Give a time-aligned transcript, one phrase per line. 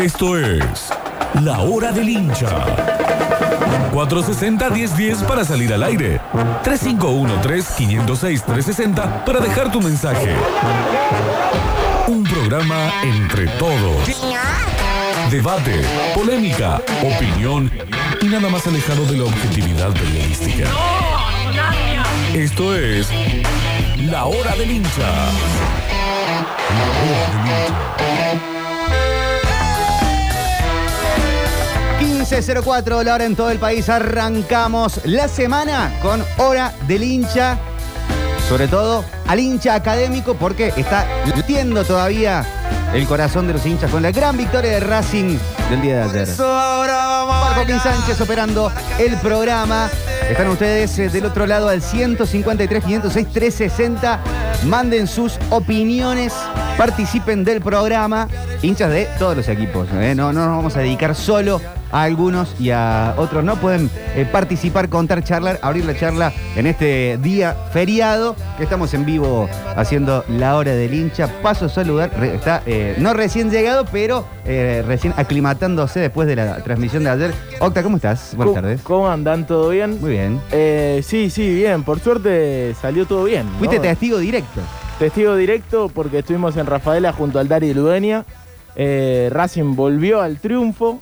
[0.00, 0.88] Esto es
[1.42, 2.48] La Hora del Hincha.
[3.92, 6.18] 460-1010 para salir al aire.
[6.64, 10.34] 3513-506-360 para dejar tu mensaje.
[12.06, 14.08] Un programa entre todos.
[15.30, 15.82] Debate,
[16.14, 17.70] polémica, opinión
[18.22, 20.66] y nada más alejado de la objetividad periodística.
[22.32, 23.06] Esto es
[24.10, 25.12] La Hora del Hincha.
[26.70, 28.49] La Hora del Hincha.
[32.30, 33.88] 15.04, la hora en todo el país.
[33.88, 37.58] Arrancamos la semana con Hora del Hincha.
[38.48, 42.44] Sobre todo al hincha académico porque está latiendo todavía
[42.94, 45.38] el corazón de los hinchas con la gran victoria de Racing
[45.70, 46.28] del día de ayer.
[46.38, 49.90] Marco Sánchez operando el programa.
[50.30, 54.20] Están ustedes eh, del otro lado al 153 506 360.
[54.66, 56.32] Manden sus opiniones,
[56.78, 58.28] participen del programa.
[58.62, 59.88] Hinchas de todos los equipos.
[59.94, 60.14] ¿eh?
[60.14, 61.60] No, no nos vamos a dedicar solo
[61.92, 63.56] a algunos y a otros no.
[63.56, 69.04] Pueden eh, participar, contar, charlar, abrir la charla en este día feriado que estamos en
[69.04, 71.28] vivo haciendo la hora del hincha.
[71.42, 76.36] Paso a saludar, re- está eh, no recién llegado, pero eh, recién aclimatándose después de
[76.36, 77.34] la transmisión de ayer.
[77.60, 78.34] Octa, ¿cómo estás?
[78.36, 78.80] Buenas ¿Cómo- tardes.
[78.82, 79.46] ¿Cómo andan?
[79.46, 80.00] ¿Todo bien?
[80.00, 80.40] Muy bien.
[81.02, 81.82] Sí, sí, bien.
[81.82, 83.46] Por suerte salió todo bien.
[83.52, 83.58] ¿no?
[83.58, 84.60] Fuiste testigo directo.
[84.98, 88.24] Testigo directo porque estuvimos en Rafaela junto al Dari Ludueña.
[88.76, 91.00] Eh, Racing volvió al triunfo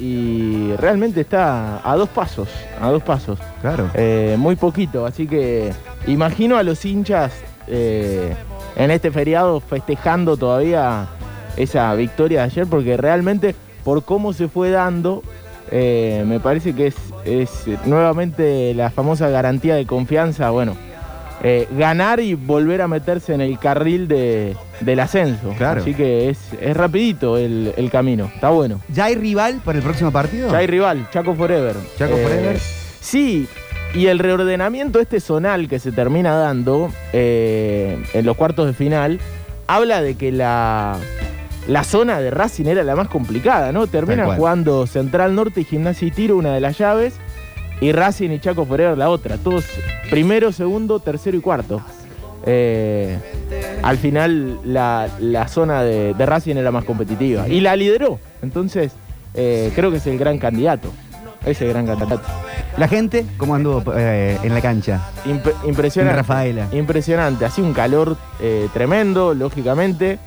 [0.00, 2.48] y realmente está a dos pasos,
[2.80, 3.38] a dos pasos.
[3.60, 3.90] Claro.
[3.94, 5.72] Eh, muy poquito, así que
[6.06, 7.32] imagino a los hinchas
[7.66, 8.34] eh,
[8.76, 11.06] en este feriado festejando todavía
[11.56, 15.22] esa victoria de ayer, porque realmente por cómo se fue dando,
[15.70, 20.76] eh, me parece que es, es nuevamente la famosa garantía de confianza, bueno,
[21.42, 25.54] eh, ganar y volver a meterse en el carril de- del ascenso.
[25.56, 25.80] Claro.
[25.80, 28.80] Así que es, es rapidito el, el camino, está bueno.
[28.88, 30.50] ¿Ya hay rival para el próximo partido?
[30.50, 31.76] Ya hay rival, Chaco Forever.
[31.76, 32.58] Eh, Chaco Forever.
[33.00, 33.46] Sí,
[33.94, 39.18] y el reordenamiento este zonal que se termina dando eh, en los cuartos de final
[39.66, 40.96] habla de que la,
[41.66, 43.86] la zona de Racing era la más complicada, ¿no?
[43.86, 47.14] Termina jugando Central Norte y Gimnasia y Tiro, una de las llaves,
[47.80, 49.36] y Racing y Chaco Forever la otra.
[49.38, 49.64] Todos
[50.10, 51.80] primero, segundo, tercero y cuarto.
[52.46, 53.18] Eh,
[53.82, 58.18] al final la, la zona de, de Racing era más competitiva y la lideró.
[58.42, 58.92] Entonces,
[59.34, 60.90] eh, creo que es el gran candidato.
[61.44, 62.22] Es el gran candidato.
[62.76, 65.00] La gente, ¿cómo anduvo eh, en la cancha?
[65.26, 66.16] Imp- En impresionante.
[66.16, 66.68] Rafaela.
[66.72, 67.44] Impresionante.
[67.44, 68.16] Hacía un calor
[68.74, 70.18] tremendo, lógicamente.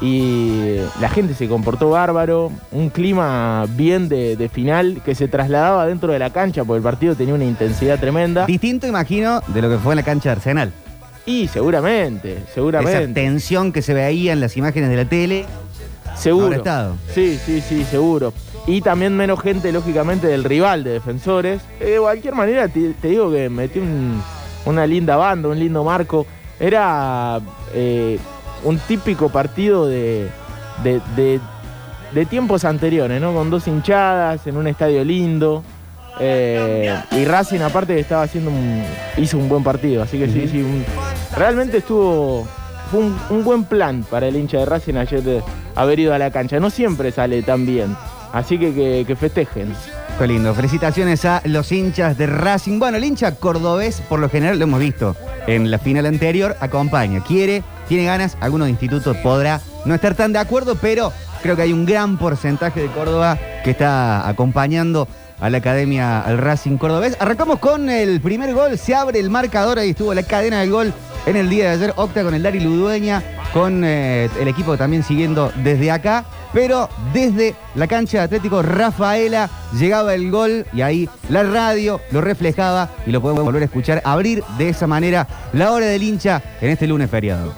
[0.00, 2.52] Y la gente se comportó bárbaro.
[2.70, 6.82] Un clima bien de, de final que se trasladaba dentro de la cancha porque el
[6.82, 8.46] partido tenía una intensidad tremenda.
[8.46, 10.72] Distinto, imagino, de lo que fue en la cancha de Arsenal.
[11.24, 13.08] Y seguramente, Esa seguramente.
[13.20, 15.46] tensión que se veía en las imágenes de la tele.
[16.14, 16.46] Seguro.
[16.46, 16.96] Habrá estado.
[17.14, 18.32] Sí, sí, sí, seguro.
[18.66, 21.62] Y también menos gente, lógicamente, del rival de defensores.
[21.80, 24.22] Eh, de cualquier manera, te, te digo que metió un-
[24.66, 26.26] una linda banda, un lindo marco.
[26.60, 27.40] Era
[27.74, 28.18] eh,
[28.64, 30.28] un típico partido de,
[30.82, 31.40] de, de-
[32.12, 33.34] de tiempos anteriores, ¿no?
[33.34, 35.62] Con dos hinchadas, en un estadio lindo.
[36.20, 38.82] Eh, y Racing, aparte, estaba haciendo un,
[39.18, 40.02] hizo un buen partido.
[40.02, 40.62] Así que sí, sí.
[40.62, 40.84] un-
[41.36, 42.46] realmente estuvo.
[42.90, 45.42] Fue un, un buen plan para el hincha de Racing ayer de
[45.74, 46.60] haber ido a la cancha.
[46.60, 47.96] No siempre sale tan bien.
[48.32, 49.74] Así que que, que festejen.
[50.18, 50.54] Qué lindo.
[50.54, 52.78] Felicitaciones a los hinchas de Racing.
[52.78, 55.16] Bueno, el hincha cordobés, por lo general, lo hemos visto
[55.48, 58.36] en la final anterior, acompaña, quiere, tiene ganas.
[58.40, 62.80] Algunos institutos podrá no estar tan de acuerdo, pero creo que hay un gran porcentaje
[62.80, 65.08] de Córdoba que está acompañando
[65.40, 67.16] a la academia al Racing cordobés.
[67.20, 70.94] Arrancamos con el primer gol, se abre el marcador, ahí estuvo la cadena del gol
[71.26, 73.22] en el día de ayer, Octa con el Dari Ludueña,
[73.56, 79.48] con eh, el equipo también siguiendo desde acá, pero desde la cancha de Atlético Rafaela
[79.72, 84.02] llegaba el gol y ahí la radio lo reflejaba y lo podemos volver a escuchar,
[84.04, 87.54] abrir de esa manera la hora del hincha en este lunes feriado.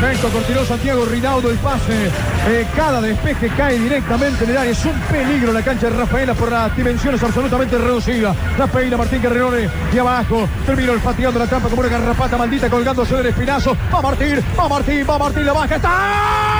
[0.00, 2.06] Perfecto, continuó Santiago Rinaudo el pase.
[2.46, 4.70] Eh, cada despeje cae directamente en el área.
[4.70, 8.36] Es un peligro la cancha de Rafaela por las dimensiones absolutamente reducidas.
[8.56, 10.48] La peina Martín Guerrerone y abajo.
[10.64, 13.76] Terminó el pateando la trampa como una garrapata maldita colgándose del espinazo.
[13.92, 15.74] Va Martín, va Martín, va Martín, la baja.
[15.74, 16.57] ¡Está!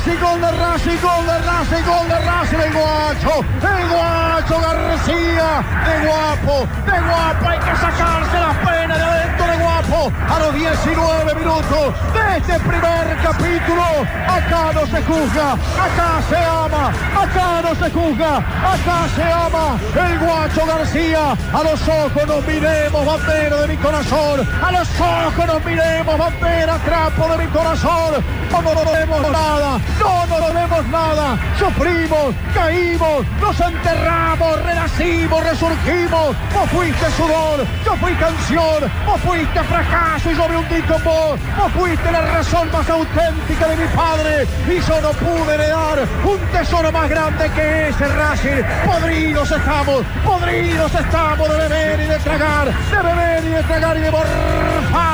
[0.00, 0.20] Racing!
[0.20, 1.00] ¡Gol de Racing!
[1.02, 1.84] ¡Gol de Racing!
[1.84, 2.60] ¡Gol de Racing!
[2.60, 9.04] El guacho, el guacho García, de guapo, de guapo, hay que sacarse las penas de
[9.04, 13.82] adentro de guapo a los 19 minutos de este primer capítulo.
[14.28, 19.80] Acá no se juzga, acá se ama, acá no se juzga, acá se ama.
[19.96, 25.46] El guacho García, a los ojos nos miremos, bandera de mi corazón, a los ojos
[25.46, 28.24] nos miremos, bandera, trapo de mi corazón.
[28.52, 31.38] No, no, no vemos nada, no, no, no vemos nada.
[31.58, 36.36] Sufrimos, caímos, nos enterramos, renacimos, resurgimos.
[36.54, 39.79] Vos fuiste sudor, yo fui canción, vos fuiste fracaso
[40.26, 41.40] y yo me hundí con vos.
[41.56, 46.38] Vos fuiste la razón más auténtica de mi padre y yo no pude heredar un
[46.52, 48.62] tesoro más grande que ese Racing.
[48.84, 54.00] Podridos estamos, podridos estamos de beber y de tragar, de beber y de tragar y
[54.00, 54.10] de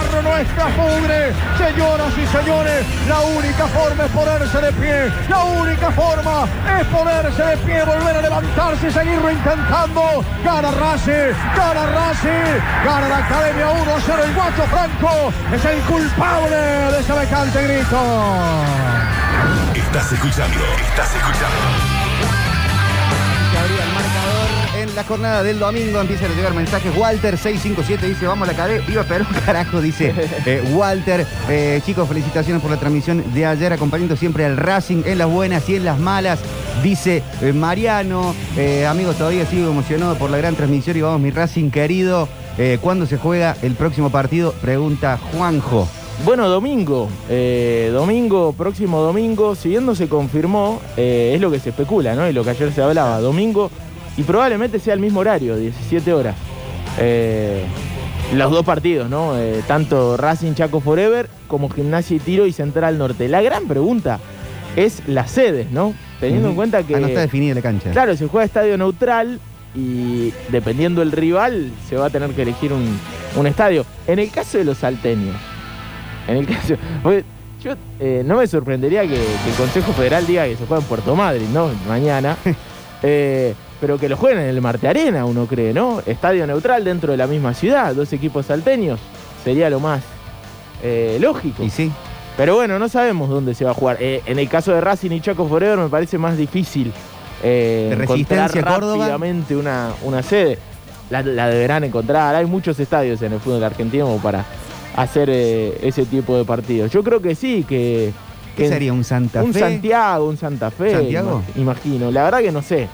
[0.06, 1.32] morfar nuestra pudre.
[1.58, 6.46] Señoras y señores, la única forma es ponerse de pie, la única forma
[6.80, 10.24] es ponerse de pie, volver a levantarse y seguirlo intentando.
[10.44, 15.80] Gana Racing, gana Racing, gana la Academia 1 a 0 el Guacho Franco, es el
[15.82, 18.00] culpable de semejante grito.
[19.74, 21.95] Estás escuchando, estás escuchando.
[24.82, 26.00] En la jornada del domingo.
[26.00, 26.96] Empiezan a llegar mensajes.
[26.96, 28.84] Walter 657 dice, vamos a la cadena.
[28.86, 30.14] Viva Perú, carajo, dice
[30.46, 31.26] eh, Walter.
[31.48, 35.68] Eh, chicos, felicitaciones por la transmisión de ayer, acompañando siempre al Racing en las buenas
[35.68, 36.40] y en las malas.
[36.82, 38.34] Dice eh, Mariano.
[38.88, 42.28] Amigos, todavía sigo emocionado por la gran transmisión y vamos, mi Racing querido.
[42.80, 44.52] ¿Cuándo se juega el próximo partido?
[44.62, 45.86] Pregunta Juanjo.
[46.24, 51.60] Bueno, domingo, eh, domingo, próximo domingo, si bien no se confirmó, eh, es lo que
[51.60, 52.28] se especula, ¿no?
[52.28, 53.70] Y lo que ayer se hablaba, domingo,
[54.16, 56.36] y probablemente sea el mismo horario, 17 horas.
[56.98, 57.62] Eh,
[58.34, 59.38] los dos partidos, ¿no?
[59.38, 63.28] Eh, tanto Racing Chaco Forever como Gimnasia y Tiro y Central Norte.
[63.28, 64.18] La gran pregunta
[64.74, 65.94] es las sedes, ¿no?
[66.18, 66.96] Teniendo en cuenta que...
[66.96, 67.90] Ah, no está definida la cancha.
[67.92, 69.38] Claro, se juega estadio neutral
[69.74, 72.98] y dependiendo del rival se va a tener que elegir un,
[73.36, 73.84] un estadio.
[74.06, 75.36] En el caso de los salteños,
[76.26, 76.74] en el caso.
[77.02, 77.24] porque
[77.62, 80.88] yo eh, no me sorprendería que, que el Consejo Federal diga que se juega en
[80.88, 81.70] Puerto Madryn, ¿no?
[81.86, 82.36] Mañana.
[83.02, 86.02] Eh, pero que lo jueguen en el Marte Arena, uno cree, ¿no?
[86.06, 89.00] Estadio neutral dentro de la misma ciudad, dos equipos salteños.
[89.44, 90.02] Sería lo más
[90.82, 91.62] eh, lógico.
[91.62, 91.90] Y sí.
[92.36, 93.96] Pero bueno, no sabemos dónde se va a jugar.
[94.00, 96.92] Eh, en el caso de Racing y Chaco Forever me parece más difícil
[97.42, 100.58] eh, De encontrar rápidamente una, una sede.
[101.08, 102.34] La, la deberán encontrar.
[102.34, 104.44] Hay muchos estadios en el fútbol argentino para
[104.96, 106.90] hacer eh, ese tipo de partidos.
[106.90, 108.12] Yo creo que sí, que...
[108.56, 109.60] ¿Qué que- sería un Santa un Fe?
[109.60, 110.92] Santiago, un Santa Fe.
[110.92, 111.42] ¿Santiago?
[111.56, 112.10] ima- Imagino.
[112.10, 112.88] La verdad que no sé.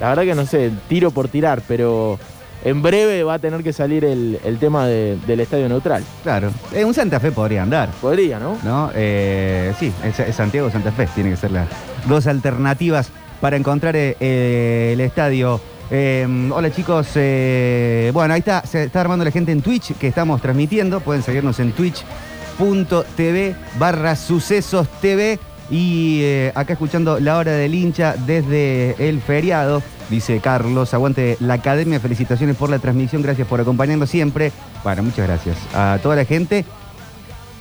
[0.00, 0.70] La verdad que no sé.
[0.88, 2.18] Tiro por tirar, pero
[2.64, 6.02] en breve va a tener que salir el, el tema de- del estadio neutral.
[6.22, 6.50] Claro.
[6.72, 7.88] Eh, un Santa Fe podría andar.
[8.00, 8.58] Podría, ¿no?
[8.64, 8.90] ¿no?
[8.94, 11.68] Eh, sí, es, es Santiago Santa Fe, tiene que ser las
[12.08, 13.10] dos alternativas
[13.40, 15.60] para encontrar eh, eh, el estadio.
[15.90, 20.42] Eh, hola chicos, bueno, ahí está, se está armando la gente en Twitch que estamos
[20.42, 25.38] transmitiendo, pueden seguirnos en twitch.tv barra sucesos TV
[25.70, 31.54] y eh, acá escuchando la hora del hincha desde el feriado, dice Carlos, aguante la
[31.54, 34.52] academia, felicitaciones por la transmisión, gracias por acompañarnos siempre.
[34.84, 36.64] Bueno, muchas gracias a toda la gente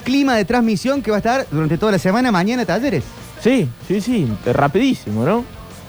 [0.06, 3.04] clima de transmisión que va a estar durante toda la semana, mañana talleres.
[3.42, 5.44] Sí, sí, sí, rapidísimo, ¿no?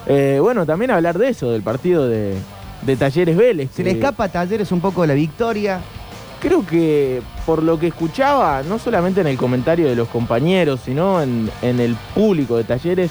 [0.07, 2.35] Eh, bueno, también hablar de eso, del partido de,
[2.83, 3.71] de Talleres Vélez.
[3.73, 5.81] Se le escapa a talleres un poco de la victoria.
[6.41, 11.23] Creo que por lo que escuchaba, no solamente en el comentario de los compañeros, sino
[11.23, 13.11] en, en el público de Talleres,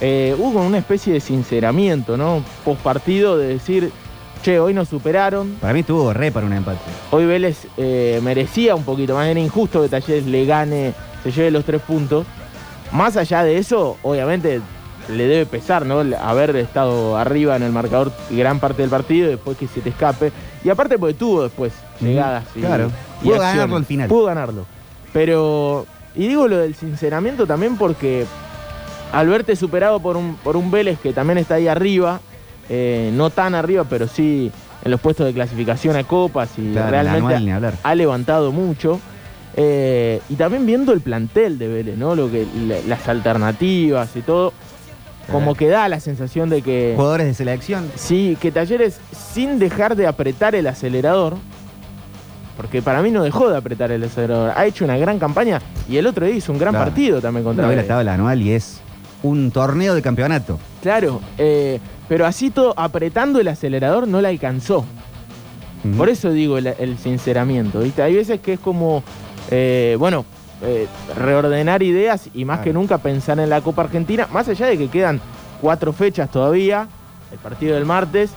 [0.00, 2.42] eh, hubo una especie de sinceramiento, ¿no?
[2.64, 3.92] Post partido de decir,
[4.42, 6.78] che, hoy nos superaron, Para mí estuvo re para un empate.
[7.10, 11.50] hoy Vélez eh, merecía un poquito más, era injusto que Talleres le gane, se lleve
[11.50, 12.26] los tres puntos.
[12.92, 14.60] Más allá de eso, obviamente
[15.08, 16.00] le debe pesar, ¿no?
[16.20, 19.90] Haber estado arriba en el marcador gran parte del partido y después que se te
[19.90, 20.32] escape.
[20.64, 22.44] Y aparte porque tuvo después Llegadas.
[22.54, 22.90] y- claro.
[23.22, 24.08] y Pudo ganarlo al final.
[24.08, 24.66] Pudo ganarlo.
[25.12, 28.26] Pero, y digo lo del sinceramiento también porque
[29.12, 32.20] al verte superado por un, por un Vélez que también está ahí arriba,
[32.68, 34.50] eh, no tan arriba, pero sí
[34.84, 39.00] en los puestos de clasificación a copas y Claro, realmente anual, ha levantado mucho.
[39.56, 42.16] Eh, y también viendo el plantel de Vélez, ¿no?
[42.16, 44.52] Lo que, la- las alternativas y todo,
[45.30, 47.88] como que da la sensación de que Jugadores de selección.
[47.94, 48.98] sí, que Talleres
[49.32, 51.36] sin dejar de apretar el acelerador,
[52.56, 55.96] porque para mí no dejó de apretar el acelerador, ha hecho una gran campaña y
[55.96, 56.86] el otro día hizo un gran Claro.
[56.86, 57.88] partido también contra Vélez.
[57.90, 58.80] el anual y es
[59.22, 60.58] un torneo de campeonato.
[60.82, 64.84] Claro, eh, pero así todo apretando el acelerador no la alcanzó.
[65.98, 68.02] Por eso digo el, el sinceramiento, ¿viste?
[68.02, 69.02] Hay veces que es como,
[69.50, 70.24] eh, bueno,
[70.62, 72.64] eh, reordenar ideas y más Claro.
[72.64, 75.20] que nunca pensar en la Copa Argentina, más allá de que quedan
[75.60, 76.88] cuatro fechas todavía,
[77.32, 78.30] el partido del martes,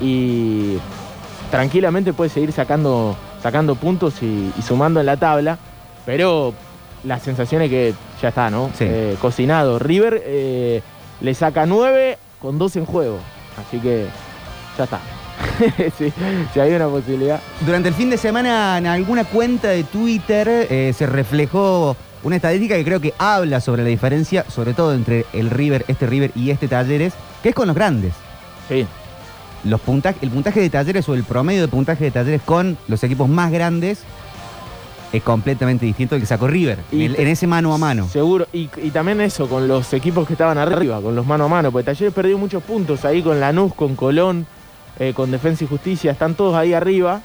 [0.00, 0.76] y
[1.50, 5.58] tranquilamente puede seguir sacando, sacando puntos y, y sumando en la tabla,
[6.06, 6.54] pero
[7.04, 8.70] la sensación es que ya está, ¿no?
[8.78, 8.84] Sí.
[8.86, 9.78] Eh, cocinado.
[9.78, 10.82] River eh,
[11.20, 13.18] le saca nueve con dos en juego,
[13.58, 14.06] así que
[14.78, 15.00] ya está.
[15.98, 16.12] sí,
[16.52, 17.40] si hay una posibilidad.
[17.60, 22.76] Durante el fin de semana en alguna cuenta de Twitter eh, se reflejó una estadística
[22.76, 26.50] que creo que habla sobre la diferencia, sobre todo entre el River, este River y
[26.50, 28.14] este Talleres, que es con los grandes.
[28.68, 28.86] Sí,
[29.64, 33.02] Los punta- el puntaje de Talleres o el promedio de puntaje de Talleres con los
[33.04, 34.00] equipos más grandes
[35.12, 38.08] es completamente distinto al que sacó River, Y en, ese mano a mano.
[38.08, 41.48] Seguro, y, y también eso, con los equipos que estaban arriba, con los mano a
[41.48, 44.46] mano, porque Talleres perdió muchos puntos ahí con Lanús, con Colón,
[44.98, 47.20] eh, con Defensa y Justicia, están todos ahí arriba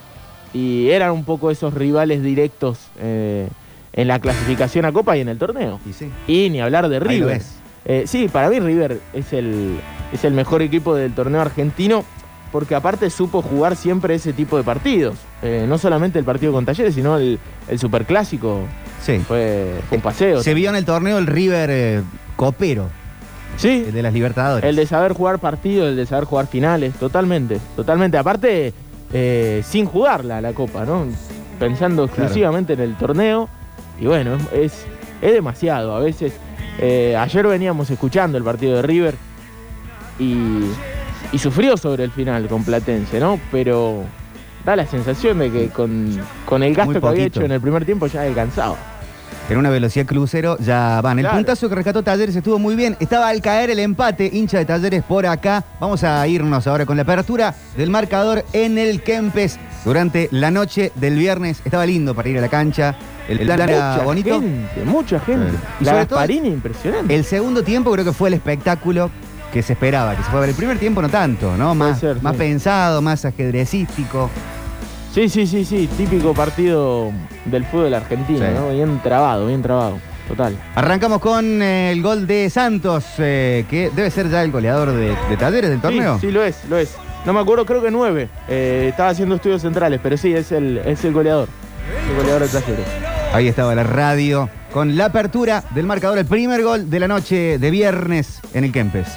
[0.54, 3.48] y eran un poco esos rivales directos eh,
[3.94, 5.80] en la clasificación a Copa y en el torneo.
[5.90, 7.42] Y sí, Y ni hablar de River.
[7.86, 9.80] Eh, sí, para mí River es el,
[10.12, 12.04] es el mejor equipo del torneo argentino
[12.52, 15.16] porque aparte supo jugar siempre ese tipo de partidos.
[15.42, 18.62] Eh, no solamente el partido con Talleres, sino el, el superclásico.
[19.02, 19.20] Sí.
[19.20, 20.42] Fue, fue un paseo.
[20.42, 22.02] Se vio en el torneo el River eh,
[22.36, 22.90] copero,
[23.58, 24.70] Sí, el de las Libertadores.
[24.70, 28.18] El de saber jugar partidos, el de saber jugar finales, totalmente, totalmente.
[28.18, 28.72] Aparte,
[29.12, 31.06] eh, sin jugarla la Copa, ¿no?
[31.58, 33.50] Pensando exclusivamente en el torneo.
[34.00, 34.86] Y bueno, es,
[35.24, 35.96] es demasiado.
[35.96, 36.34] A veces,
[36.80, 39.16] ayer veníamos escuchando el partido de River
[40.20, 40.62] y,
[41.32, 43.40] y sufrió sobre el final con Platense, ¿no?
[43.52, 44.04] Pero
[44.66, 47.86] da la sensación de que con, con el gasto que había hecho en el primer
[47.86, 48.78] tiempo ya alcanzado.
[49.50, 51.20] En una velocidad crucero ya van.
[51.20, 52.98] El puntazo que rescató Talleres estuvo muy bien.
[53.00, 55.64] Estaba al caer el empate, hincha de Talleres por acá.
[55.80, 59.58] Vamos a irnos ahora con la apertura del marcador en el Kempes.
[59.86, 62.96] Durante la noche del viernes estaba lindo para ir a la cancha.
[63.30, 64.42] El plan era mucha bonito.
[64.42, 65.52] gente, mucha gente.
[65.52, 65.58] Sí.
[65.80, 67.16] Y La sobre todo- impresionante.
[67.16, 69.10] El segundo tiempo creo que fue el espectáculo
[69.54, 70.50] que se esperaba, que se fue a ver.
[70.50, 71.74] El primer tiempo no tanto, ¿no?
[71.76, 72.40] Más, ser, más sí.
[72.40, 74.30] pensado, más ajedrecístico.
[75.14, 77.12] Sí, sí, sí, sí, típico partido
[77.46, 78.54] del fútbol argentino, Sí.
[78.54, 78.70] ¿no?
[78.70, 80.56] Bien trabado, bien trabado, total.
[80.76, 85.16] Arrancamos con eh, el gol de Santos, eh, que debe ser ya el goleador de,
[85.30, 86.20] de Talleres del torneo.
[86.20, 86.96] Sí, sí, lo es, lo es.
[87.26, 88.30] No me acuerdo, creo que nueve.
[88.48, 91.50] Eh, estaba haciendo estudios centrales, pero sí, es el, es el goleador.
[92.10, 92.86] El goleador de Talleres.
[93.34, 97.58] Ahí estaba la radio con la apertura del marcador, el primer gol de la noche
[97.58, 99.08] de viernes en el Kempes.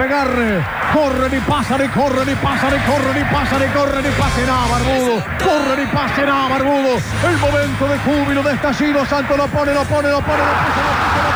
[0.00, 0.64] Pegarle.
[0.94, 4.48] Corren y pasan y corren y pasan y corren y pasan y corren y pasen
[4.48, 5.22] a Barbudo.
[5.44, 6.96] Corren y pasen a Barbudo.
[7.28, 9.04] El momento de júbilo, de estallido.
[9.04, 11.29] Santos lo pone, lo pone, lo pone, lo puso, lo puso, lo puso,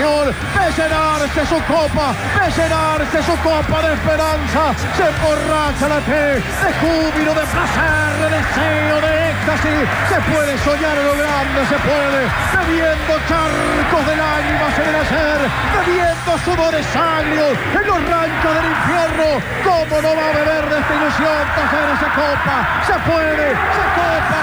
[0.00, 6.70] ve llenarse su copa, ve llenarse su copa de esperanza, se emborracha la T, de
[6.80, 12.20] júbilo, de placer, de deseo, de éxtasis, se puede soñar lo grande, se puede,
[12.56, 15.40] bebiendo charcos de lágrimas en el ayer,
[15.76, 19.28] bebiendo sudores agrios en los ranchos del infierno,
[19.64, 21.40] ¿cómo no va a beber de esta ilusión?
[21.56, 22.56] Talleres se copa,
[22.88, 24.39] se puede, se copa,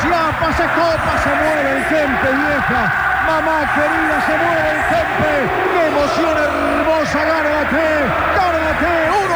[0.00, 2.82] entusiasma, se copa, se mueve el gente vieja.
[3.26, 5.32] Mamá querida, se mueve el gente.
[5.72, 7.18] ¡Qué emoción hermosa!
[7.24, 7.38] La
[7.68, 7.74] T,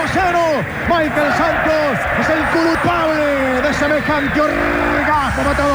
[0.01, 0.65] 1-0.
[0.89, 5.75] Michael Santos es el culpable de semejante orgasmo matador.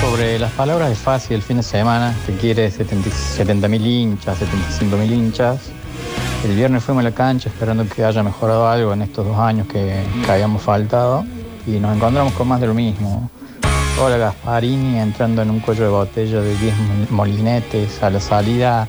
[0.00, 4.96] Sobre las palabras de Fácil el fin de semana, que quiere 70 mil hinchas, 75
[4.96, 5.70] mil hinchas.
[6.44, 9.66] El viernes fuimos a la cancha esperando que haya mejorado algo en estos dos años
[9.66, 11.24] que habíamos faltado
[11.66, 13.28] y nos encontramos con más de lo mismo.
[14.00, 18.88] Hola Gasparini entrando en un cuello de botella de 10 molinetes a la salida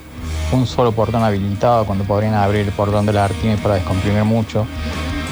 [0.51, 4.65] un solo portón habilitado cuando podrían abrir el portón del Artime para descomprimir mucho.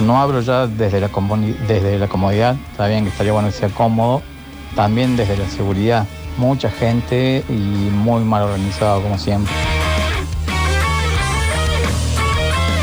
[0.02, 4.22] No hablo ya desde la, comodidad, está que estaría bueno que sea cómodo,
[4.76, 6.06] también desde la seguridad.
[6.38, 9.54] Mucha gente y muy mal organizado como siempre.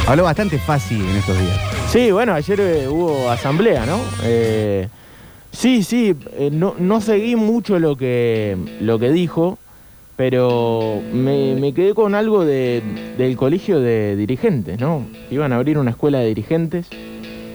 [0.07, 1.72] Habló bastante fácil en estos días.
[1.93, 4.01] Sí, bueno, ayer eh, hubo asamblea, ¿no?
[4.25, 4.89] Eh,
[5.51, 9.59] sí, sí, eh, no, no, seguí mucho lo que, lo que dijo,
[10.17, 15.07] pero me, quedé con algo del colegio de dirigentes, ¿no?
[15.31, 16.87] Iban a abrir una escuela de dirigentes,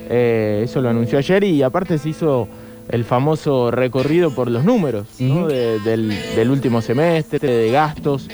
[0.07, 2.47] eso lo anunció ayer y aparte se hizo
[2.89, 5.47] el famoso recorrido por los números, ¿no?
[5.47, 8.29] del, del último semestre, de gastos.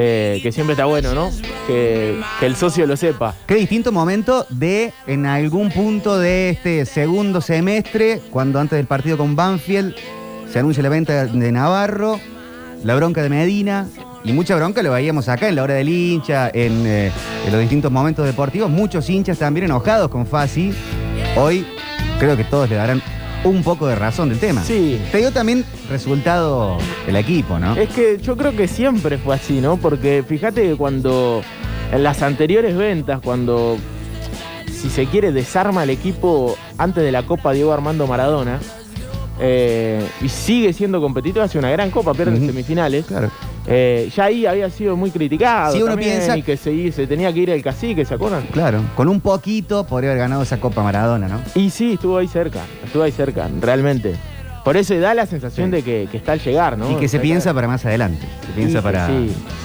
[0.00, 1.28] Eh, que siempre está bueno, ¿no?
[1.66, 3.34] Que, el socio lo sepa.
[3.48, 9.18] Qué distinto momento de, en algún punto de este segundo semestre, cuando antes del partido
[9.18, 9.96] con Banfield
[10.52, 12.20] se anuncia la venta de Navarro,
[12.84, 13.88] la bronca de Medina,
[14.22, 17.12] y mucha bronca lo veíamos acá en la hora del hincha, en, en
[17.50, 20.72] los distintos momentos deportivos, muchos hinchas también enojados con Fasi.
[21.36, 21.66] Hoy
[22.20, 23.02] creo que todos le darán
[23.44, 24.62] un poco de razón del tema.
[24.62, 25.00] Sí.
[25.12, 27.76] Te dio también resultado el equipo, ¿no?
[27.76, 29.76] Es que yo creo que siempre fue así, ¿no?
[29.76, 31.42] Porque fíjate que cuando
[31.92, 33.76] en las anteriores ventas, cuando
[34.70, 38.60] si se quiere desarma el equipo antes de la Copa Diego Armando Maradona,
[39.40, 43.06] eh, y sigue siendo competitivo, hace una gran copa, pierde en semifinales.
[43.06, 43.30] Claro.
[43.70, 45.74] Eh, ya ahí había sido muy criticado.
[45.74, 46.36] Si uno piensa.
[46.36, 48.44] Y que se, se, tenía que ir el cacique, ¿se acuerdan?
[48.50, 51.40] Claro, con un poquito podría haber ganado esa Copa Maradona, ¿no?
[51.54, 54.14] Y sí, estuvo ahí cerca, estuvo ahí cerca, realmente.
[54.64, 56.90] Por eso da la sensación de que, está al llegar, ¿no?
[56.90, 59.08] Y que se piensa para más adelante, se piensa para,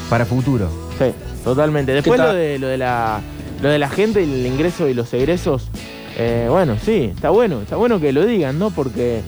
[0.10, 0.70] para futuro.
[0.98, 1.12] Sí,
[1.44, 1.94] totalmente.
[1.94, 3.22] Después lo de, lo, de la,
[3.62, 5.70] lo de la gente, el ingreso y los egresos,
[6.18, 8.70] eh, bueno, sí, está bueno, está bueno que lo digan, ¿no?
[8.70, 9.22] Porque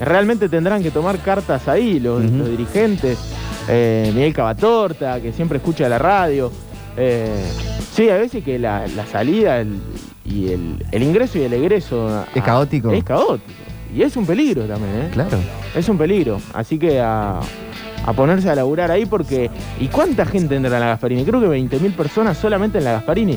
[0.00, 3.18] realmente tendrán que tomar cartas ahí los, dirigentes.
[3.68, 6.50] Eh, Miguel Cavatorta, que siempre escucha la radio.
[6.96, 7.28] Eh,
[7.92, 9.64] sí, a veces que la, salida
[10.24, 12.24] y el, ingreso y el egreso.
[12.34, 12.90] Es caótico.
[12.92, 13.52] Es caótico.
[13.94, 15.08] Y es un peligro también, ¿eh?
[15.12, 15.38] Claro.
[15.74, 16.40] Es un peligro.
[16.52, 17.40] Así que a,
[18.14, 19.50] ponerse a laburar ahí porque.
[19.80, 21.24] ¿Y cuánta gente entra en la Gasparini?
[21.24, 23.36] Creo que 20.000 personas solamente en la Gasparini.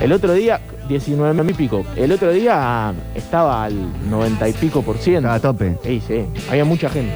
[0.00, 1.84] El otro día, 19 mil pico.
[1.96, 3.74] El otro día estaba al
[4.08, 5.28] 90 y pico por ciento.
[5.28, 5.76] Estaba a tope.
[5.82, 6.24] Sí, sí.
[6.48, 7.12] Había mucha gente.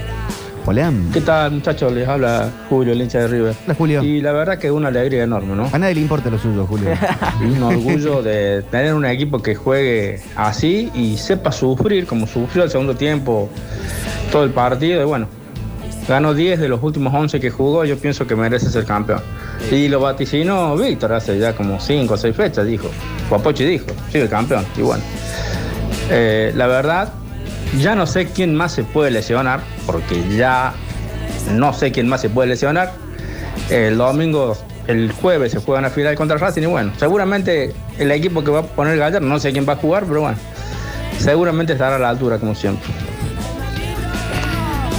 [0.64, 0.92] Hola.
[1.12, 1.92] ¿Qué tal, muchachos?
[1.92, 3.54] Les habla Julio, el hincha de River.
[3.64, 4.02] Hola, Julio.
[4.04, 5.68] Y la verdad que es una alegría enorme, ¿no?
[5.72, 6.90] A nadie le importa lo suyo, Julio.
[7.40, 12.70] un orgullo de tener un equipo que juegue así y sepa sufrir, como sufrió el
[12.70, 13.50] segundo tiempo,
[14.30, 15.02] todo el partido.
[15.02, 15.26] Y bueno,
[16.06, 17.84] ganó 10 de los últimos 11 que jugó.
[17.84, 19.20] Yo pienso que merece ser campeón.
[19.72, 22.88] Y lo vaticinó Víctor hace ya como 5 o 6 fechas, dijo.
[23.28, 24.64] Guapochi dijo, sigue campeón.
[24.76, 25.02] Y bueno,
[26.08, 27.12] eh, la verdad,
[27.78, 30.74] ya no sé quién más se puede lesionar, porque ya
[31.52, 32.92] no sé quién más se puede lesionar.
[33.70, 34.56] El domingo,
[34.86, 38.60] el jueves se juega una final contra Racing y bueno, seguramente el equipo que va
[38.60, 40.36] a poner Gallardo, no sé quién va a jugar, pero bueno,
[41.18, 42.90] seguramente estará a la altura como siempre.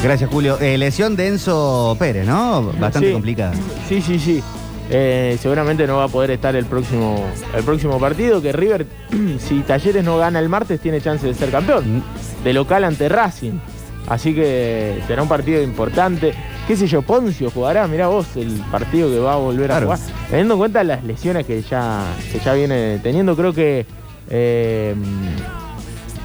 [0.03, 0.59] Gracias, Julio.
[0.59, 2.73] Eh, lesión de Enzo Pérez, ¿no?
[2.77, 3.53] Bastante complicada.
[3.88, 4.43] Sí, sí, sí.
[4.89, 8.86] Eh, seguramente no va a poder estar el próximo, el próximo partido, que River,
[9.39, 11.98] si Talleres no gana el martes, tiene chance de ser campeón.
[11.98, 12.04] Mm.
[12.43, 13.60] De local ante Racing.
[14.08, 16.34] Así que será un partido importante.
[16.67, 17.02] ¿Qué sé yo?
[17.02, 20.00] Poncio jugará, mirá vos, el partido que va a volver a jugar.
[20.30, 22.04] Teniendo en cuenta las lesiones que ya,
[22.43, 23.86] ya viene teniendo, creo que...
[24.30, 24.96] Eh,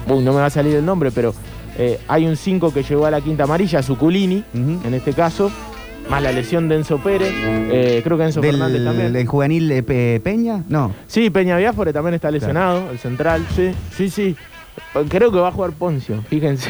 [0.07, 1.33] uy, no me va a salir el nombre, pero
[1.77, 5.51] eh, hay un 5 que llegó a la quinta amarilla, Zuculini, en este caso,
[6.09, 7.31] más la lesión de Enzo Pérez.
[7.33, 9.15] Eh, creo que Enzo Fernández también.
[9.15, 10.63] ¿El juvenil eh, Peña?
[10.67, 10.93] No.
[11.07, 14.35] Sí, Peña Biafore también está lesionado, el central, sí, sí, sí.
[15.09, 16.69] Creo que va a jugar Poncio, fíjense.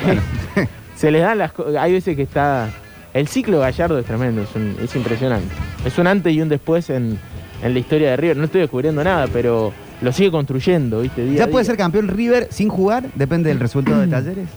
[0.95, 1.53] Se le dan las.
[1.79, 2.69] Hay veces que está.
[3.13, 5.47] El ciclo Gallardo es tremendo, es, impresionante.
[5.83, 7.17] Es un antes y un después en,
[7.63, 8.37] la historia de River.
[8.37, 11.33] No estoy descubriendo nada, pero lo sigue construyendo, ¿viste?
[11.33, 13.05] ¿Ya puede ser campeón River sin jugar?
[13.15, 14.49] Depende del resultado de Talleres.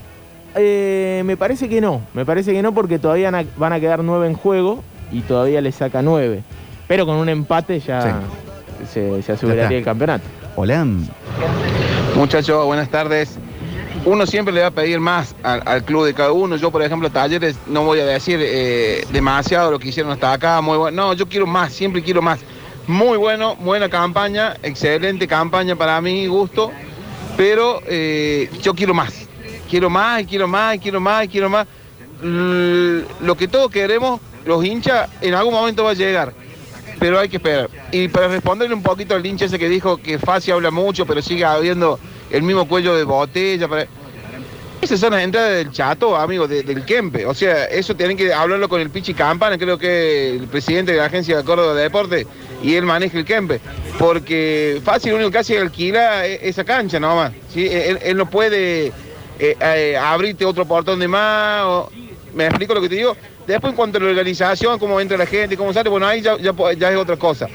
[0.55, 4.27] Eh, me parece que no, me parece que no porque todavía van a quedar nueve
[4.27, 6.43] en juego y todavía le saca nueve.
[6.89, 8.21] Pero con un empate ya
[8.91, 10.25] se, aseguraría el campeonato.
[10.57, 10.87] Hola.
[12.17, 13.39] Muchachos, buenas tardes.
[14.05, 16.57] Uno siempre le va a pedir más al, club de cada uno.
[16.57, 20.61] Yo, por ejemplo, talleres, no voy a decir eh, demasiado lo que hicieron hasta acá,
[20.61, 21.07] muy bueno.
[21.07, 22.41] No, yo quiero más, siempre quiero más.
[22.87, 26.73] Muy bueno, buena campaña, excelente campaña para mi gusto,
[27.37, 29.29] pero eh, yo quiero más
[29.73, 31.67] quiero más, quiero más, quiero más, quiero más.
[32.23, 36.35] Lo que todos queremos, los hinchas, en algún momento va a llegar,
[36.99, 37.71] pero hay que esperar.
[37.91, 41.23] Y para responderle un poquito al hincha ese que dijo que Fácil habla mucho, pero
[41.23, 41.99] sigue habiendo
[42.31, 43.67] el mismo cuello de botella.
[44.83, 47.25] Esas son las entradas del chato, amigo, de- del Kempe.
[47.25, 50.99] O sea, eso tienen que hablarlo con el Pichi Campana, creo que el presidente de
[50.99, 52.27] la agencia de Córdoba de Deporte,
[52.63, 53.61] y él maneja el Kempe.
[53.99, 57.33] Porque fácil, lo único que hace es alquilar e- esa cancha nomás.
[57.55, 57.67] ¿sí?
[57.67, 58.93] Él, él no puede
[59.39, 61.63] eh, eh, abrirte otro portón de más.
[61.65, 61.91] o-
[62.35, 63.17] ¿Me explico lo que te digo?
[63.47, 66.39] Después, en cuanto a la organización, cómo entra la gente, cómo sale, bueno, ahí ya,
[66.39, 67.47] ya po- ya es otra cosa.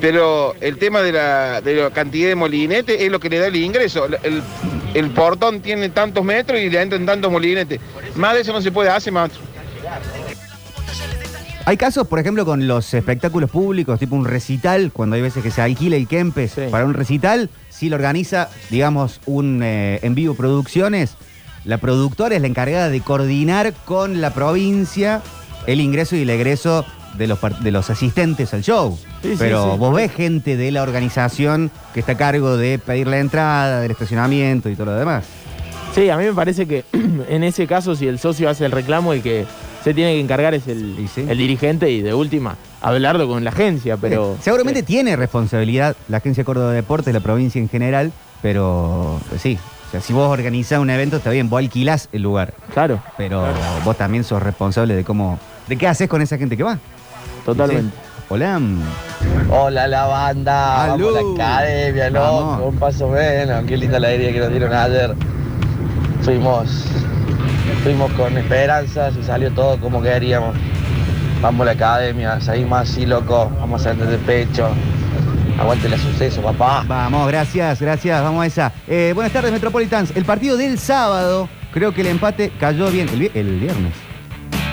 [0.00, 3.46] Pero el tema de la, de la cantidad de molinetes es lo que le da
[3.48, 4.06] el ingreso.
[4.22, 4.42] El,
[4.94, 7.80] el portón tiene tantos metros y le entran tantos molinetes.
[8.14, 9.42] Más de eso no se puede hacer, maestro.
[11.64, 15.50] Hay casos, por ejemplo, con los espectáculos públicos, tipo un recital, cuando hay veces que
[15.50, 16.62] se alquila el Kempes Sí.
[16.70, 21.14] para un recital, si lo organiza, digamos, un eh, en vivo producciones,
[21.64, 25.20] la productora es la encargada de coordinar con la provincia
[25.66, 26.86] el ingreso y el egreso
[27.18, 28.98] de los, de los asistentes al show.
[29.20, 29.78] Sí, sí, Pero sí.
[29.78, 33.90] vos ves gente de la organización que está a cargo de pedir la entrada, del
[33.90, 35.24] estacionamiento y todo lo demás.
[35.94, 36.84] Sí, a mí me parece que
[37.28, 39.44] en ese caso, si el socio hace el reclamo, el que
[39.86, 41.24] se tiene que encargar es el, sí.
[41.28, 44.32] el dirigente y de última, hablarlo con la agencia, pero...
[44.32, 48.10] Eh, Seguramente tiene responsabilidad la Agencia Córdoba de Deportes, la provincia en general,
[48.42, 49.56] pero pues sí.
[49.86, 53.44] O sea, si vos organizás un evento, está bien, vos alquilás el lugar, Claro, pero
[53.84, 55.38] vos también sos responsable de cómo.
[55.68, 56.80] de qué haces con esa gente que va.
[57.44, 57.94] totalmente.
[57.94, 58.02] Sí.
[58.28, 58.60] Hola.
[59.48, 61.12] Hola la banda, Aló.
[61.12, 62.58] vamos a la academia, Vamos.
[62.58, 65.14] loco, un paso menos, qué linda la alegría que nos dieron ayer.
[66.22, 66.86] Fuimos,
[67.86, 70.56] fuimos con esperanzas y salió todo como queríamos.
[71.40, 74.68] Vamos a la academia, seguimos así, loco, vamos a entrar de pecho.
[75.56, 76.84] Aguante el suceso, papá.
[76.88, 78.72] Vamos, gracias, gracias, vamos a esa.
[78.88, 80.10] Eh, buenas tardes, Metropolitans.
[80.16, 83.08] El partido del sábado, creo que el empate cayó bien.
[83.08, 83.92] El, vi- el viernes.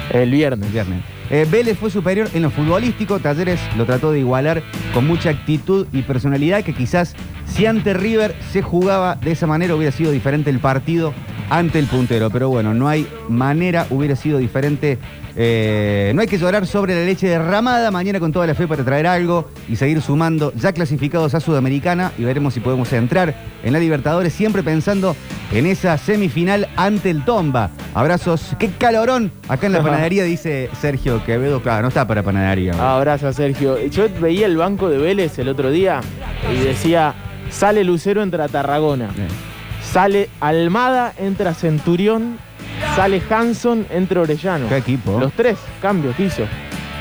[0.09, 0.65] El viernes.
[0.65, 1.01] El viernes.
[1.29, 5.85] Eh, Vélez fue superior en lo futbolístico, Talleres lo trató de igualar con mucha actitud
[5.93, 10.49] y personalidad que quizás si ante River se jugaba de esa manera hubiera sido diferente
[10.49, 11.13] el partido
[11.49, 12.29] ante el puntero.
[12.29, 14.97] Pero bueno, no hay manera, hubiera sido diferente.
[15.35, 18.83] Eh, no hay que llorar sobre la leche derramada, mañana con toda la fe para
[18.83, 23.73] traer algo y seguir sumando ya clasificados a Sudamericana y veremos si podemos entrar en
[23.73, 25.15] la Libertadores, siempre pensando
[25.51, 27.71] en esa semifinal ante el Tomba.
[27.95, 31.61] Abrazos, qué calorón acá en la panadería, dice Sergio Quevedo.
[31.61, 32.73] Claro, no está para panadería.
[32.73, 32.85] güey.
[32.85, 33.83] Abrazo a Sergio.
[33.87, 36.01] Yo veía el banco de Vélez el otro día
[36.51, 37.15] y decía,
[37.49, 39.05] sale Lucero, entra Tarragona.
[39.05, 39.52] Eh.
[39.93, 42.39] Sale Almada, entra Centurión.
[42.95, 44.67] Sale Hanson, entra Orellano.
[44.67, 45.19] Qué equipo.
[45.19, 46.41] Los tres cambios que hizo.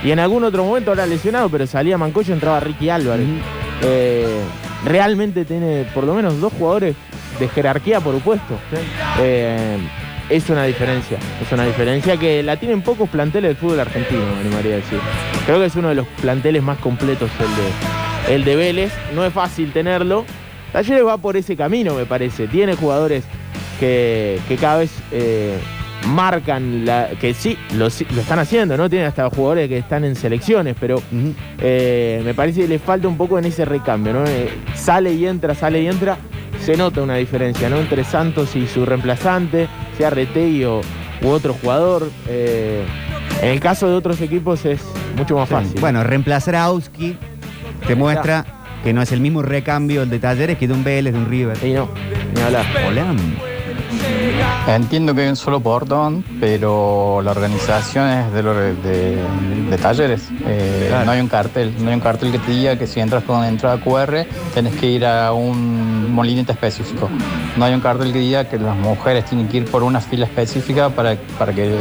[0.04, 3.26] Y en algún otro momento ahora lesionado, pero salía Mancocho, entraba Ricky Álvarez.
[3.80, 4.42] Eh,
[4.84, 6.94] realmente tiene por lo menos dos jugadores
[7.40, 8.58] de jerarquía por puesto.
[9.20, 9.78] Eh,
[10.28, 14.40] es una diferencia, es una diferencia que la tienen pocos planteles del fútbol argentino, me
[14.40, 15.00] animaría a decir.
[15.46, 17.46] Creo que es uno de los planteles más completos el
[18.26, 18.92] de, el de Vélez.
[19.14, 20.26] No es fácil tenerlo.
[20.72, 22.46] Talleres va por ese camino, me parece.
[22.48, 23.24] Tiene jugadores
[23.78, 25.56] que, que cada vez eh,
[26.06, 28.88] marcan, la, que sí lo, están haciendo, ¿no?
[28.88, 31.02] Tienen hasta jugadores que están en selecciones, pero
[31.60, 34.24] eh, me parece que le falta un poco en ese recambio, ¿no?
[34.24, 36.16] Eh, sale y entra, sale y entra,
[36.64, 37.76] se nota una diferencia, ¿no?
[37.76, 40.80] Entre Santos y su reemplazante, sea Retegui o,
[41.22, 42.08] u otro jugador.
[42.28, 44.80] En el caso de otros equipos es
[45.16, 45.54] mucho más Sí.
[45.54, 45.80] fácil.
[45.80, 47.16] Bueno, reemplazar a Auski
[47.86, 48.44] te muestra
[48.82, 51.28] que no es el mismo recambio el de Talleres que de un Vélez, de un
[51.28, 51.56] River.
[51.62, 51.88] Y no,
[52.34, 52.66] ni hablar.
[52.88, 53.14] Hola.
[54.66, 59.18] Entiendo que hay un solo portón, pero la organización es de, lo- de-
[59.70, 60.28] de talleres.
[60.46, 61.04] Eh, Claro.
[61.06, 63.44] No hay un cartel, no hay un cartel que te diga que si entras con
[63.44, 67.08] entrada QR tenés que ir a un molinete específico.
[67.56, 70.26] No hay un cartel que diga que las mujeres tienen que ir por una fila
[70.26, 71.74] específica para, para que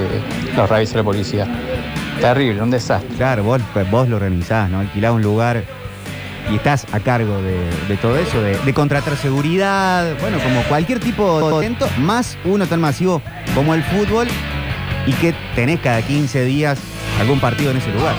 [0.56, 1.48] los revise la policía.
[2.20, 3.16] Terrible, un desastre.
[3.18, 4.80] Claro, vos, pues, vos lo organizás, ¿no?
[4.80, 5.64] Alquilás un lugar
[6.52, 11.50] y estás a cargo de, todo eso, de, de contratar seguridad, bueno, como cualquier tipo
[11.50, 13.22] de evento, más uno tan masivo
[13.56, 14.28] como el fútbol
[15.06, 16.80] y que tenés cada 15 días
[17.20, 18.16] algún partido en ese lugar.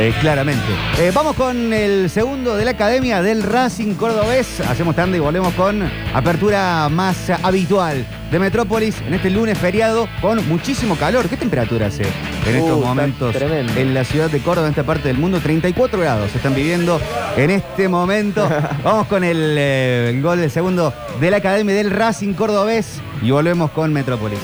[0.00, 0.64] Eh, claramente.
[0.98, 4.60] Eh, vamos con el segundo de la Academia del Racing Cordobés.
[4.60, 5.82] Hacemos tanda y volvemos con
[6.14, 11.28] apertura más habitual de Metrópolis en este lunes feriado con muchísimo calor.
[11.28, 12.04] ¿Qué temperatura hace
[12.46, 15.38] en estos Uh, momentos en la ciudad de Córdoba, en esta parte del mundo?
[15.38, 16.98] 34 grados se están viviendo
[17.36, 18.48] en este momento.
[18.82, 23.32] Vamos con el, eh, el gol del segundo de la Academia del Racing Cordobés y
[23.32, 24.38] volvemos con Metrópolis.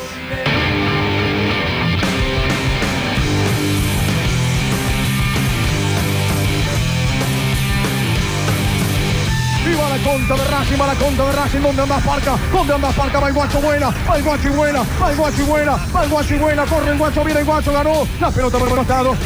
[10.26, 12.36] contra de Racing, va la contra de Racing, ¿dónde andas Parca?
[12.52, 13.20] ¿Dónde andas Parca?
[13.20, 16.36] Va el guacho buena, va el guacho buena, va el guacho buena, va el guacho
[16.38, 18.76] buena, corre el guacho, viene el guacho, ganó, la pelota por el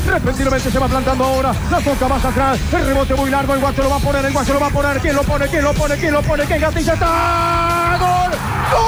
[0.06, 3.82] repentinamente se va plantando ahora, la toca más atrás, el rebote muy largo, el guacho
[3.82, 5.48] lo va a poner, el guacho lo va a poner, ¿quién lo pone?
[5.48, 5.96] ¿Quién lo pone?
[5.96, 6.44] ¿Quién lo pone?
[6.44, 7.96] ¿Quién gatilla está?
[7.98, 8.30] ¡Gol!
[8.72, 8.80] ¡Gol!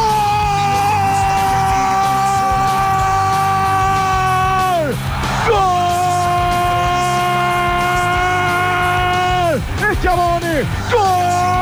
[5.49, 5.63] ¡Gol!
[9.91, 10.63] ¡Es Chabone!
[10.93, 11.62] ¡Gol!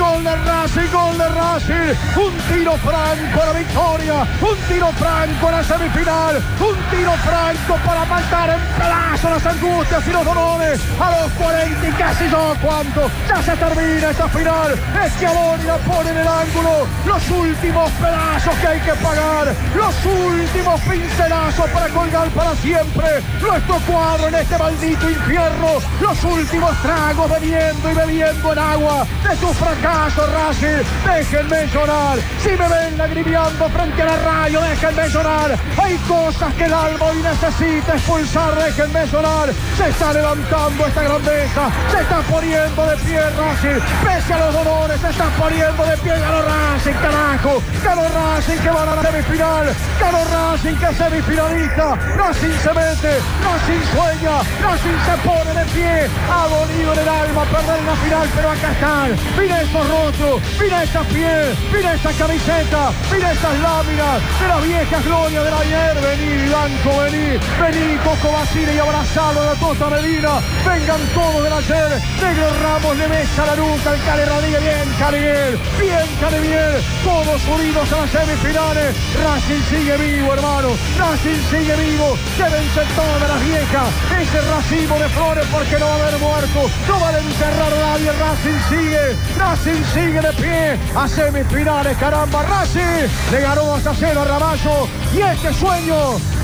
[0.11, 1.95] gol de Racing, gol de Racing.
[2.17, 7.75] Un tiro franco a la victoria, un tiro franco a la semifinal, un tiro franco
[7.85, 10.81] para matar en pedazos las angustias y los dolores.
[10.99, 13.09] A los 40 y casi dos, ¿cuánto?
[13.27, 14.79] Ya se termina esta final.
[15.15, 16.87] Schiavoni la pone en el ángulo.
[17.05, 23.75] Los últimos pedazos que hay que pagar, los últimos pincelazos para colgar para siempre nuestro
[23.87, 25.67] cuadro en este maldito infierno.
[26.01, 30.83] Los últimos tragos bebiendo y bebiendo en agua de tu fracaso, Racing.
[31.05, 32.17] Déjenme llorar.
[32.41, 35.57] Si me ven lagrimeando frente a la rayo, déjenme llorar.
[35.77, 39.49] Hay cosas que el alma hoy necesita expulsar, déjenme llorar.
[39.77, 43.79] Se está levantando esta grandeza, se está poniendo de pie Racing.
[44.03, 46.19] Pese a los dolores, se está poniendo de pie.
[46.19, 47.61] Ganó Racing, carajo.
[47.83, 49.65] Ganó Racing que va a la semifinal.
[49.99, 51.95] Ganó Racing que es semifinalista.
[52.15, 56.09] Racing se mete, Racing sueña, Racing se pone de pie.
[56.29, 59.09] Ha dolido en el alma perder la final, pero acá están.
[59.37, 65.05] Mira estos rostros, mira esta piel, mira esta camiseta, mira estas láminas de las viejas
[65.05, 65.95] glorias del ayer.
[66.01, 70.37] Vení, Blanco, vení, vení, Coco Basile y abrazalo a la Costa Medina.
[70.65, 71.89] Vengan todos del ayer.
[72.21, 74.61] Negro Ramos le besa la nuca al Cali Rodríguez.
[74.61, 76.83] Bien, Cariel, bien, Cariel.
[77.03, 78.95] Todos unidos a las semifinales.
[79.23, 80.69] Racing sigue vivo, hermano.
[80.97, 82.17] Racing sigue vivo.
[82.37, 83.87] Llévense todas las viejas.
[84.19, 86.69] Ese racimo de flores porque no va a haber muerto.
[86.87, 88.11] No va a enterrar nadie.
[88.11, 89.15] Racing sigue.
[89.37, 91.97] Racing sigue de pie a semifinales.
[91.97, 94.87] Caramba, Racing le ganó hasta cero a Ramallo.
[95.13, 95.95] Y este sueño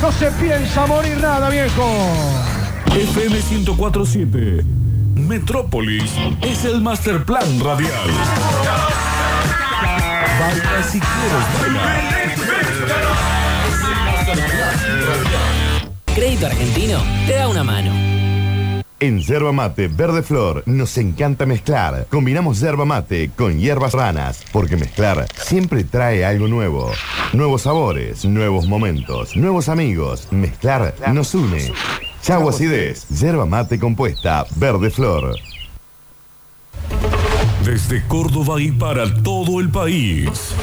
[0.02, 1.84] no se piensa morir nada, viejo.
[2.96, 4.64] FM 1047.
[5.16, 6.12] Metrópolis
[6.42, 8.10] es el master plan radial.
[10.48, 11.02] Quieres.
[16.16, 17.92] Crédito Argentino te da una mano.
[19.00, 22.08] En Yerba Mate Verde Flor nos encanta mezclar.
[22.10, 26.92] Combinamos yerba mate con hierbas ranas, porque mezclar siempre trae algo nuevo.
[27.34, 30.30] Nuevos sabores, nuevos momentos, nuevos amigos.
[30.32, 31.74] Mezclar nos une.
[32.24, 35.36] Chau acidez, yerba mate compuesta Verde Flor.
[37.68, 40.56] Desde Córdoba y para todo el país.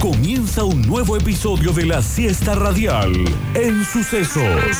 [0.00, 3.12] Comienza un nuevo episodio de la siesta radial
[3.54, 4.76] en Sucesos.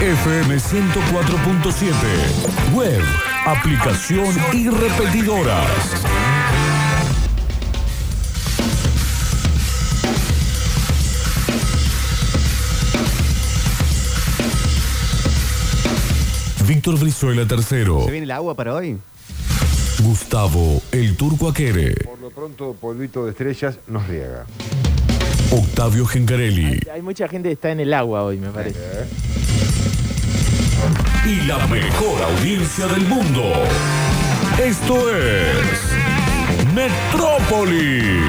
[0.00, 2.74] FM 104.7.
[2.74, 3.02] Web,
[3.44, 5.68] aplicación y repetidoras.
[16.66, 18.10] Víctor Brizuela ¿Se III.
[18.10, 18.98] viene el agua para hoy?
[20.00, 21.94] Gustavo El Turco Aquere.
[22.04, 24.46] Por lo pronto, polvito de estrellas nos riega.
[25.50, 26.80] Octavio Gencarelli.
[26.92, 28.78] Hay mucha gente que está en el agua hoy, me parece.
[31.26, 33.52] y la mejor audiencia del mundo.
[34.58, 35.62] Esto es
[36.74, 38.22] Metrópolis.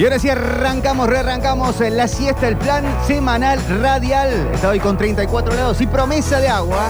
[0.00, 4.48] Y ahora sí arrancamos, rearrancamos en la siesta, el plan semanal radial.
[4.50, 6.88] Está hoy con 34 grados y promesa de agua.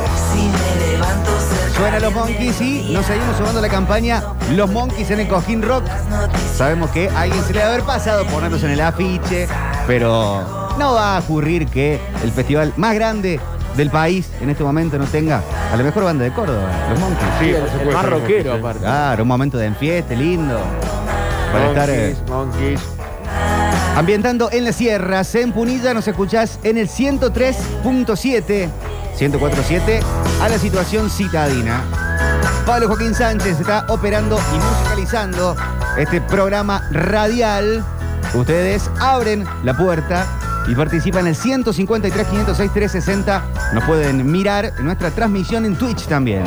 [1.74, 4.22] Suena los Monkeys y nos seguimos sumando la campaña
[4.54, 5.82] Los Monkeys en el Cojín Rock.
[6.54, 9.48] Sabemos que a alguien se le va a haber pasado ponerlos en el afiche,
[9.88, 13.40] pero no va a ocurrir que el festival más grande
[13.76, 15.42] del país en este momento no tenga
[15.72, 17.28] a la mejor banda de Córdoba, los Monkeys.
[17.40, 18.80] Sí, el, por el supuesto, más los rockero, Monkeys, aparte.
[18.82, 20.60] Claro, un momento de enfieste lindo.
[21.52, 22.99] Para estar eh, Monkeys, Monkeys.
[24.00, 25.34] Ambientando en las sierras.
[25.34, 28.70] En Punilla nos escuchás en el 103.7,
[29.18, 30.00] 104.7,
[30.40, 31.84] a la situación citadina.
[32.64, 35.54] Pablo Joaquín Sánchez está operando y musicalizando
[35.98, 37.84] este programa radial.
[38.32, 40.26] Ustedes abren la puerta
[40.66, 43.44] y participan en el 153 506 360.
[43.74, 46.44] Nos pueden mirar en nuestra transmisión en Twitch también.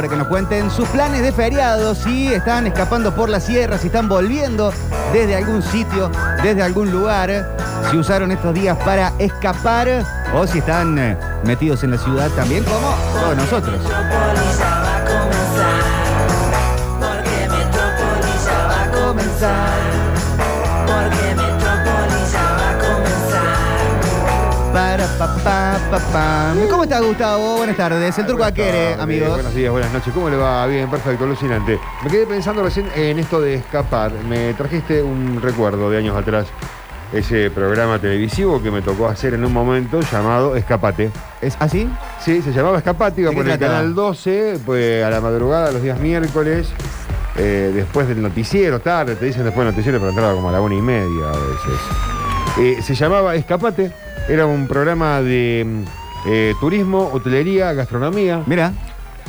[0.00, 3.88] Para que nos cuenten sus planes de feriado, si están escapando por las sierras, si
[3.88, 4.72] están volviendo
[5.12, 6.10] desde algún sitio,
[6.42, 7.54] desde algún lugar,
[7.90, 10.02] si usaron estos días para escapar
[10.34, 13.78] o si están eh, metidos en la ciudad también, como todos nosotros.
[13.78, 14.80] Metrópolis ya
[18.68, 19.99] va a comenzar.
[24.72, 26.54] Para, pa, pa, pa.
[26.70, 27.56] ¿Cómo estás, Gustavo?
[27.58, 28.16] Buenas tardes.
[28.18, 29.30] El turco Aquere, amigos.
[29.30, 30.12] Buenos días, buenas noches.
[30.14, 30.66] ¿Cómo le va?
[30.66, 31.78] Bien, perfecto, alucinante.
[32.04, 34.12] Me quedé pensando recién en esto de escapar.
[34.28, 36.46] Me trajiste un recuerdo de años atrás.
[37.12, 41.10] ese programa televisivo que me tocó hacer en un momento llamado Escapate.
[41.40, 41.90] ¿Es así?
[42.20, 43.78] Sí, se llamaba Escapate, iba ¿De qué por el trataba?
[43.80, 46.68] canal 12, pues a la madrugada, los días miércoles,
[47.36, 50.60] eh, después del noticiero, tarde, te dicen después del noticiero, pero entraba como a la
[50.60, 51.80] una y media a veces.
[52.60, 53.90] Eh, se llamaba Escapate,
[54.30, 55.66] era un programa de
[56.26, 58.42] eh, turismo, hotelería, gastronomía.
[58.46, 58.72] Mira.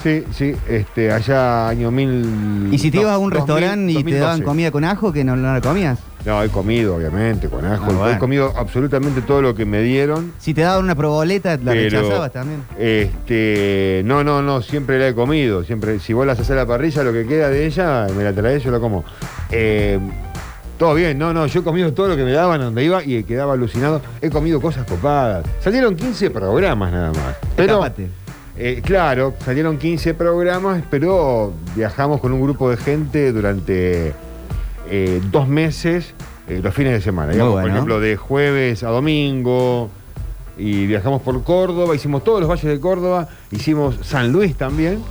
[0.03, 2.69] Sí, sí, este, allá año 1000.
[2.71, 4.19] ¿Y si te ibas a un 2000, restaurante y te 2012.
[4.19, 5.99] daban comida con ajo que no, no la comías?
[6.25, 7.85] No, he comido, obviamente, con ajo.
[7.87, 8.09] Ah, bueno.
[8.09, 10.33] He comido absolutamente todo lo que me dieron.
[10.39, 12.63] Si te daban una proboleta, la Pero- rechazabas también.
[12.79, 15.63] Este, no, no, no, siempre la he comido.
[15.63, 18.33] Siempre, si vos la haces a la parrilla, lo que queda de ella, me la
[18.33, 19.03] traes, yo la como.
[19.51, 19.99] Eh,
[20.81, 23.23] todo bien, no, no, yo he comido todo lo que me daban donde iba y
[23.23, 24.01] quedaba alucinado.
[24.19, 25.45] He comido cosas copadas.
[25.59, 27.35] Salieron 15 programas nada más.
[27.55, 27.85] Pero,
[28.57, 34.13] eh, claro, salieron 15 programas, pero viajamos con un grupo de gente durante
[34.89, 36.15] eh, dos meses,
[36.47, 37.33] eh, los fines de semana.
[37.33, 39.91] Digamos, Por ejemplo, de jueves a domingo.
[40.57, 45.03] Y viajamos por Córdoba, hicimos todos los valles de Córdoba, hicimos San Luis también.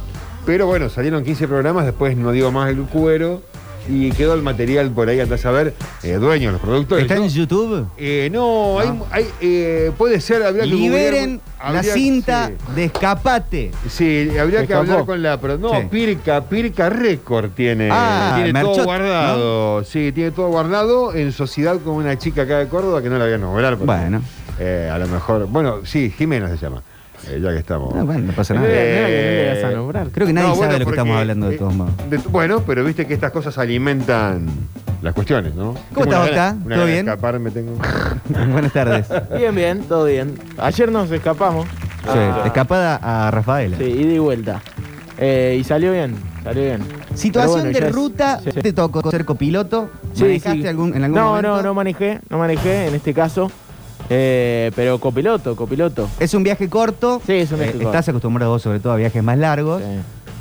[0.44, 3.48] Pero bueno, salieron 15 programas, después no dio más el cuero.
[3.90, 5.74] Y quedó el material por ahí, andás a ver,
[6.04, 7.02] eh, dueños, los productores.
[7.04, 7.24] ¿Está ¿no?
[7.24, 7.86] en YouTube?
[7.98, 11.40] Eh, no, hay, hay, eh, puede ser, habría que Liberen
[11.72, 12.72] la cinta sí.
[12.76, 13.70] de escapate.
[13.88, 15.40] Sí, habría que hablar con la.
[15.40, 15.86] Pero no, Sí.
[15.90, 19.84] Pirca, Pirca Record tiene, Ah, tiene todo guardado.
[19.84, 23.24] Sí, tiene todo guardado en sociedad con una chica acá de Córdoba que no la
[23.24, 23.76] voy a nombrar.
[23.76, 24.22] porque, Bueno.
[24.58, 25.46] eh, a lo mejor.
[25.48, 26.82] Bueno, sí, Jimena se llama.
[27.28, 27.92] Eh, ya que estamos.
[27.96, 28.66] Ah, bueno, no pasa nada.
[28.66, 30.08] No no no Eh, ibas a nombrar.
[30.10, 31.92] Creo que nadie no, sabe bueno, de lo que estamos hablando de eh, todos modos.
[32.10, 34.46] de- bueno, pero viste que estas cosas alimentan
[35.02, 35.74] las cuestiones, ¿no?
[35.94, 36.54] Tengo estás, Oscar?
[36.64, 36.98] una ¿Todo bien?
[37.08, 37.72] escaparme tengo.
[38.52, 39.06] Buenas tardes.
[39.36, 40.34] Bien, bien, todo bien.
[40.58, 41.66] Ayer nos escapamos.
[42.02, 43.76] Sí, Ah, escapada a Rafaela.
[43.76, 44.62] Sí, ida y vuelta.
[45.18, 46.80] Eh, y salió bien, salió bien.
[47.14, 48.50] Situación bueno, de es- ruta, sí.
[48.52, 49.90] ¿te tocó ser copiloto?
[50.14, 50.66] Sí, ¿Manejaste sí.
[50.66, 51.48] algún, en algún no, momento?
[51.56, 53.50] no, no manejé, no manejé en este caso.
[54.12, 56.08] Eh, pero copiloto, copiloto.
[56.18, 57.22] Es un viaje corto.
[57.24, 57.88] Sí, es un viaje Eh, corto.
[57.90, 59.80] Estás acostumbrado vos sobre todo a viajes más largos.
[59.82, 59.88] Sí.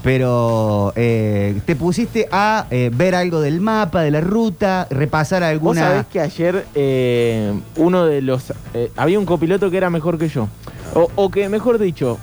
[0.01, 5.49] Pero eh, te pusiste a eh, ver algo del mapa, de la ruta, repasar Vos
[5.51, 5.81] alguna...
[5.81, 6.65] sabés que ayer
[7.75, 8.53] uno de los...
[8.95, 10.47] había un copiloto que era mejor que yo.
[10.95, 12.17] O, o que, mejor dicho,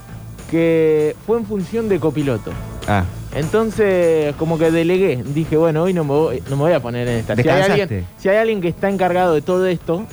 [0.51, 2.51] que fue en función de copiloto.
[2.89, 3.05] Ah,
[3.35, 5.23] Entonces, como que delegué.
[5.23, 7.35] Dije, bueno, hoy no me voy, no me voy a poner en esta.
[7.37, 7.83] Si hay, Descansaste.
[7.83, 10.07] alguien, si hay alguien que está encargado de todo esto,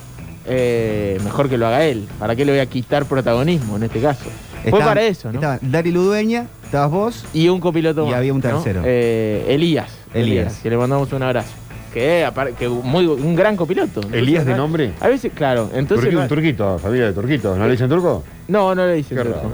[0.45, 2.07] eh, mejor que lo haga él.
[2.19, 4.25] ¿Para qué le voy a quitar protagonismo en este caso?
[4.69, 5.39] Fue para eso, ¿no?
[5.39, 7.25] Estaba Dari Ludueña, estabas vos.
[7.33, 8.49] Y un copiloto Y más, había un ¿no?
[8.49, 8.81] tercero.
[8.85, 10.59] Eh, Elías, Elías.
[10.63, 11.51] Que le mandamos un abrazo.
[11.93, 12.27] Que,
[12.57, 14.01] que muy, un gran copiloto.
[14.11, 14.93] ¿Elías de nombre?
[14.99, 15.69] A veces, claro.
[15.73, 17.57] Entonces, Turquito, un turquito, familia de turquitos.
[17.57, 18.23] ¿No le dicen turco?
[18.47, 19.37] no, no le dicen Qué turco.
[19.37, 19.51] raro.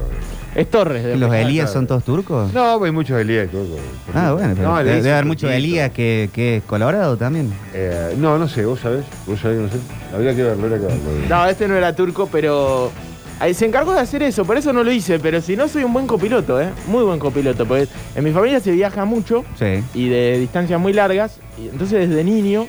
[0.56, 1.04] Es Torres.
[1.04, 1.34] de ¿Los.
[1.34, 2.52] Elías son todos turcos?
[2.54, 3.78] No, hay muchos Elías turcos.
[4.14, 5.58] Ah, bueno, pero No, le debe, dicen haber mucho turquito.
[5.58, 7.52] Elías que, que es colorado también.
[7.74, 9.06] Eh, no, no sé, vos sabés.
[9.28, 9.78] Vos sabés, no sé.
[10.14, 11.02] Habría que verlo, habría que verlo.
[11.30, 12.92] No, este no era turco, pero
[13.40, 15.84] ahí se encargó de hacer eso, por eso no lo hice, pero si no soy
[15.84, 16.70] un buen copiloto, ¿eh?
[16.88, 19.84] Muy buen copiloto, porque en mi familia se viaja mucho Sí.
[19.94, 22.68] y de distancias muy largas, y entonces desde niño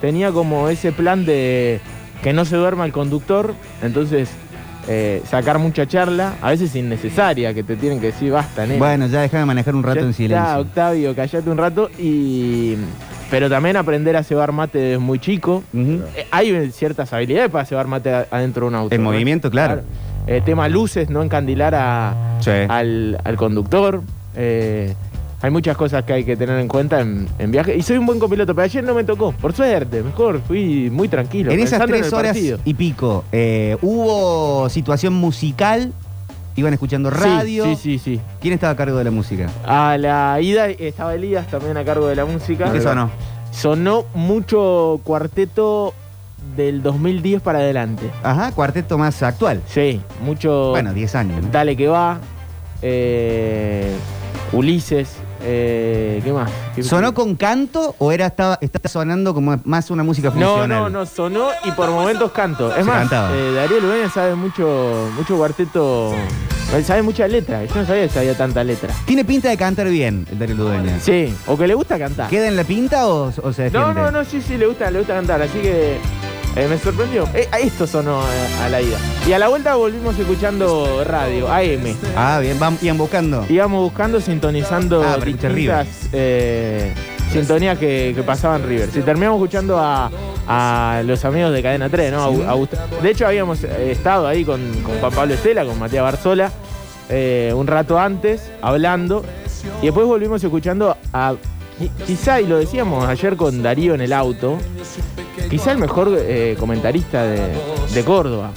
[0.00, 1.80] tenía como ese plan de
[2.22, 4.30] que no se duerma el conductor, entonces
[4.88, 8.78] eh, sacar mucha charla, a veces innecesaria, que te tienen que decir basta, nene.
[8.78, 10.58] Bueno, ya déjame manejar un rato Ya en está, silencio.
[10.58, 12.76] Octavio, callate un rato y...
[13.28, 15.64] Pero también aprender a cebar mate desde muy chico.
[15.76, 18.94] Eh, hay ciertas habilidades para cebar mate adentro de un auto.
[18.94, 19.10] En ¿no?
[19.10, 19.82] movimiento, claro.
[20.28, 22.50] Eh, tema luces, no encandilar a, Sí.
[22.68, 24.02] al, al conductor.
[24.36, 24.94] Eh,
[25.46, 27.76] hay muchas cosas que hay que tener en cuenta en, en viaje.
[27.76, 29.30] Y soy un buen copiloto, pero ayer no me tocó.
[29.30, 31.52] Por suerte, mejor, fui muy tranquilo.
[31.52, 32.58] En esas tres horas partido.
[32.64, 35.92] y pico, eh, ¿hubo situación musical?
[36.56, 37.64] ¿Iban escuchando Sí, radio?
[37.66, 38.20] Sí, sí, sí.
[38.40, 39.48] ¿Quién estaba a cargo de la música?
[39.64, 42.72] A la ida estaba Elías también a cargo de la música.
[42.72, 43.08] ¿Qué sonó?
[43.52, 45.94] Sonó mucho cuarteto
[46.56, 48.10] del 2010 para adelante.
[48.24, 49.60] Ajá, cuarteto más actual.
[49.68, 50.70] Sí, mucho.
[50.70, 51.42] Bueno, 10 años.
[51.42, 51.48] ¿no?
[51.52, 52.18] Dale que va.
[52.82, 53.92] eh,
[54.52, 55.18] Ulises.
[55.42, 56.50] Eh, ¿Qué más?
[56.74, 60.68] ¿Qué- ¿Sonó con canto o era estaba, está sonando como más una música No, funcional?
[60.68, 62.68] no, no, sonó y por momentos canto.
[62.70, 63.30] Es Se más, cantaba.
[63.34, 66.14] eh, Darío Lubeña sabe mucho, mucho cuarteto.
[66.84, 67.64] Sabe mucha letra.
[67.64, 68.92] Yo no sabía que sabía tanta letra.
[69.06, 70.98] Tiene pinta de cantar bien el Darío Ludueña.
[71.00, 72.28] Sí, o que le gusta cantar.
[72.28, 73.78] ¿Queda en la pinta o, o se defiende?
[73.78, 75.98] No, no, no, sí, sí, le gusta, le gusta cantar, así que
[76.56, 77.28] eh, me sorprendió.
[77.34, 78.98] Eh, a esto sonó eh, a la ida.
[79.28, 81.94] Y a la vuelta volvimos escuchando radio, AM.
[82.16, 83.44] Ah, bien, van, iban buscando.
[83.48, 86.92] Íbamos buscando, sintonizando Ah, distintas eh,
[87.32, 88.90] sintonías que, que pasaban River.
[88.90, 90.10] Si terminamos escuchando a,
[90.48, 92.22] a los amigos de Cadena 3, ¿no?
[92.24, 95.64] A Gu- a Gust- de hecho, habíamos eh, estado ahí con, con Juan Pablo Estela,
[95.64, 96.50] con Matías Barzola,
[97.08, 99.24] eh, un rato antes, hablando.
[99.82, 101.32] Y después volvimos escuchando a.
[101.78, 104.56] qui- Quizá, y lo decíamos ayer con Darío en el auto,
[105.50, 107.40] quizá el mejor eh, comentarista de,
[107.94, 108.50] de Córdoba,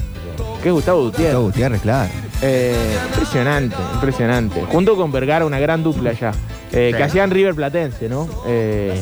[0.61, 1.27] que es Gustavo Gutiérrez.
[1.35, 2.09] Gustavo Gutiérrez, claro.
[2.41, 4.61] Eh, impresionante, impresionante.
[4.71, 6.31] Junto con Vergara, una gran dupla ya.
[6.71, 8.27] eh, Que hacían River Platense, ¿no?
[8.47, 8.99] Eh,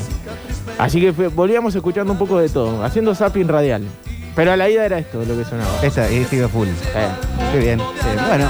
[0.79, 3.83] así que fue- volvíamos escuchando un poco de todo, haciendo zapping radial.
[4.35, 5.69] Pero a la ida era esto lo que sonaba.
[5.81, 6.67] Esa, este full.
[7.51, 7.79] Qué bien.
[7.79, 8.47] sí, bueno.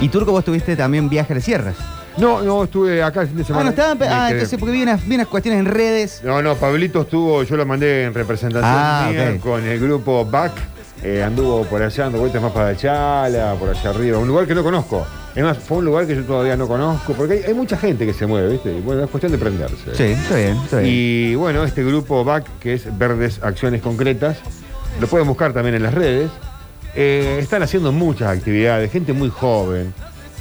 [0.00, 1.74] Y Turco, vos tuviste también viaje a las sierras.
[2.18, 3.64] No, no, estuve acá el fin de Ah, semana.
[3.64, 3.98] no estaban.
[3.98, 4.32] Me Ah, quedé.
[4.38, 6.20] entonces, porque vi unas, vi unas cuestiones en redes.
[6.24, 9.40] No, no, Pablito estuvo, yo lo mandé en representación Ah, mía ok.
[9.42, 10.52] con el grupo BAC.
[11.02, 14.18] eh, anduvo por allá, dando vueltas más para Chala, por allá arriba.
[14.18, 15.06] Un lugar que no conozco.
[15.36, 18.06] Es más, fue un lugar que yo todavía no conozco, porque hay, hay mucha gente
[18.06, 18.72] que se mueve, ¿viste?
[18.72, 19.94] Y bueno, es cuestión de prenderse.
[19.94, 20.90] Sí, está bien, está bien.
[20.92, 24.38] Y bueno, este grupo BAC, que es Verdes Acciones Concretas,
[24.98, 26.30] lo pueden buscar también en las redes.
[26.98, 29.92] eh, están haciendo muchas actividades, gente muy joven.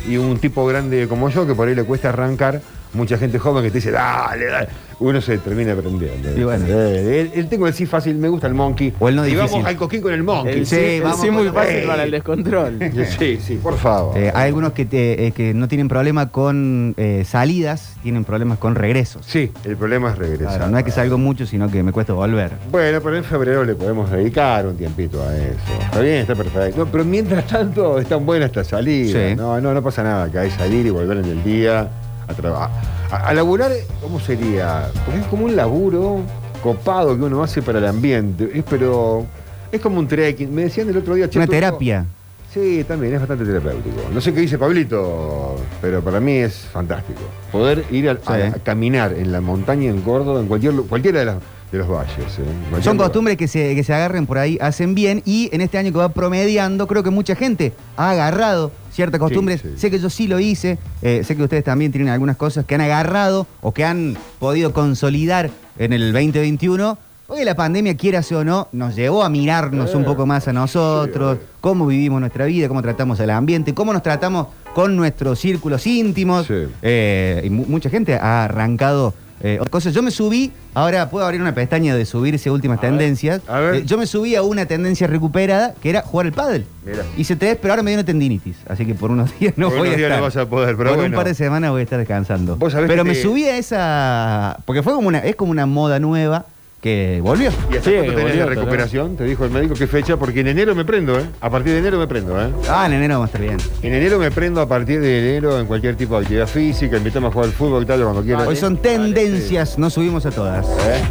[0.07, 2.61] Y un tipo grande como yo, que por ahí le cuesta arrancar,
[2.93, 4.67] mucha gente joven que te dice, dale, dale.
[4.99, 6.37] Uno se termina aprendiendo.
[6.37, 6.65] Y bueno.
[6.67, 8.93] Eh, tengo el sí fácil, me gusta el monkey.
[8.99, 9.51] O el no y difícil.
[9.51, 10.59] vamos al coquín con el monkey.
[10.59, 12.79] El sí, vamos sí muy fácil para el descontrol.
[13.19, 14.17] Sí, sí, por favor.
[14.17, 18.57] Eh, hay algunos que, te- eh, que no tienen problema con eh, salidas, tienen problemas
[18.57, 19.25] con regresos.
[19.25, 20.57] Sí, el problema es regresar.
[20.57, 22.51] Claro, no es que salgo mucho, sino que me cuesta volver.
[22.71, 25.55] Bueno, pero en febrero le podemos dedicar un tiempito a eso.
[25.81, 26.79] Está bien, está perfecto.
[26.85, 29.29] No, pero mientras tanto están buenas estas salidas.
[29.31, 29.35] Sí.
[29.35, 31.89] No, no, no pasa nada, que hay salir y volver en el día
[32.27, 32.69] a trabajar.
[33.11, 33.71] A, a laburar,
[34.01, 34.89] ¿cómo sería?
[35.05, 36.21] Porque es como un laburo
[36.63, 38.49] copado que uno hace para el ambiente.
[38.53, 39.25] Es, pero
[39.71, 40.53] es como un trekking.
[40.53, 42.05] Me decían el otro día, Una terapia.
[42.53, 43.97] Sí, también es bastante terapéutico.
[44.13, 47.19] No sé qué dice Pablito, pero para mí es fantástico.
[47.51, 48.41] Poder ir a, a- Sí.
[48.43, 51.37] a caminar en la montaña en Córdoba, en cualquier, cualquiera de, las-
[51.73, 52.15] de los valles.
[52.17, 52.43] ¿eh?
[52.69, 53.09] Cualquier Son lugar.
[53.09, 55.97] costumbres que se, que se agarren por ahí, hacen bien y en este año que
[55.97, 59.61] va promediando, creo que mucha gente ha agarrado ciertas costumbres.
[59.61, 59.69] sí.
[59.77, 62.75] Sé que yo sí lo hice, eh, sé que ustedes también tienen algunas cosas que
[62.75, 66.97] han agarrado o que han podido consolidar en el 2021.
[67.27, 70.53] Porque la pandemia, quieras o no, nos llevó a mirarnos Eh, un poco más a
[70.53, 75.87] nosotros, cómo vivimos nuestra vida, cómo tratamos al ambiente, cómo nos tratamos con nuestros círculos
[75.87, 76.45] íntimos.
[76.83, 79.93] Eh, y mu- mucha gente ha arrancado eh, otras cosas.
[79.93, 83.41] Yo me subí, ahora puedo abrir una pestaña de subirse a últimas tendencias.
[83.47, 83.75] a ver.
[83.75, 86.65] Eh, yo me subí a una tendencia recuperada que era jugar el pádel.
[86.85, 87.03] Mira.
[87.17, 88.57] Hice tres, pero ahora me dio una tendinitis.
[88.67, 90.19] Así que por unos días no Por voy unos a días estar.
[90.19, 91.15] no vas a poder, pero por bueno.
[91.15, 92.55] un par de semanas voy a estar descansando.
[92.57, 94.57] Vos sabés pero que me te- subí a esa.
[94.65, 96.45] Porque fue como una, es como una moda nueva
[96.85, 97.49] que volvió.
[97.71, 99.17] ¿Y hasta Sí, cuánto tenés de recuperación?
[99.17, 101.23] Te dijo el médico qué fecha, porque en enero me prendo, ¿eh?
[101.41, 102.49] A partir de enero me prendo, ¿eh?
[102.69, 103.57] Ah, en enero vamos a estar bien.
[103.81, 107.31] En enero me prendo a partir de enero en cualquier tipo de actividad física, invitamos
[107.31, 108.45] a jugar al fútbol y tal, cuando quieras.
[108.47, 110.63] Hoy son tendencias, no subimos a todas.
[110.67, 111.01] ¿Eh?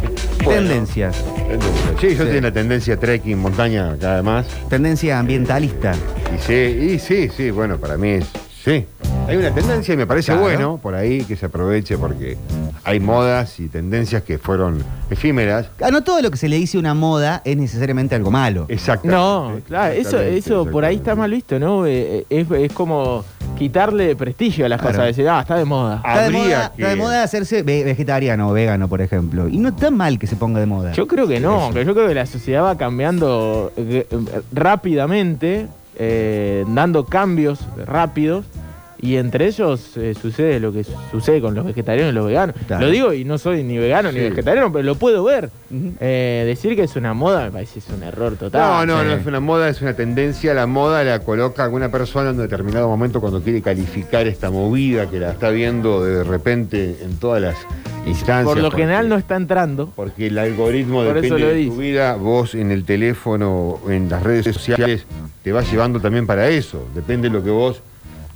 [0.45, 1.17] Bueno, Tendencias.
[1.35, 1.73] tendencias.
[1.99, 2.29] Sí, yo Sí.
[2.29, 4.45] tengo la tendencia trekking, montaña, cada vez más.
[4.69, 5.91] Tendencia ambientalista.
[6.33, 6.53] Y sí,
[6.93, 8.25] y sí, sí, bueno, para mí es.
[8.63, 8.85] Sí.
[9.27, 10.41] Hay una tendencia y me parece Claro.
[10.43, 12.37] bueno por ahí que se aproveche porque
[12.83, 15.67] hay modas y tendencias que fueron efímeras.
[15.81, 18.65] Ah, no todo lo que se le dice una moda es necesariamente algo malo.
[18.69, 19.07] Exacto.
[19.07, 21.87] No, claro, eso, eso por ahí está mal visto, ¿no?
[21.87, 23.25] Eh, eh, Es, es como
[23.57, 24.93] quitarle prestigio a las Claro.
[24.97, 25.95] cosas, decir, ah, está de moda.
[26.05, 29.47] Está de, moda, que- está de moda hacerse ve- vegetariano o vegano, por ejemplo.
[29.47, 30.91] Y no está mal que se ponga de moda.
[30.91, 34.05] Yo creo que no, que yo creo que la sociedad va cambiando eh,
[34.53, 35.67] rápidamente,
[35.97, 38.45] eh, dando cambios rápidos.
[39.05, 42.55] Y entre ellos eh, sucede lo que su- sucede con los vegetarianos y los veganos.
[42.65, 42.85] Claro.
[42.85, 45.51] Lo digo y no soy ni vegano ni vegetariano, pero lo puedo ver.
[45.99, 48.87] Eh, decir que es una moda me parece es un error No, total.
[48.87, 49.19] no, no sí.
[49.21, 50.53] es una moda, es una tendencia.
[50.53, 55.09] La moda la coloca alguna persona en un determinado momento cuando quiere calificar esta movida
[55.09, 57.55] que la está viendo de repente en todas las
[58.07, 58.45] instancias.
[58.45, 59.91] Por lo porque- general no está entrando.
[59.95, 61.71] Porque el algoritmo Por depende de dice.
[61.71, 65.05] tu vida, vos en el teléfono, en las redes sociales,
[65.43, 66.87] te va llevando también para eso.
[66.95, 67.81] Depende de lo que vos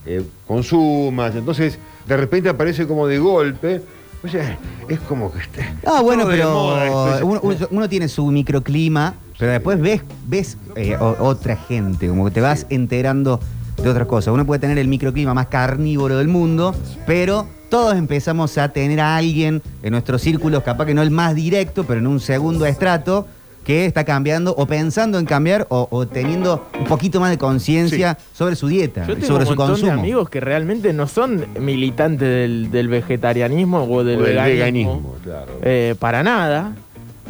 [0.09, 1.35] eh, consumas.
[1.35, 3.81] Entonces, de repente aparece como de golpe.
[4.23, 4.57] O sea,
[4.89, 5.65] es como que esté.
[5.85, 11.55] Ah, bueno, pero moda, después- uno, tiene su microclima, pero después ves, ves eh, otra
[11.55, 13.39] gente, como que te vas enterando
[13.81, 14.33] de otras cosas.
[14.33, 19.15] Uno puede tener el microclima más carnívoro del mundo, pero todos empezamos a tener a
[19.15, 23.25] alguien en nuestros círculos, capaz que no el más directo, pero en un segundo estrato,
[23.63, 28.17] que está cambiando o pensando en cambiar o, o teniendo un poquito más de conciencia
[28.33, 29.91] sobre su dieta, Yo tengo sobre un su montón de consumo.
[30.01, 34.93] amigos que realmente no son militantes del, del vegetarianismo o del, o del veganismo.
[34.93, 35.51] veganismo, claro.
[35.61, 36.73] Eh, para nada.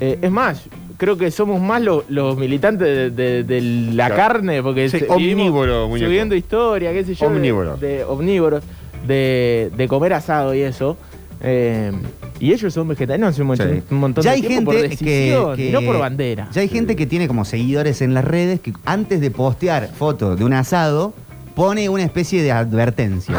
[0.01, 0.63] Eh, es más,
[0.97, 3.61] creo que somos más lo- los militantes de, de- de
[3.93, 4.15] la Claro.
[4.15, 6.07] carne, porque Sí, se- vivimos omnívoro, muñeco.
[6.07, 7.75] subiendo historia, qué sé yo, de- Omnívoro.
[7.77, 8.63] de, omnívoros,
[9.05, 10.95] de, de comer asado y eso.
[11.41, 11.91] Eh,
[12.39, 13.83] y ellos son vegetarianos hace un montón, Sí.
[13.91, 16.49] un montón Ya de hay tiempo gente por decisión, que, y no por bandera.
[16.51, 20.37] Ya hay gente que tiene como seguidores en las redes que antes de postear fotos
[20.37, 21.13] de un asado
[21.55, 23.35] pone una especie de advertencia.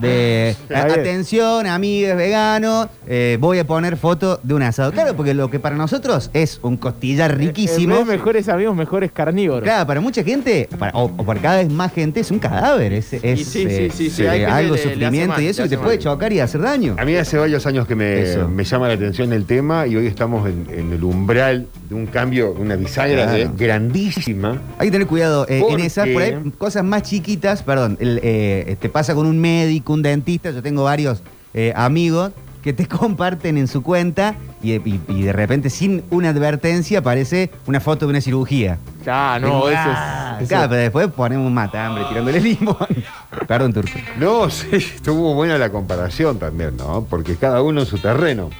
[0.00, 4.92] De atención, amigos veganos, eh, voy a poner foto de un asado.
[4.92, 7.94] Claro, porque lo que para nosotros es un costillar riquísimo.
[7.94, 9.62] En vez de mejores amigos, mejores carnívoros.
[9.62, 12.92] Claro, para mucha gente, para- o, o para cada vez más gente, es un cadáver.
[12.92, 15.46] Es, es, sí, sí, eh, sí, sí, eh, algo le- le hace sufrimiento mal, y
[15.48, 16.96] eso que te puede chocar y hacer daño.
[16.98, 18.24] A mí hace varios años que me,
[18.64, 22.52] llama la atención el tema y hoy estamos en, en el umbral de un cambio,
[22.52, 23.52] una bisagra Claro.
[23.56, 24.60] grandísima.
[24.78, 28.76] Hay que tener cuidado eh, en esas, por ahí cosas más chiquitas, perdón, el, eh,
[28.80, 31.22] te pasa con un médico, un dentista, yo tengo varios
[31.54, 32.32] eh, amigos
[32.62, 37.50] que te comparten en su cuenta y, y- y de repente sin una advertencia aparece
[37.66, 38.78] una foto de una cirugía.
[39.04, 40.42] Ya, no, eso Ah, es.
[40.42, 42.76] eso Claro, pero después ponemos un matambre tirándole limón.
[43.46, 43.96] Perdón, Turco.
[44.18, 47.06] No, sí, estuvo buena la comparación también, ¿no?
[47.08, 48.50] Porque cada uno en su terreno.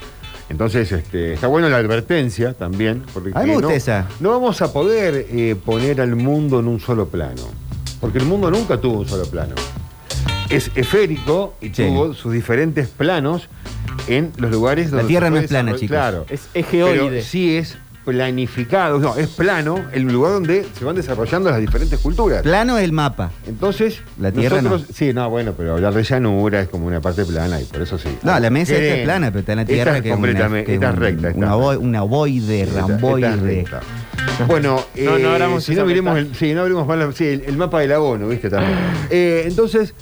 [0.49, 3.03] Entonces, este, está bueno la advertencia también.
[3.13, 4.07] Porque A mí me gusta no, esa.
[4.21, 7.43] no vamos a poder eh, poner al mundo en un solo plano.
[8.07, 9.57] Porque el mundo nunca tuvo un solo plano.
[10.49, 11.89] Es esférico y Sí.
[11.89, 13.49] tuvo sus diferentes planos
[14.07, 15.09] en los lugares donde.
[15.09, 15.89] Tierra se no es plana, chicos.
[15.89, 16.25] Claro.
[16.31, 17.09] Es egeoide.
[17.09, 21.99] Pero sí es planificado, no, es plano el lugar donde se van desarrollando las diferentes
[21.99, 22.43] culturas.
[22.45, 23.33] Plano es el mapa.
[23.49, 27.25] Entonces, La tierra nosotros, sí, no, bueno, pero hablar de llanura es como una parte
[27.25, 28.11] plana y por eso sí.
[28.23, 30.15] No, la mesa esta es plana, pero está en la Esta tierra es que es
[30.17, 31.29] una, completamente, que es esta recta.
[31.31, 33.37] esta una, ovoide, Esta- esta es ramboide.
[33.39, 33.81] recta.
[34.47, 37.25] Bueno, No, eh, no abramos si no miremos el, sí, no abrimos más la- sí,
[37.25, 38.51] el, el mapa del abono, ¿viste?
[38.51, 38.77] También.
[39.11, 39.95] Eh, entonces,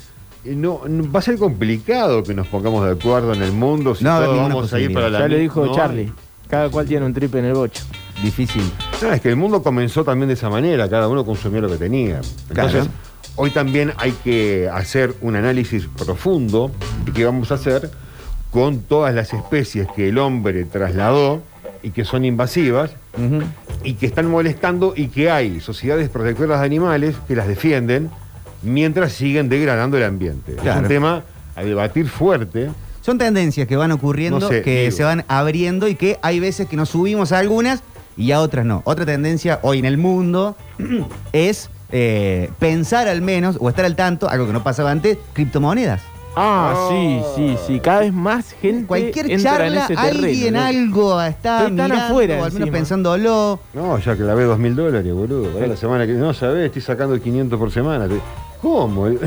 [0.45, 3.95] eh, no, no- va a ser complicado que nos pongamos de acuerdo en el mundo
[3.95, 6.13] si No todos vamos a ir para la Ya lo dijo no, Charlie.
[6.49, 7.83] Cada cual tiene un tripe en el bocho.
[8.23, 8.63] Difícil.
[9.03, 11.77] No, es que el mundo comenzó también de esa manera, cada uno consumía lo que
[11.77, 12.21] tenía.
[12.49, 12.91] Entonces, Claro.
[13.37, 16.71] hoy también hay que hacer un análisis profundo
[17.05, 17.91] de qué vamos a hacer
[18.51, 21.43] con todas las especies que el hombre trasladó
[21.83, 22.93] y que son invasivas
[23.83, 28.11] y que están molestando y que hay sociedades protectoras de animales que las defienden
[28.63, 30.57] mientras siguen degradando el ambiente.
[30.65, 31.23] Es un tema
[31.55, 32.71] a debatir fuerte.
[33.03, 34.97] Son tendencias que van ocurriendo, No sé, que digo.
[34.97, 37.83] se van abriendo y que hay veces que nos subimos a algunas
[38.17, 38.81] y a otras no.
[38.87, 40.57] Otra tendencia hoy en el mundo
[41.33, 46.01] es eh, pensar al menos o estar al tanto, algo que no pasaba antes, criptomonedas.
[46.37, 47.81] Ah, sí, sí, sí.
[47.81, 49.43] Cada vez más gente Cualquier entra en
[49.75, 50.27] charla, ese terreno.
[50.27, 50.63] alguien ¿no?
[50.63, 52.77] algo está mirando, afuera o al menos encima.
[52.77, 53.61] pensándolo.
[53.73, 55.51] No, ya que la ve dos mil dólares, boludo.
[55.53, 58.09] Para la semana que no sabés, estoy sacando 500 por semana.
[58.61, 59.09] ¿Cómo?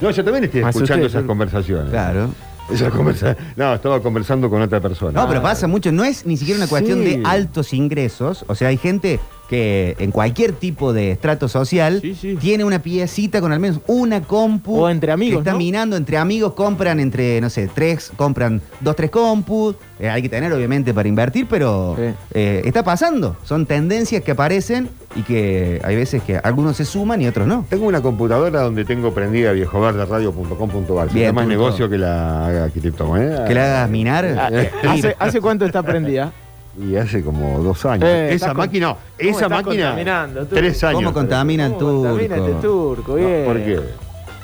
[0.00, 1.88] No, yo también estoy Más escuchando usted, esas conversaciones.
[1.90, 2.28] Claro.
[2.70, 3.36] Esa conversa...
[3.56, 5.18] No, estaba conversando con otra persona.
[5.22, 5.92] No, pero pasa mucho.
[5.92, 7.04] No es ni siquiera una cuestión Sí.
[7.18, 8.44] de altos ingresos.
[8.48, 12.36] O sea, hay gente que en cualquier tipo de estrato social Sí, sí.
[12.40, 14.80] tiene una piecita con al menos una compu.
[14.80, 15.58] O entre amigos, Que está ¿no?
[15.58, 19.76] minando entre amigos, compran entre, no sé, tres, compran dos, tres compus.
[20.00, 22.02] Eh, hay que tener, obviamente, para invertir, pero Sí.
[22.32, 23.36] eh, está pasando.
[23.44, 27.64] Son tendencias que aparecen y que hay veces que algunos se suman y otros no.
[27.68, 31.10] Tengo una computadora donde tengo prendida viejoverderadio.com.ar.
[31.12, 33.44] Bien, Es más negocio que la haga criptomoneda.
[33.46, 34.24] Que la hagas minar.
[34.38, 36.32] Ah, eh, ¿Hace, ¿Hace cuánto está prendida?
[36.78, 38.08] Y hace como dos años.
[38.08, 40.28] Eh, esa máquina, no, ¿Cómo esa máquina.
[40.50, 41.02] Tres años.
[41.02, 42.50] ¿Cómo contamina el ¿Cómo contamina turco?
[42.50, 43.12] este turco?
[43.12, 43.44] No, Bien.
[43.44, 43.80] ¿Por qué?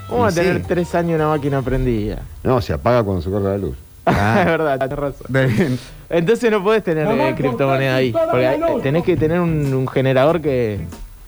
[0.08, 0.64] ¿Cómo va a tener sí.
[0.66, 2.18] tres años una máquina prendida?
[2.42, 3.76] No, se apaga cuando se corta la luz.
[4.06, 4.38] Ah.
[4.40, 5.26] es verdad, tenés razón.
[5.28, 5.78] Bien.
[6.08, 8.12] Entonces no podés tener eh, criptomoneda ahí.
[8.12, 10.80] Porque tenés que tener un, un generador que,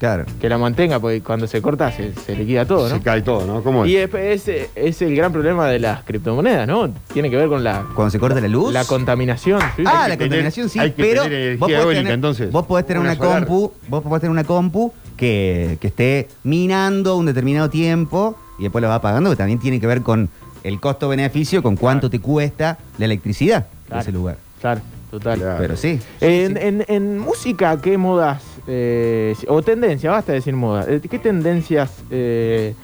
[0.03, 0.25] Claro.
[0.41, 2.97] que la mantenga, porque cuando se corta se, se liquida todo, ¿no?
[2.97, 3.63] Se cae todo, ¿no?
[3.63, 3.91] ¿Cómo es?
[3.93, 4.13] Y es,
[4.49, 6.93] es- es el gran problema de las criptomonedas, ¿no?
[7.13, 8.73] Tiene que ver con la, Cuando se corta la luz.
[8.73, 9.61] la contaminación.
[9.77, 9.85] ¿sí?
[9.87, 12.51] Ah, la tener- contaminación sí, hay que pero tener vos podés tener, entonces.
[12.51, 17.17] vos podés tener Una una, compu, vos podés tener una compu que, que esté minando
[17.17, 20.29] un determinado tiempo y después la va pagando, que también tiene que ver con
[20.65, 24.03] el costo-beneficio, con cuánto te cuesta la electricidad de Claro.
[24.03, 24.37] ese lugar.
[24.61, 24.81] Claro,
[25.13, 25.39] total.
[25.39, 25.59] Claro.
[25.61, 26.01] Pero sí.
[26.21, 30.11] En, en- en música, ¿qué modas eh, o tendencia?
[30.11, 30.87] Basta decir moda.
[30.89, 32.75] eh, ¿Qué tendencias, eh,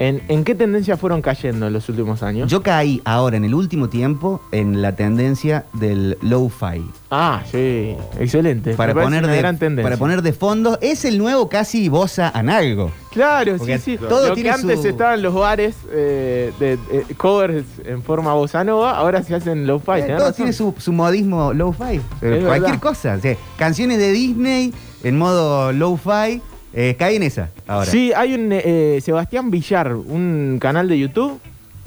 [0.00, 2.50] en, en qué tendencias fueron cayendo en los últimos años?
[2.50, 6.84] Yo caí ahora en el último tiempo en la tendencia del lo-fi.
[7.10, 8.74] ah, sí, excelente.
[8.74, 9.82] Para poner, de, gran tendencia.
[9.82, 12.92] para poner de fondo, es el nuevo casi bossa analgo.
[13.10, 14.04] Claro, Porque sí, sí.
[14.08, 18.32] todo Lo tiene que antes su- estaban los bares eh, de, eh, covers en forma
[18.34, 20.00] bossa nova, ahora se hacen low-fi.
[20.02, 20.34] Eh, todo razón.
[20.34, 22.00] tiene su, su modismo low-fi.
[22.20, 22.78] Cualquier verdad.
[22.80, 23.14] cosa.
[23.14, 26.40] o sea, canciones de Disney en modo low-fi.
[26.74, 27.90] Eh, cae en esa ahora.
[27.90, 31.40] Sí, hay un eh, Sebastián Villar, un canal de YouTube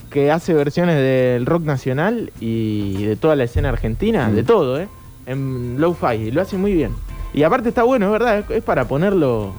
[0.10, 4.36] que hace versiones del rock nacional y de toda la escena argentina, Mm.
[4.36, 4.88] de todo, ¿eh?
[5.26, 6.92] En low-fi, y lo hace muy bien.
[7.34, 9.54] Y aparte está bueno, es verdad, es, es para ponerlo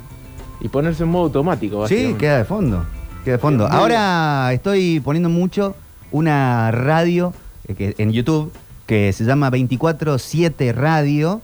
[0.60, 1.86] y ponerse en modo automático.
[1.88, 2.84] Sí, queda de fondo.
[3.24, 3.66] Queda de fondo.
[3.66, 5.74] Ahora estoy poniendo mucho
[6.10, 7.32] una radio
[7.68, 8.52] eh, que, en YouTube
[8.86, 11.40] que se llama 24-7 Radio.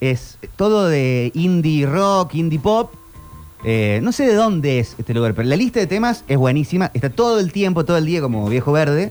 [0.00, 2.92] Es todo de indie rock, indie pop.
[3.64, 6.90] Eh, no sé de dónde es este lugar, pero la lista de temas es buenísima.
[6.94, 9.10] Está todo el tiempo, todo el día como viejo verde.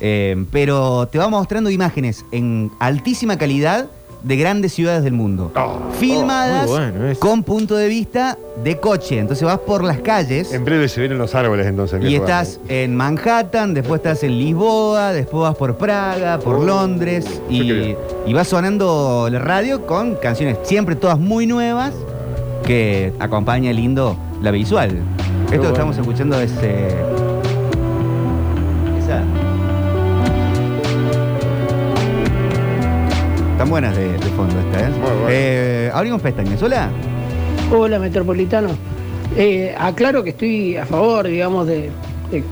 [0.00, 3.86] Eh, pero te va mostrando imágenes en altísima calidad
[4.22, 5.50] de grandes ciudades del mundo.
[5.98, 7.20] filmadas Oh, bueno eso.
[7.20, 9.18] con punto de vista de coche.
[9.18, 10.52] Entonces vas por las calles.
[10.52, 12.04] En breve se vienen los árboles entonces.
[12.04, 17.24] Y estás en Manhattan, después estás en Lisboa, después vas por Praga, por Oh, Londres
[17.48, 17.94] y,
[18.26, 21.92] y va sonando la radio con canciones siempre todas muy nuevas
[22.64, 24.90] que acompaña lindo la visual.
[24.90, 25.72] Esto que bueno.
[25.72, 26.88] estamos escuchando es eh,
[28.98, 29.22] esa.
[33.52, 34.92] Están buenas de, de fondo esta, ¿eh?
[35.28, 36.62] Eh, abrimos pestañas.
[36.62, 36.90] Hola.
[37.74, 38.68] Hola, Metropolitano.
[39.36, 41.90] Eh, aclaro que estoy a favor, digamos, de,
[42.30, 42.44] de-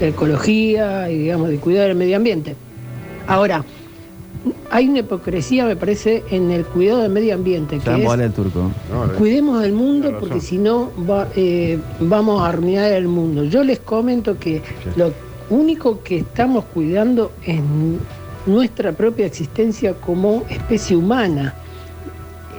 [0.00, 2.54] de ecología y, digamos, de cuidar el medio ambiente.
[3.26, 3.64] Ahora,
[4.70, 8.70] hay una hipocresía, me parece, en el cuidado del medio ambiente, que es el turco.
[9.18, 13.44] cuidemos del mundo porque si no va- eh, vamos a arruinar el mundo.
[13.44, 14.62] Yo les comento que
[14.96, 15.12] lo
[15.50, 17.60] único que estamos cuidando es
[18.46, 21.54] nuestra propia existencia como especie humana.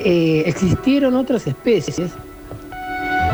[0.03, 2.11] Eh, existieron otras especies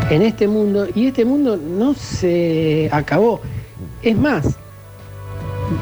[0.10, 3.42] en este mundo y este mundo no se acabó.
[4.02, 4.58] Es más,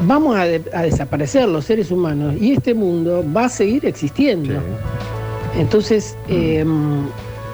[0.06, 4.54] vamos a, de- a desaparecer los seres humanos y este mundo va a seguir existiendo.
[5.58, 6.64] Entonces, eh,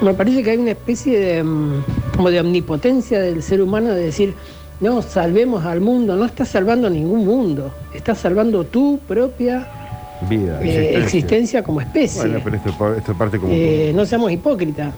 [0.01, 1.83] me parece que hay una especie de, mm,
[2.17, 4.35] como de omnipotencia del ser humano de decir,
[4.81, 6.15] no, salvemos al mundo.
[6.17, 9.67] No estás salvando ningún mundo, estás salvando tu propia
[10.29, 12.21] Vida, eh, existencia como especie.
[12.23, 13.53] Bueno, pero esto, pa- esto parte como.
[13.53, 14.93] Eh, no seamos hipócritas.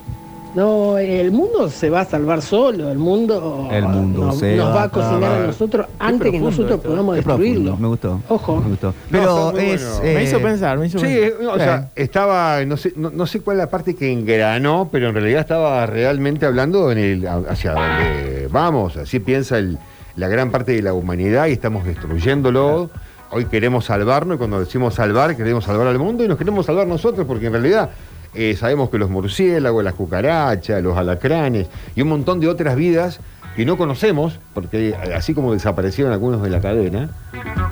[0.55, 4.71] No, el mundo se va a salvar solo, el mundo, El mundo nos, se nos
[4.71, 6.89] va va a cocinar a nosotros antes que nosotros esto.
[6.91, 7.77] podamos destruirlo.
[7.77, 8.21] Me gustó.
[8.29, 8.57] Ojo.
[8.57, 8.89] Me gustó.
[8.89, 9.85] No, Pero es.
[9.93, 10.05] bueno.
[10.11, 11.43] eh, Me hizo pensar, me hizo Sí, pensar.
[11.43, 14.89] eh, o sea, estaba, no sé, no, no sé cuál es la parte que engranó,
[14.91, 18.97] pero en realidad estaba realmente hablando en el, hacia donde vamos.
[18.97, 19.79] Así piensa el-
[20.17, 22.91] la gran parte de la humanidad y estamos destruyéndolo.
[23.31, 26.89] Hoy queremos salvarnos y cuando decimos salvar, queremos salvar al mundo y nos queremos salvar
[26.89, 27.91] nosotros porque en realidad
[28.35, 33.21] eh, sabemos que los murciélagos, las cucarachas, los alacranes y un montón de otras vidas
[33.57, 37.11] que no conocemos, porque así como desaparecieron algunos de la cadena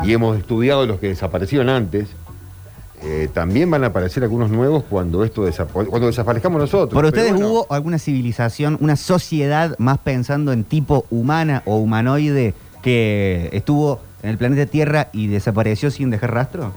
[0.04, 2.08] y hemos estudiado los que desaparecieron antes,
[3.00, 6.92] eh, también van a aparecer algunos nuevos cuando esto desapa- cuando desaparezcamos nosotros.
[6.94, 11.76] ¿Por Pero ustedes bueno, hubo alguna civilización, una sociedad más pensando en tipo humana o
[11.76, 16.72] humanoide que estuvo en el planeta Tierra y desapareció sin dejar rastro?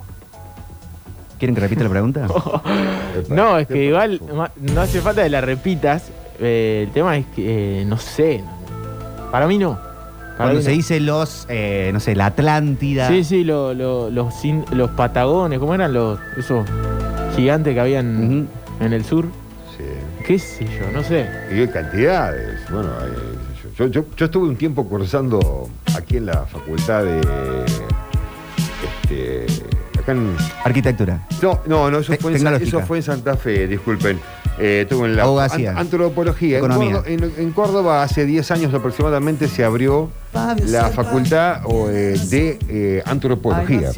[1.41, 2.27] ¿Quieren que repita la pregunta?
[3.29, 4.21] No, es que igual
[4.61, 6.11] no hace falta que la repitas.
[6.39, 8.43] eh, el tema es que, eh, no sé.
[9.31, 9.71] Para mí no.
[9.73, 10.75] Para Cuando mí se no.
[10.75, 13.07] dice los, eh, no sé, la Atlántida.
[13.07, 14.33] Sí, sí, lo- lo- los,
[14.71, 16.63] los patagones, ¿cómo eran los esos
[17.35, 18.47] gigantes que habían
[18.79, 19.25] en el sur?
[20.27, 20.91] ¿Qué sé yo?
[20.93, 21.27] No sé.
[21.51, 22.59] Y hay cantidades.
[22.71, 25.67] Bueno, hay- yo, yo- yo estuve un tiempo cursando
[25.97, 27.19] aquí en la facultad de.
[29.03, 29.45] Este,
[30.01, 30.35] acá en.
[30.63, 31.25] Arquitectura.
[31.41, 34.19] No, no, no, eso, Te- fue en, eso fue en Santa Fe, disculpen.
[34.59, 35.71] Eh, estuve en la Abogacía.
[35.71, 36.57] an- antropología.
[36.59, 36.67] En.
[36.67, 40.09] Córdoba, en, en Córdoba hace 10 años aproximadamente se abrió
[40.67, 43.91] la facultad o, eh, de eh, antropología,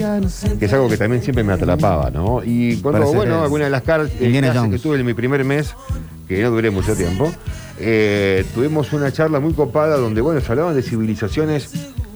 [0.60, 2.42] que es algo que también siempre me atrapaba, ¿no?
[2.44, 5.74] Y cuando, bueno, alguna de las car- clases que tuve en mi primer mes,
[6.28, 7.32] que no duré mucho tiempo,
[8.54, 11.70] tuvimos una charla muy copada donde, bueno, se hablaban de civilizaciones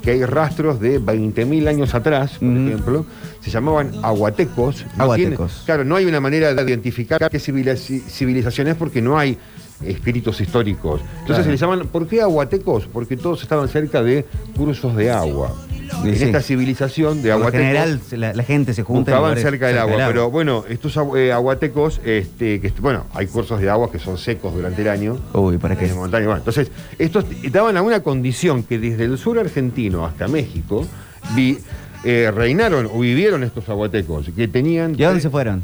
[0.07, 3.05] que hay rastros de 20.000 años atrás, por ejemplo,
[3.41, 4.85] se llamaban aguatecos.
[4.97, 5.63] Aguatecos.
[5.65, 9.37] claro, no hay una manera de identificar qué civilización es porque no hay
[9.83, 11.01] escritos históricos.
[11.01, 11.43] Entonces Claro.
[11.43, 12.87] se les llaman, ¿por qué aguatecos?
[12.91, 14.25] Porque todos estaban cerca de
[14.55, 15.53] cursos de agua.
[16.03, 16.25] En sí.
[16.25, 19.77] esta civilización de aguatecos general se- la, la gente se junta en lugares cerca del
[19.77, 23.97] agua, pero bueno, estos agu- eh, aguatecos, este, que, bueno, hay cursos de agua que
[23.97, 25.17] son secos durante el año.
[25.33, 25.85] Uy, ¿para qué?
[25.85, 26.69] En montaña, bueno, entonces,
[26.99, 30.85] estos estaban a una condición que desde el sur argentino hasta México
[31.35, 31.57] vi-
[32.03, 34.93] eh, reinaron o vivieron estos aguatecos, que tenían...
[34.99, 35.63] ¿Y a dónde se fueron?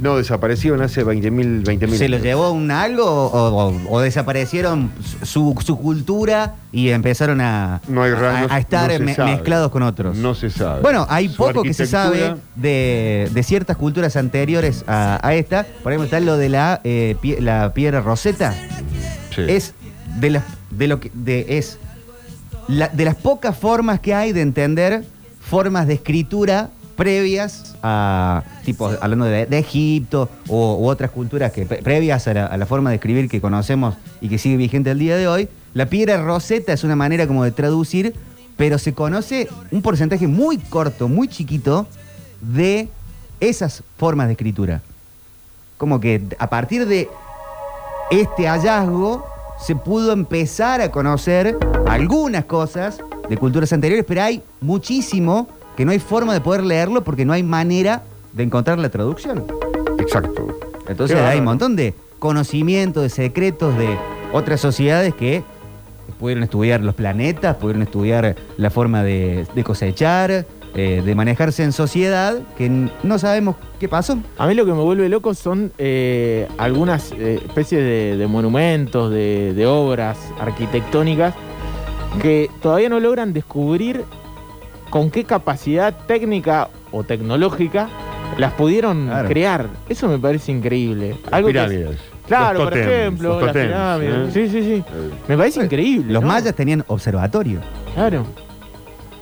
[0.00, 4.90] No, desaparecieron hace 20.000 20 ¿Se los llevó un algo o, o- o desaparecieron
[5.22, 9.82] su, su cultura y empezaron a, No hay ra- a, estar no me- mezclados con
[9.84, 10.16] otros?
[10.16, 10.82] No se sabe.
[10.82, 15.64] Bueno, hay Su poco que se sabe de, de ciertas culturas anteriores a, a esta.
[15.82, 18.52] Por ejemplo, está lo de la, eh, pie- la piedra roseta.
[19.36, 19.74] Es
[20.18, 21.78] de las de lo que de, es
[22.66, 25.04] la- de las pocas formas que hay de entender
[25.40, 31.66] formas de escritura previas a tipo hablando de, de Egipto o, u otras culturas que
[31.66, 34.90] pre- previas a la, a la forma de escribir que conocemos y que sigue vigente
[34.90, 35.48] el día de hoy.
[35.74, 38.14] La piedra roseta es una manera como de traducir,
[38.56, 41.86] pero se conoce un porcentaje muy corto, muy chiquito
[42.40, 42.88] de
[43.40, 44.80] esas formas de escritura.
[45.76, 47.08] Como que a partir de
[48.10, 49.26] este hallazgo
[49.58, 55.92] se pudo empezar a conocer algunas cosas de culturas anteriores, pero hay muchísimo que no
[55.92, 58.02] hay forma de poder leerlo porque no hay manera
[58.32, 59.44] de encontrar la traducción.
[59.98, 60.58] Exacto.
[60.88, 63.96] Entonces hay un montón de conocimientos, de secretos de
[64.32, 65.42] otras sociedades que
[66.18, 71.72] pudieron estudiar los planetas, pudieron estudiar la forma de, de cosechar, eh, de manejarse en
[71.72, 74.18] sociedad, que no sabemos qué pasó.
[74.38, 79.10] A mí lo que me vuelve loco son eh, algunas eh, especies de, de monumentos,
[79.10, 81.34] de, de obras arquitectónicas
[82.20, 84.04] que todavía no logran descubrir
[84.94, 87.88] con qué capacidad técnica o tecnológica
[88.38, 89.28] las pudieron Claro.
[89.28, 89.66] crear.
[89.88, 91.16] Eso me parece increíble.
[91.32, 91.96] Algo que-
[92.28, 94.36] claro, Los por ejemplo, los las tótems, pirámides.
[94.36, 94.48] ¿eh?
[94.48, 94.84] Sí, sí, sí.
[95.26, 96.12] Me parece increíble.
[96.12, 96.28] Los ¿no?
[96.28, 97.58] mayas tenían observatorio,
[97.96, 98.24] Claro.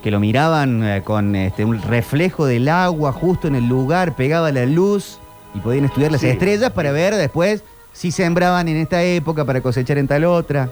[0.03, 4.51] que lo miraban eh, con este, un reflejo del agua justo en el lugar, pegaba
[4.51, 5.17] la luz
[5.55, 6.27] y podían estudiar las Sí.
[6.27, 7.63] estrellas para ver después
[7.93, 10.69] si sembraban en esta época para cosechar en tal otra.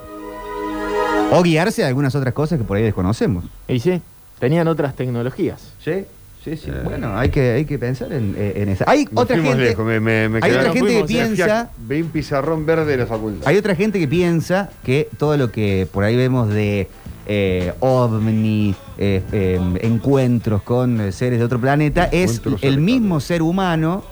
[1.31, 3.45] O guiarse a algunas otras cosas que por ahí desconocemos.
[3.67, 3.99] Y sí,
[4.41, 5.61] tenían otras tecnologías.
[5.81, 6.03] Sí,
[6.43, 6.69] sí, sí.
[6.83, 8.83] Bueno, hay que, hay que pensar en, eh, en esa.
[8.87, 9.55] Hay Nos otra gente.
[9.55, 11.69] lejos, me, me, me hay otra gente que eh, piensa.
[11.87, 13.47] Vi un pizarrón verde de la facultad.
[13.47, 16.89] Hay otra gente que piensa que todo lo que por ahí vemos de
[17.27, 23.41] eh, ovni, eh, eh, encuentros con eh, seres de otro planeta, es el mismo ser
[23.43, 24.03] humano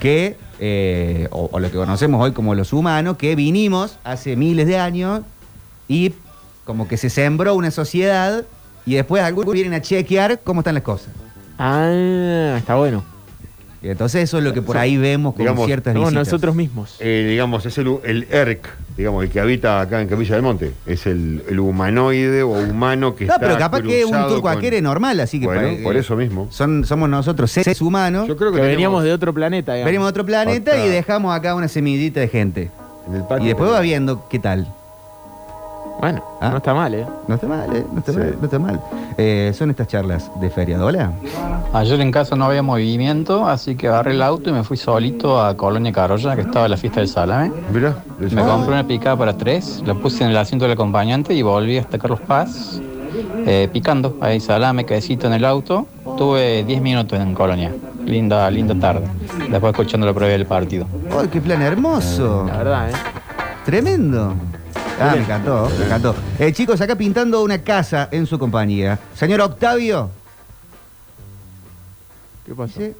[0.00, 4.66] que, eh, o, o lo que conocemos hoy como los humanos, que vinimos hace miles
[4.66, 5.20] de años
[5.88, 6.14] y
[6.64, 8.44] como que se sembró una sociedad
[8.86, 11.08] y después algunos vienen a chequear cómo están las cosas.
[11.58, 13.04] Ah, está bueno.
[13.82, 16.26] Y entonces eso es lo que por ahí vemos con Digamos, ciertas Somos visitas.
[16.28, 16.96] nosotros mismos.
[17.00, 20.72] Eh, digamos, es el, el ERC, digamos, el que habita acá en Capilla del Monte.
[20.86, 24.52] Es el, el humanoide o humano que No, está pero capaz que un turco con-
[24.56, 26.46] aquere normal, así que Bueno, pa- por eh, eso mismo.
[26.52, 28.28] Son, somos nosotros seres humanos.
[28.28, 29.86] Yo creo que, Que tenemos veníamos de otro planeta, digamos.
[29.86, 32.70] Venimos de otro planeta Otra- y dejamos acá una semillita de gente.
[33.08, 34.72] en el patio Y después va viendo qué tal.
[36.00, 36.50] Bueno, Ah.
[36.50, 37.06] no está mal, ¿eh?
[37.28, 37.84] No está mal, ¿eh?
[37.92, 38.18] No está Sí.
[38.18, 38.80] mal, no está mal.
[39.16, 40.82] Eh, son estas charlas de feria.
[40.84, 41.12] Hola.
[41.72, 45.40] Ayer en casa no había movimiento, así que agarré el auto y me fui solito
[45.40, 47.52] a Colonia Carolla, que estaba la fiesta del salame.
[47.72, 48.34] Mirá, eso.
[48.34, 51.78] Me compré una picada para tres, la puse en el asiento del acompañante y volví
[51.78, 52.80] hasta Carlos Paz,
[53.46, 55.86] eh, picando ahí salame, quesito en el auto.
[56.18, 57.72] Tuve 10 minutos en Colonia.
[58.04, 59.06] Linda, linda tarde.
[59.48, 60.86] Después escuchando la previa del partido.
[61.14, 62.44] ¡Oh, qué plan hermoso!
[62.48, 62.94] La verdad, ¿eh?
[63.64, 64.34] Tremendo.
[65.00, 66.14] Ah, me encantó, me encantó.
[66.38, 68.98] Eh, chicos, acá pintando una casa en su compañía.
[69.14, 70.10] Señor Octavio.
[72.46, 72.78] ¿Qué pasó?
[72.80, 72.96] dice-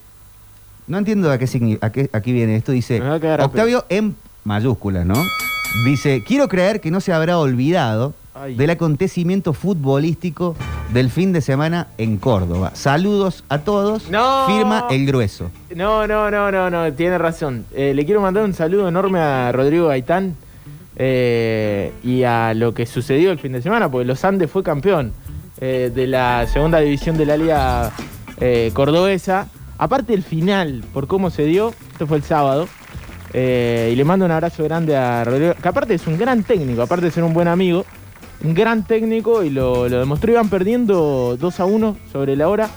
[0.86, 2.72] no entiendo a qué, a qué aquí viene esto.
[2.72, 5.14] Dice Me va a quedar a Octavio en mayúsculas, ¿no?
[5.84, 8.57] Dice, quiero creer que no se habrá olvidado Ay.
[8.57, 10.57] del acontecimiento futbolístico
[10.93, 12.72] del fin de semana en Córdoba.
[12.74, 14.11] Saludos a todos.
[14.11, 14.47] No.
[14.47, 15.51] Firma el grueso.
[15.74, 17.64] No, no, no, no, no, tiene razón.
[17.72, 20.36] Eh, le quiero mandar un saludo enorme a Rodrigo Gaitán
[20.97, 25.12] eh, y a lo que sucedió el fin de semana, porque Los Andes fue campeón
[25.61, 27.93] eh, de la segunda división de la Liga
[28.40, 29.49] eh, Cordobesa.
[29.78, 32.68] Aparte el final, por cómo se dio, esto fue el sábado.
[33.34, 37.07] y le mando un abrazo grande a Rodrigo, que aparte es un gran técnico, aparte
[37.07, 37.84] de ser un buen amigo,
[38.45, 40.32] un gran técnico y lo, lo demostró.
[40.32, 42.68] Iban perdiendo 2 a 1 sobre la hora.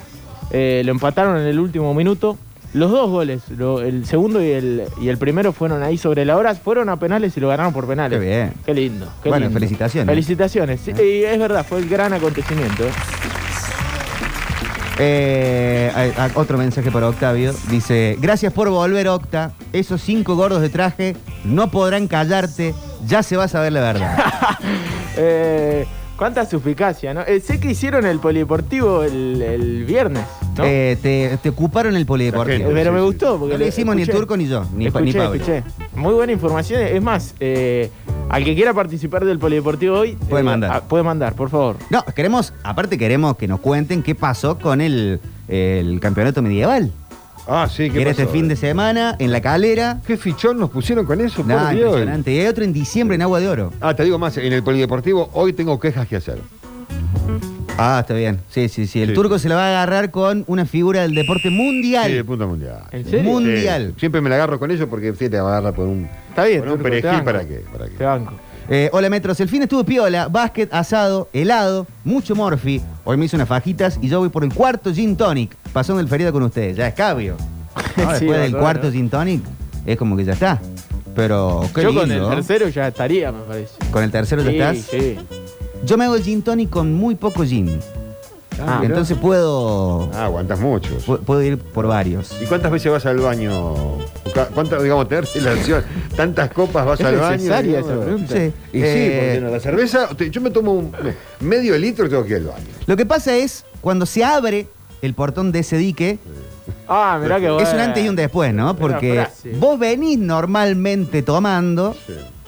[0.51, 2.38] Lo empataron en el último minuto.
[2.76, 6.36] Los dos goles, lo- el segundo y el, y el primero fueron ahí sobre la
[6.36, 6.53] hora.
[6.55, 8.19] Fueron a penales y lo ganaron por penales.
[8.19, 8.53] Qué bien.
[8.65, 9.07] Qué lindo.
[9.23, 9.57] qué Bueno, lindo.
[9.59, 10.07] felicitaciones.
[10.11, 10.82] Felicitaciones.
[10.82, 12.84] Sí, y es verdad, fue el gran acontecimiento.
[12.84, 12.91] ¿eh?
[14.97, 17.53] Eh, otro mensaje para Octavio.
[17.69, 19.51] Dice, gracias por volver, Octa.
[19.73, 22.73] Esos cinco gordos de traje no podrán callarte.
[23.05, 24.17] Ya se va a saber la verdad.
[25.17, 25.86] Eh,
[26.18, 27.22] cuánta suficacia, ¿no?
[27.22, 30.24] Eh, sé que hicieron el polideportivo el, el viernes,
[30.57, 30.63] ¿no?
[30.66, 32.57] Eh, te, te ocuparon el polideportivo.
[32.57, 33.05] gente, Pero sí, me sí.
[33.05, 34.20] gustó porque No lo hicimos ni el escuché.
[34.26, 35.36] turco ni yo, ni, pa- ni escuché, Pablo.
[35.41, 35.63] escuché.
[35.95, 36.82] Muy buena información.
[36.82, 37.89] Es más, eh,
[38.30, 40.72] al que quiera participar del polideportivo hoy, Puede eh, mandar.
[40.74, 41.78] ah, puede mandar, por favor.
[41.89, 46.91] No, queremos, aparte queremos que nos cuenten qué pasó con el, el campeonato medieval.
[47.47, 48.23] Ah, sí, Que ¿qué era pasó?
[48.23, 49.99] este fin de semana en la calera.
[50.07, 51.43] ¿Qué fichón nos pusieron con eso?
[51.43, 51.85] Nada, por Dios?
[51.89, 52.31] impresionante.
[52.33, 53.73] Y hay otro en diciembre en Agua de Oro.
[53.81, 56.39] Ah, te digo más, en el polideportivo hoy tengo quejas que hacer.
[57.77, 58.39] Ah, está bien.
[58.49, 59.01] Sí, sí, sí.
[59.01, 59.13] El Sí.
[59.15, 62.07] turco se la va a agarrar con una figura del deporte mundial.
[62.07, 62.83] Sí, de punto mundial.
[62.91, 63.23] ¿En serio?
[63.29, 63.91] Mundial.
[63.95, 66.07] Sí, siempre me la agarro con ellos porque sí, te va a agarrar por un,
[66.29, 67.25] Está bien, por un turco, te perejil banco.
[67.25, 67.63] para qué.
[67.71, 67.95] ¿Para qué?
[67.97, 68.33] Te banco.
[68.68, 72.82] Eh, hola Metros, el fin estuvo piola, básquet, asado, helado, mucho morfi.
[73.03, 76.07] Hoy me hice unas fajitas y yo voy por el cuarto gin tonic, pasando el
[76.07, 76.76] feriado con ustedes.
[76.76, 77.36] Ya es cabio.
[77.97, 79.43] No, Sí, después del cuarto gin tonic
[79.86, 80.59] es como que ya está.
[81.16, 82.01] Pero qué Yo lindo.
[82.01, 83.74] con el tercero ya estaría, me parece.
[83.91, 84.78] Con el tercero ya estás.
[84.89, 85.16] sí.
[85.86, 87.80] Yo me hago el gin tonic con muy poco gin.
[88.59, 91.05] Ah, Entonces puedo, Ah, aguantas muchos.
[91.05, 92.31] pu- puedo ir por varios.
[92.41, 93.73] ¿Y cuántas veces vas al baño?
[94.33, 95.83] Ca- ¿Cuántas, digamos, tener relación?
[96.15, 97.31] ¿Tantas copas vas ¿Es al baño?
[97.37, 97.91] necesaria digamos?
[97.91, 98.33] esa pregunta?
[98.33, 98.39] Sí.
[98.73, 100.91] Y sí, Eh, porque no, la cerveza, te- yo me tomo un
[101.41, 102.65] medio litro y tengo que ir al baño.
[102.85, 104.67] Lo que pasa es, cuando se abre
[105.01, 106.19] el portón de ese dique,
[106.87, 107.67] Ah, mirá que bueno.
[107.67, 108.75] es un antes y un después, ¿no?
[108.75, 109.51] Porque frase.
[109.59, 111.95] vos venís normalmente tomando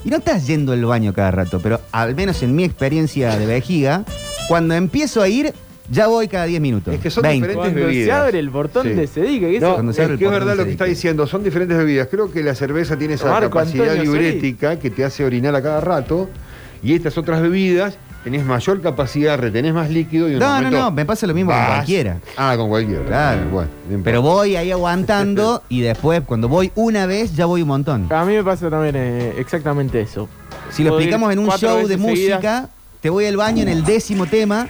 [0.06, 3.46] y no estás yendo al baño cada rato, pero al menos en mi experiencia de
[3.46, 4.04] vejiga,
[4.48, 5.54] cuando empiezo a ir,
[5.90, 6.94] ya voy cada 10 minutos.
[6.94, 7.48] Es que son 20.
[7.48, 8.06] diferentes Cuando bebidas.
[8.06, 8.90] se abre el portón Sí.
[8.94, 11.26] de ese dique, ¿qué es No, es que es verdad lo que está diciendo.
[11.28, 12.08] Son diferentes bebidas.
[12.10, 14.22] Creo que la cerveza tiene esa Marco capacidad Antonio Solís.
[14.34, 16.30] diurética que te hace orinar a cada rato.
[16.84, 20.80] Y estas otras bebidas tenés mayor capacidad, retenés más líquido y un No, no, momento
[20.80, 22.18] no, me pasa lo mismo con cualquiera.
[22.36, 23.04] Ah, con cualquiera.
[23.06, 23.42] Claro.
[23.52, 23.70] Bueno.
[24.04, 28.08] Pero voy ahí aguantando y después, cuando voy una vez, ya voy un montón.
[28.12, 30.28] A mí me pasa también eh, exactamente eso.
[30.70, 32.00] Si lo Puedo explicamos en un show de seguidas.
[32.00, 32.70] música,
[33.02, 34.68] te voy al baño en el décimo tema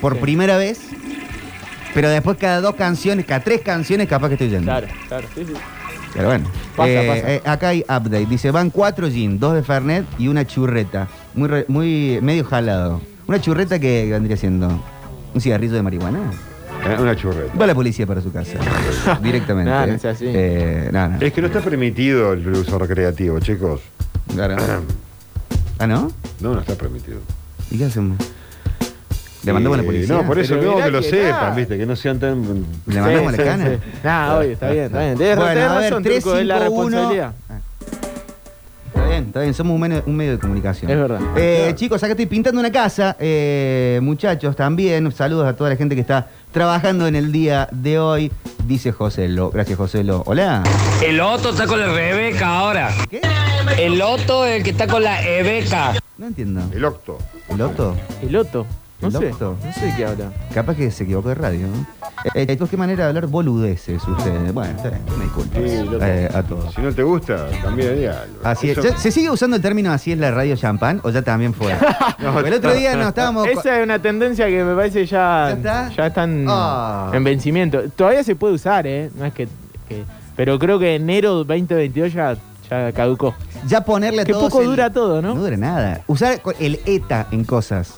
[0.00, 0.20] por Sí.
[0.20, 0.80] primera vez,
[1.94, 4.64] pero después cada dos canciones, cada tres canciones, capaz que estoy yendo.
[4.66, 5.52] Claro, claro, sí, sí.
[6.14, 6.46] Pero bueno.
[6.76, 7.32] Pasa, Eh, pasa.
[7.32, 8.26] eh, acá hay update.
[8.26, 11.08] Dice, van cuatro gin, dos de Fernet y una churreta.
[11.34, 13.00] Muy, re- muy medio jalado.
[13.26, 14.82] Una churreta que vendría siendo
[15.34, 16.18] un cigarrillo de marihuana.
[16.86, 17.52] Eh, Una churreta.
[17.58, 18.52] Va la policía para su casa.
[19.22, 19.70] Directamente.
[19.70, 20.24] No es así.
[20.28, 20.90] Eh.
[21.20, 23.80] Es que no está permitido el uso recreativo, chicos.
[24.34, 24.56] Claro.
[25.80, 26.10] Ah, ¿no?
[26.40, 27.18] No, no está permitido.
[27.70, 28.18] ¿Y qué hacemos?
[29.44, 30.14] ¿Le mandamos a la policía?
[30.16, 32.64] No, por eso mirá que lo que sepan, viste, que no sean tan.
[32.86, 33.70] ¿Le mandamos a la cana?
[34.02, 35.16] Nah, oye, está bien, está bien.
[35.16, 36.88] Tienes, razón, 3, Turco, es la 5, 1.
[36.88, 37.32] responsabilidad.
[38.88, 40.90] Está bien, está bien, somos un medio, un medio de comunicación.
[40.90, 41.20] Es verdad.
[41.36, 43.16] Eh, Chicos, acá estoy pintando una casa.
[43.20, 45.10] eh, muchachos, también.
[45.12, 48.32] Saludos a toda la gente que está trabajando en el día de hoy.
[48.66, 49.50] Dice José Lo.
[49.50, 50.24] Gracias, José Lo.
[50.26, 50.62] Hola.
[51.04, 52.90] El Otto está con la Rebeca ahora.
[53.08, 53.20] ¿Qué?
[53.78, 55.94] El Otto es el que está con la Ebeca.
[56.16, 56.62] No entiendo.
[56.74, 57.18] El octo.
[57.48, 57.94] ¿El Otto?
[58.20, 58.66] El Otto.
[59.00, 59.30] No ¿El sé.
[59.40, 60.32] No sé de qué habla.
[60.52, 61.68] Capaz que se equivocó de radio.
[61.68, 61.86] ¿no?
[62.34, 64.52] Eh, chicos, qué manera de hablar boludeces ustedes.
[64.52, 65.54] Bueno, está bien, me disculpo.
[65.56, 66.04] Sí, loco.
[66.04, 66.74] Eh, a todos.
[66.74, 68.38] Si no te gusta, cambia de diálogo.
[68.42, 68.78] Así es.
[68.78, 71.54] Eso- ¿Ya- ¿Se sigue usando el término así es la radio champán o ya también
[71.54, 71.72] fue?
[72.18, 73.46] No, el otro día nos estábamos.
[73.48, 75.88] Esa es una tendencia que me parece ya, ¿Ya está?
[75.90, 77.12] ya están Ah.
[77.14, 77.80] en vencimiento.
[77.94, 79.10] Todavía se puede usar, ¿eh?
[79.16, 79.46] No es que,
[79.88, 80.02] que-
[80.34, 82.36] Pero creo que enero 2022 ya,
[82.68, 83.34] ya caducó.
[83.68, 85.34] Ya ponerle a Que todos poco el- dura todo, ¿no?
[85.36, 86.00] No dura nada.
[86.08, 87.94] Usar co- el ETA en cosas.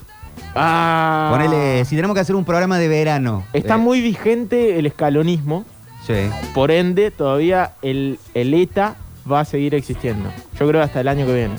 [0.55, 1.29] Ah.
[1.33, 3.45] Ponele, si tenemos que hacer un programa de verano.
[3.53, 5.65] Está eh, muy vigente el escalonismo.
[6.07, 6.15] Sí.
[6.55, 8.97] Por ende, todavía el, el ETA
[9.31, 10.31] va a seguir existiendo.
[10.59, 11.55] Yo creo hasta el año que viene.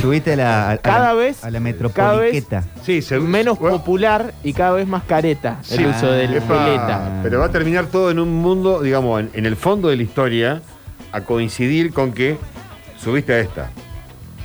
[0.00, 1.58] Subiste a la, a, a Cada la- vez- a la
[1.92, 2.64] cada vez- metropoliqueta.
[2.82, 5.84] Sí, se Menos bueno, popular y cada vez más careta el Sí.
[5.86, 7.20] uso del, epa, del ETA.
[7.22, 10.02] Pero va a terminar todo en un mundo, digamos, en, en el fondo de la
[10.02, 10.62] historia,
[11.12, 12.38] a coincidir con que
[12.98, 13.70] subiste a esta.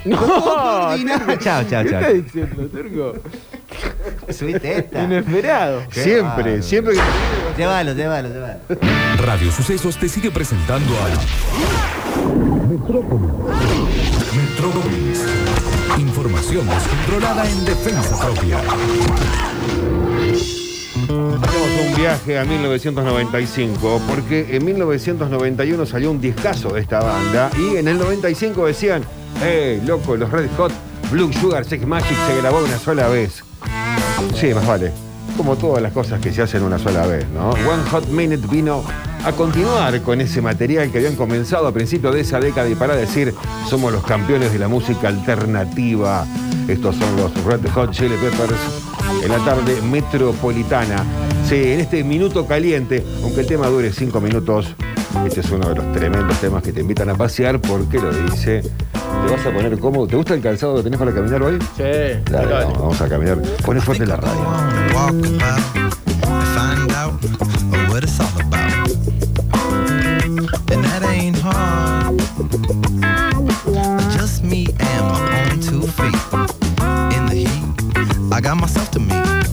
[0.06, 1.36] No, Coordinado.
[1.38, 2.00] Chao, chao, ¿Qué chao.
[2.02, 3.14] estás diciendo, Turco?
[4.32, 5.04] Subiste esta.
[5.04, 5.82] Inesperado.
[5.92, 6.64] Qué siempre, bárbaro.
[6.64, 7.02] siempre que.
[7.58, 8.60] Llévalo, llévalo, llévalo.
[9.18, 11.12] Radio Sucesos te sigue presentando al
[14.38, 15.24] Metrópolis.
[15.98, 18.60] Información descontrolada en defensa propia.
[21.04, 27.78] Hacemos un viaje a 1995, porque en 1991 salió un discazo de esta banda y
[27.78, 29.04] en el 95 decían,
[29.42, 30.72] ¡eh, loco, los Red Hot
[31.12, 33.44] Blue Sugar Sex Magic se grabó una sola vez!
[34.36, 34.92] Sí, más vale.
[35.38, 37.50] Como todas las cosas que se hacen una sola vez, ¿no?
[37.50, 38.84] One Hot Minute vino
[39.26, 42.96] a continuar con ese material que habían comenzado a principios de esa década y para
[42.96, 43.34] decir,
[43.68, 46.26] somos los campeones de la música alternativa.
[46.68, 48.60] Estos son los Red Hot Chili Peppers
[49.24, 51.04] en la tarde metropolitana.
[51.48, 54.68] Sí, en este minuto caliente, aunque el tema dure cinco minutos,
[55.26, 58.62] este es uno de los tremendos temas que te invitan a pasear porque lo dice.
[58.62, 60.08] Te vas a poner cómodo.
[60.08, 61.60] ¿Te gusta el calzado que tenés para caminar hoy?
[61.76, 61.84] Sí.
[61.84, 62.66] Dale, dale.
[62.66, 63.42] vamos, vamos a caminar.
[63.66, 64.76] Poné fuerte la radio.
[74.12, 76.16] Just me and my own two feet.
[77.16, 79.45] In the heat, I got myself to meet.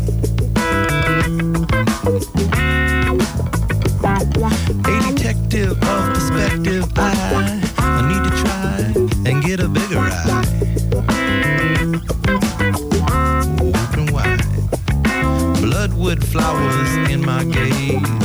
[16.33, 18.22] Flowers in my gaze.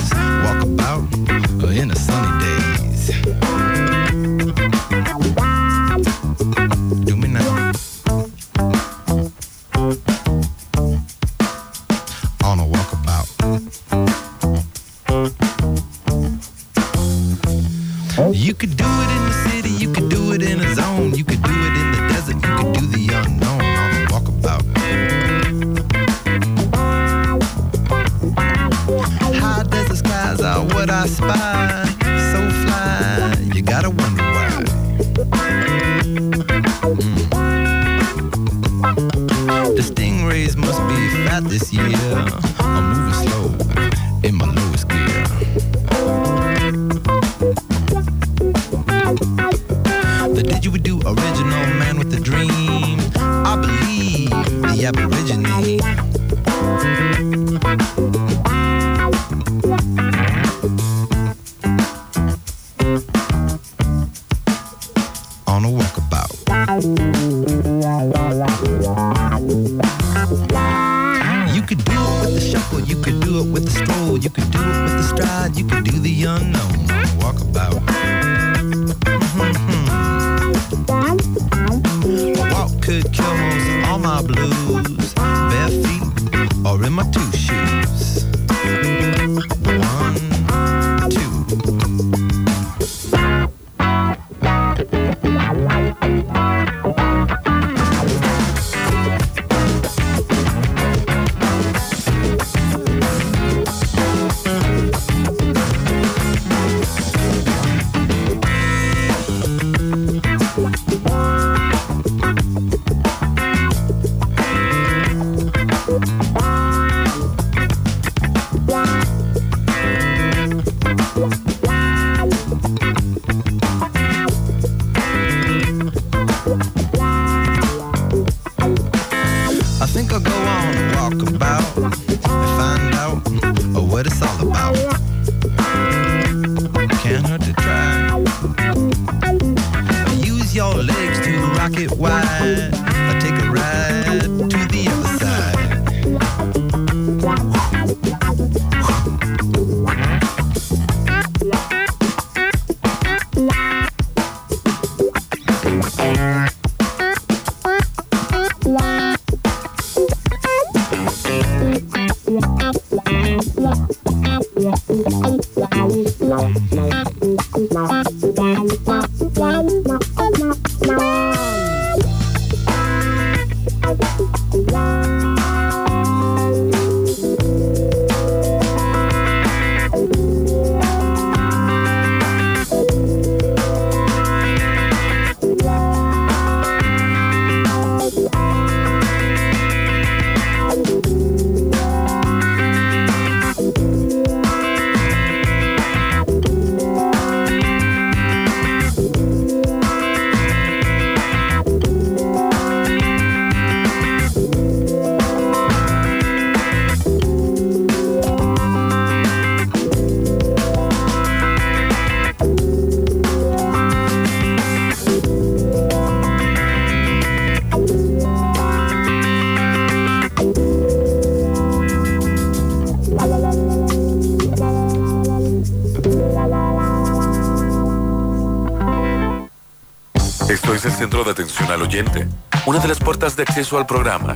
[232.66, 234.36] Una de las puertas de acceso al programa.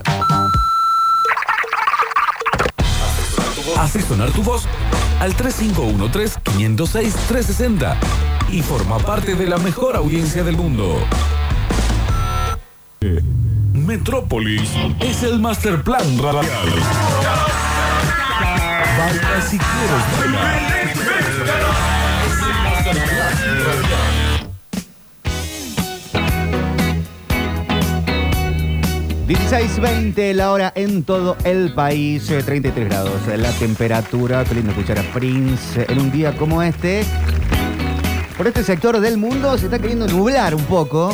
[3.78, 4.64] Hace sonar tu voz
[5.20, 7.98] al 3513-506-360
[8.52, 10.98] y forma parte de la mejor audiencia del mundo.
[13.74, 14.70] Metrópolis
[15.02, 16.46] es el master plan radial.
[29.52, 34.46] 16.20 la hora en todo el país, eh, 33 grados la temperatura.
[34.46, 37.04] Qué lindo escuchar a Prince en un día como este.
[38.38, 41.14] Por este sector del mundo se está queriendo nublar un poco.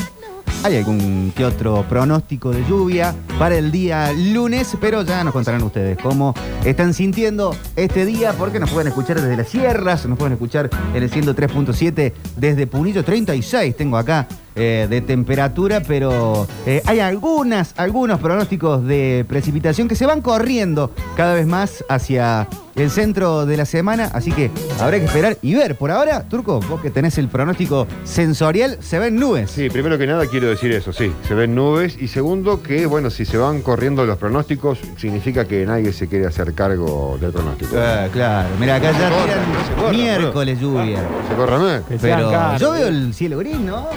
[0.64, 5.64] Hay algún que otro pronóstico de lluvia para el día lunes, pero ya nos contarán
[5.64, 10.34] ustedes cómo están sintiendo este día, porque nos pueden escuchar desde las sierras, nos pueden
[10.34, 14.28] escuchar en el 103.7 desde Punillo 36, tengo acá
[14.58, 20.92] eh, de temperatura, pero eh, hay algunas, algunos pronósticos de precipitación que se van corriendo
[21.16, 22.48] cada vez más hacia
[22.78, 25.76] el centro de la semana, así que habrá que esperar y ver.
[25.76, 29.52] Por ahora, Turco, vos que tenés el pronóstico sensorial, se ven nubes.
[29.52, 31.98] Sí, primero que nada quiero decir eso, sí, se ven nubes.
[32.00, 36.28] Y segundo, que bueno, si se van corriendo los pronósticos, significa que nadie se quiere
[36.28, 37.76] hacer cargo del pronóstico.
[37.78, 41.00] Ah, claro, mira, acá ya corra, tiran corra, miércoles lluvia.
[41.30, 41.82] Se corra más.
[42.02, 43.88] Pero yo veo el cielo gris, ¿no?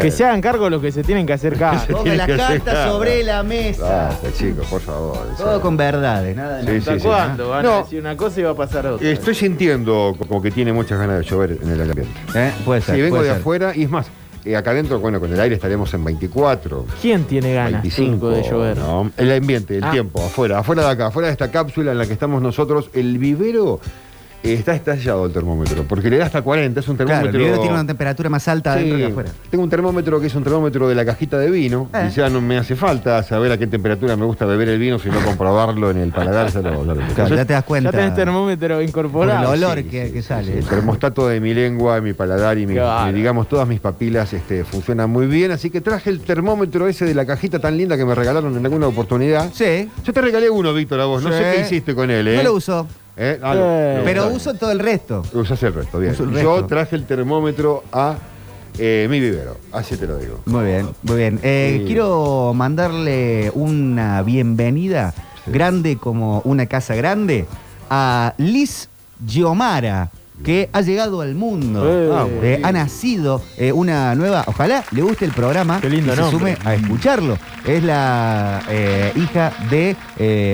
[0.00, 1.80] Que se hagan cargo los que se tienen que hacer cargo.
[1.86, 4.08] Se Ponga tiene las cartas sobre la mesa.
[4.08, 5.18] Basta, chicos, por favor.
[5.36, 6.92] Todo con verdades, nada de Sí, nada.
[6.94, 7.06] sí, sí.
[7.06, 7.48] ¿Cuándo?
[7.50, 7.78] Van a No.
[7.82, 9.08] decir una cosa y va a pasar otra.
[9.08, 12.12] Estoy sintiendo como que tiene muchas ganas de llover en el ambiente.
[12.34, 12.52] ¿Eh?
[12.64, 12.94] Puede ser.
[12.96, 13.40] Sí, vengo puede de ser.
[13.40, 14.06] afuera y es más,
[14.44, 18.30] eh, acá adentro, bueno, con el aire estaremos en 24, ¿Quién tiene ganas 25 Turco,
[18.30, 18.78] de llover?
[18.78, 19.10] ¿no?
[19.16, 19.90] El ambiente, el Ah.
[19.92, 23.18] tiempo, afuera, afuera de acá, afuera de esta cápsula en la que estamos nosotros, el
[23.18, 23.88] vivero eh,
[24.42, 27.38] está estallado el termómetro, porque le da hasta 40, es un Claro, termómetro.
[27.40, 29.30] el video tiene una temperatura más alta adentro Sí, que afuera.
[29.50, 32.08] Tengo un termómetro que es un termómetro de la cajita de vino Eh.
[32.10, 34.98] y ya no me hace falta saber a qué temperatura me gusta beber el vino,
[34.98, 36.50] sino comprobarlo en el paladar.
[36.52, 37.90] ya lo- ya lo- Claro, Entonces, ya te das cuenta.
[37.90, 39.54] Ya tenés termómetro por incorporado.
[39.54, 40.52] el olor Sí, que, sí, que sí, sale.
[40.52, 40.58] sí.
[40.58, 42.74] El termostato de mi lengua, mi paladar y, mi-
[43.12, 45.50] digamos todas mis papilas este, funcionan muy bien.
[45.52, 48.64] Así que traje el termómetro ese de la cajita tan linda que me regalaron en
[48.64, 49.50] alguna oportunidad.
[49.52, 49.88] Sí.
[50.04, 51.22] Yo te regalé uno, Víctor, a vos.
[51.22, 51.36] No Sí.
[51.38, 52.36] sé qué hiciste con él, ¿eh?
[52.38, 52.86] No lo uso,
[53.16, 53.38] ¿Eh?
[53.42, 54.02] Ah, Eh.
[54.04, 55.22] pero uso todo el resto.
[55.34, 56.12] Usas el resto, bien.
[56.12, 56.66] Uso el Yo resto.
[56.66, 58.16] traje el termómetro a
[58.78, 59.58] eh, mi vivero.
[59.70, 60.40] Así te lo digo.
[60.46, 61.38] Muy bien, muy bien.
[61.42, 61.84] Eh, Sí.
[61.86, 65.12] Quiero mandarle una bienvenida,
[65.46, 67.46] grande como una casa grande,
[67.90, 68.88] a Liz
[69.26, 70.10] Giomara,
[70.44, 71.84] que ha llegado al mundo.
[71.86, 72.60] Eh.
[72.64, 74.42] Ha nacido eh, una nueva.
[74.46, 76.56] Ojalá le guste el programa Qué lindo y se nombre.
[76.56, 77.38] sume a escucharlo.
[77.64, 79.96] Es la eh, hija de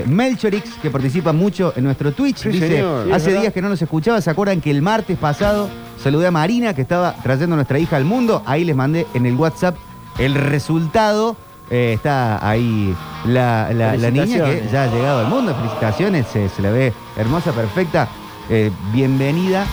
[0.06, 2.38] Melchorix, que participa mucho en nuestro Twitch.
[2.38, 3.12] Sí, Dice, señor.
[3.12, 4.20] Hace días que no nos escuchaba.
[4.20, 5.68] ¿Se acuerdan que el martes pasado
[6.02, 8.42] saludé a Marina, que estaba trayendo a nuestra hija al mundo?
[8.46, 9.76] Ahí les mandé en el WhatsApp
[10.18, 11.36] el resultado.
[11.70, 12.94] Eh, está ahí
[13.26, 15.54] la, la- la niña que ya ha llegado al mundo.
[15.54, 18.08] Felicitaciones, se, se la ve hermosa, perfecta.
[18.50, 19.66] Eh, bienvenida,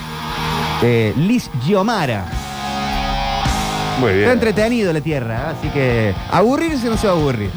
[0.82, 2.26] eh, Liz Giomara.
[4.00, 4.22] Muy bien.
[4.24, 7.50] Está entretenido la tierra, así que aburrirse no se va a aburrir.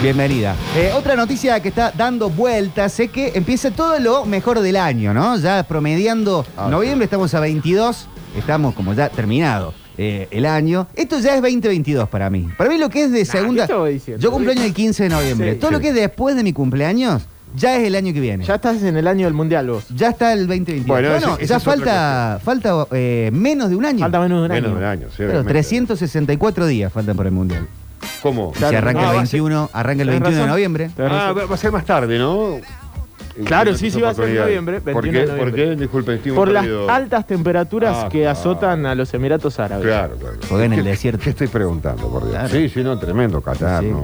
[0.00, 0.54] Bienvenida.
[0.76, 5.12] Eh, otra noticia que está dando vueltas es que empieza todo lo mejor del año,
[5.12, 5.36] ¿no?
[5.36, 8.06] Ya promediando Ah, noviembre, estamos a 22,
[8.38, 10.86] estamos como ya terminado eh, el año.
[10.94, 12.48] Esto ya es 2022 para mí.
[12.56, 13.66] Para mí lo que es de segunda...
[13.66, 14.22] ¿qué estaba diciendo?
[14.22, 15.52] Yo cumpleaños el 15 de noviembre.
[15.54, 15.58] Sí.
[15.58, 17.24] todo lo que es después de mi cumpleaños
[17.56, 18.44] ya es el año que viene.
[18.44, 19.84] Ya estás en el año del mundial vos.
[19.94, 20.86] Ya está el 2022.
[20.86, 24.00] Bueno, Bueno, ese- esa ya es otra falta, falta eh, menos de un año.
[24.00, 24.78] Falta menos de un Menos año.
[24.78, 25.16] de un año, sí.
[25.16, 25.52] Claro, obviamente.
[25.52, 27.66] 364 días faltan por el Mundial.
[28.22, 28.52] ¿Cómo?
[28.56, 30.50] Si arranca Ah, el va a 21, arranca el tenés 21 de razón.
[30.50, 30.90] noviembre.
[30.96, 31.38] Tenés Ah, razón.
[31.38, 32.56] va va a ser más tarde, ¿no?
[33.44, 35.26] Claro, sí, sí, va a ser en noviembre, ¿Por 21 qué?
[35.26, 35.64] ¿Por noviembre.
[35.64, 35.76] qué?
[35.76, 36.90] Disculpe, estoy Por muy las perdido.
[36.90, 38.38] altas temperaturas Ah, que claro.
[38.38, 39.86] azotan a los Emiratos Árabes.
[39.86, 40.36] Claro, claro.
[40.48, 41.22] Porque en el ¿Qué- desierto.
[41.24, 42.32] ¿Qué estoy preguntando, por Dios?
[42.34, 42.48] Claro.
[42.48, 43.90] Sí, sí, no, tremendo, Qatar, Sí.
[43.90, 44.02] ¿no?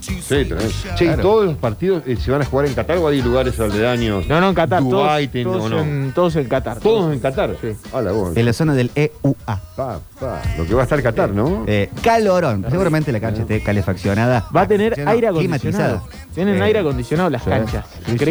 [0.00, 0.72] Sí, tremendo.
[0.96, 1.20] Che, Claro.
[1.20, 4.26] ¿y todos los partidos eh, se van a jugar en Qatar o hay lugares aledaños?
[4.28, 4.82] No, no, en Qatar.
[4.82, 5.78] Todos, no.
[5.80, 6.78] en, todos en Qatar.
[6.80, 7.56] ¿Todos en Qatar?
[7.60, 7.68] Sí.
[7.92, 8.36] Hola, vos.
[8.36, 9.34] En la zona del EUA.
[9.76, 11.64] Pa, pa, Lo que va a estar Qatar, ¿no?
[11.66, 12.66] Eh, calorón.
[12.68, 14.44] Seguramente la cancha esté calefaccionada.
[14.54, 16.02] Va a tener aire acondicionado.
[16.34, 17.86] Tienen aire acondicionado las canchas.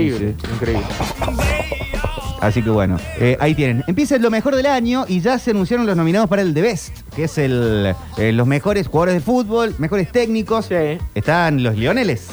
[0.06, 0.86] Increíble, sí, increíble.
[2.40, 3.84] Así que bueno, eh, ahí tienen.
[3.88, 6.98] Empieza lo mejor del año y ya se anunciaron los nominados para el The Best,
[7.16, 10.68] que es el, eh, los mejores jugadores de fútbol, mejores técnicos.
[10.68, 10.76] Sí.
[11.16, 12.28] Están los Lioneles.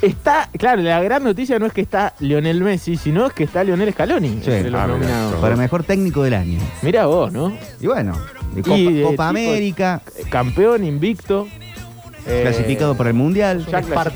[0.00, 3.62] Está, claro, la gran noticia no es que está Lionel Messi, sino es que está
[3.62, 4.50] Lionel Scaloni Sí.
[4.50, 5.34] entre los Ah, nominados.
[5.40, 6.58] Para mejor técnico del año.
[6.82, 7.52] Mira vos, ¿no?
[7.80, 8.16] Y bueno,
[8.54, 11.46] de Copa, Y de Copa tipo- América, Campeón invicto.
[12.26, 13.66] Eh, clasificado para el Mundial.
[13.66, 14.10] ya para-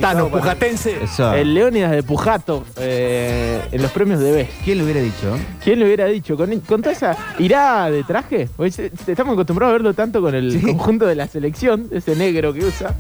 [1.03, 1.33] Eso.
[1.35, 4.49] El Leónidas de Pujato eh, en los premios de B.
[4.65, 5.37] ¿Quién lo hubiera dicho?
[5.63, 6.37] ¿Quién le hubiera dicho?
[6.37, 7.17] Con, con toda esa.
[7.39, 8.49] ¿Irá de traje?
[8.57, 10.61] Porque se- estamos acostumbrados a verlo tanto con el Sí.
[10.61, 12.95] conjunto de la selección, ese negro que usa.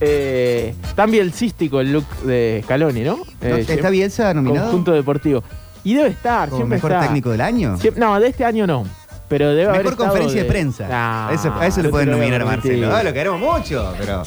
[0.00, 3.16] Eh, tan bielcístico el look de Scaloni, ¿no?
[3.16, 3.24] ¿No?
[3.48, 4.66] Eh, ¿Está Bielsa nominado?
[4.66, 5.42] Conjunto deportivo.
[5.84, 7.02] Y debe estar, como siempre mejor está.
[7.04, 7.76] técnico del año?
[7.78, 8.84] Siem- no, de este año no.
[9.28, 10.88] Pero debe Mejor conferencia de, de prensa.
[10.90, 12.44] A, eso, a eso le no pueden lo voy nominar a.
[12.46, 12.96] Marcelo.
[12.96, 14.22] Ah, lo queremos mucho, pero.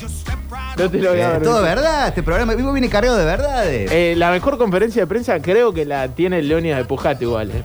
[0.78, 3.92] No te lo voy a Eh, todo verdad, este programa vivo viene cargado de verdades.
[3.92, 7.50] Eh, la mejor conferencia de prensa creo que la tiene el Leónidas de Pujate igual.
[7.52, 7.64] eh.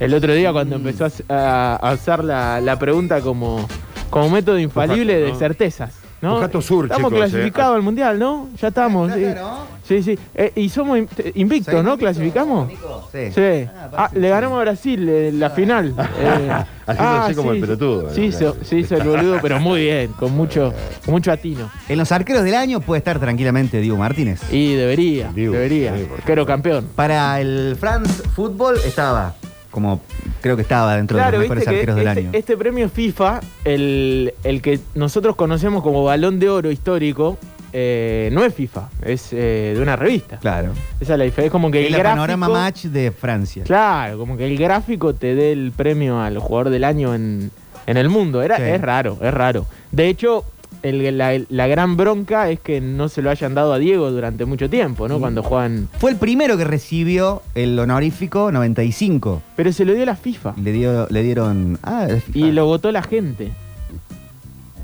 [0.00, 0.88] El otro día cuando Mm.
[0.88, 3.68] empezó a, a- a usar la, la pregunta como,
[4.10, 5.38] como método infalible de ¿no?
[5.38, 5.92] certezas.
[6.22, 6.36] ¿No?
[6.36, 8.48] Pujato Sur, Estamos chicos, clasificados al Mundial, ¿no?
[8.60, 9.12] Ya estamos.
[9.12, 9.48] Sí, Claro.
[9.86, 10.02] sí.
[10.02, 10.18] sí.
[10.34, 11.98] Eh, y somos in- invictos, ¿Seguimos ¿no?
[11.98, 12.72] ¿Clasificamos?
[13.12, 13.30] Sí.
[13.34, 13.68] Sí.
[13.76, 15.94] Ah, Ah, le ganamos a Brasil en la final.
[16.22, 16.50] Eh,
[16.86, 18.54] Haciendo así como el sí, pelotudo, Sí, ¿no?
[18.64, 20.74] se, hizo el boludo, pero muy bien, con mucho,
[21.04, 21.70] con mucho atino.
[21.88, 24.40] En los arqueros del año puede estar tranquilamente Diego Martínez.
[24.52, 25.96] Y debería, debería.
[25.96, 26.88] sí, Arquero campeón.
[26.96, 29.34] Para el France Football estaba,
[29.72, 30.00] como
[30.40, 32.30] creo que estaba dentro de los mejores arqueros del este, año.
[32.32, 37.38] este premio FIFA, el, el que nosotros conocemos como balón de oro histórico,
[37.72, 40.38] eh, no es FIFA, es eh, de una revista.
[40.38, 40.72] Claro.
[41.00, 41.46] Esa es la diferencia.
[41.46, 43.64] Es como que Es el la gráfico, panorama match de Francia.
[43.64, 47.50] Claro, como que el gráfico te dé el premio al jugador del año en,
[47.86, 48.42] en el mundo.
[48.42, 48.62] Era, Sí.
[48.64, 49.66] Es raro, es raro.
[49.90, 50.44] De hecho,
[50.82, 54.44] el- la, la gran bronca es que no se lo hayan dado a Diego durante
[54.44, 55.18] mucho tiempo, ¿no?
[55.20, 55.88] Cuando juegan.
[55.98, 59.42] Fue el primero que recibió el honorífico 95.
[59.56, 60.54] Pero se lo dio la FIFA.
[60.62, 61.78] Le, dio, le dieron.
[61.82, 62.08] Ah.
[62.34, 63.50] Y lo votó la gente.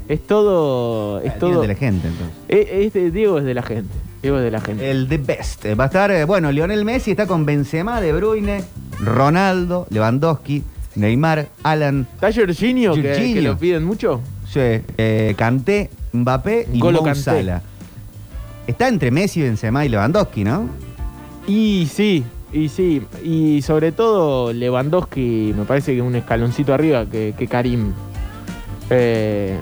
[0.08, 1.20] Es todo.
[1.20, 1.60] Es Ah, todo.
[1.60, 2.34] de la gente, entonces.
[2.48, 3.92] Es- es de- Diego es de la gente.
[4.22, 4.90] Diego es de la gente.
[4.90, 5.66] El The Best.
[5.78, 8.64] Va a estar, eh, bueno, Lionel Messi está con Benzema, De Bruyne,
[9.00, 10.62] Ronaldo, Lewandowski,
[10.96, 12.06] Neymar, Alan.
[12.14, 13.34] ¿Está Jorginho, que, Jorginho.
[13.34, 14.20] que lo piden mucho?
[14.52, 14.60] Sí,
[14.96, 17.20] eh, Kanté, Mbappé y N'Golo Mo Kanté.
[17.22, 17.62] Salah.
[18.66, 20.68] Está entre Messi, Benzema y Lewandowski, ¿no?
[21.46, 23.02] Y sí, y sí.
[23.24, 27.92] Y sobre todo Lewandowski me parece que un escaloncito arriba que, que Karim.
[28.90, 29.56] Eh,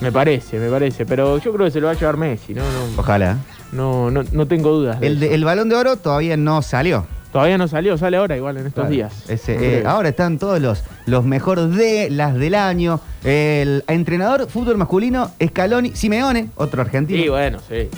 [0.00, 1.06] me parece, me parece.
[1.06, 2.62] Pero yo creo que se lo va a llevar Messi, ¿no?
[2.62, 3.38] No, Ojalá.
[3.72, 5.00] no, no, no tengo dudas.
[5.00, 5.34] de El, de- eso.
[5.34, 7.06] el balón de oro todavía no salió.
[7.32, 8.90] Todavía no salió, sale ahora igual en estos Claro.
[8.90, 9.24] días.
[9.30, 13.00] Ese, eh, ahora están todos los, los mejor de las del año.
[13.24, 17.22] El entrenador fútbol masculino, Scaloni, Simeone, otro argentino.
[17.22, 17.88] Sí, bueno, sí.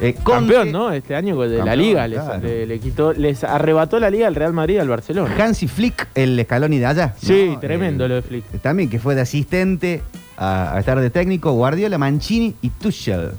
[0.00, 0.92] Eh, Campeón, ¿no?
[0.92, 2.06] Este año de la liga.
[2.08, 2.40] Les, claro.
[2.40, 5.34] le, le quitó, les arrebató la liga al Real Madrid al Barcelona.
[5.38, 7.14] Hansi Flick, el Scaloni de allá.
[7.20, 7.58] Sí, ¿no?
[7.60, 8.44] tremendo Eh, lo de Flick.
[8.62, 10.00] También que fue de asistente
[10.36, 13.32] a, a estar de técnico, Guardiola, Mancini y Tuchel.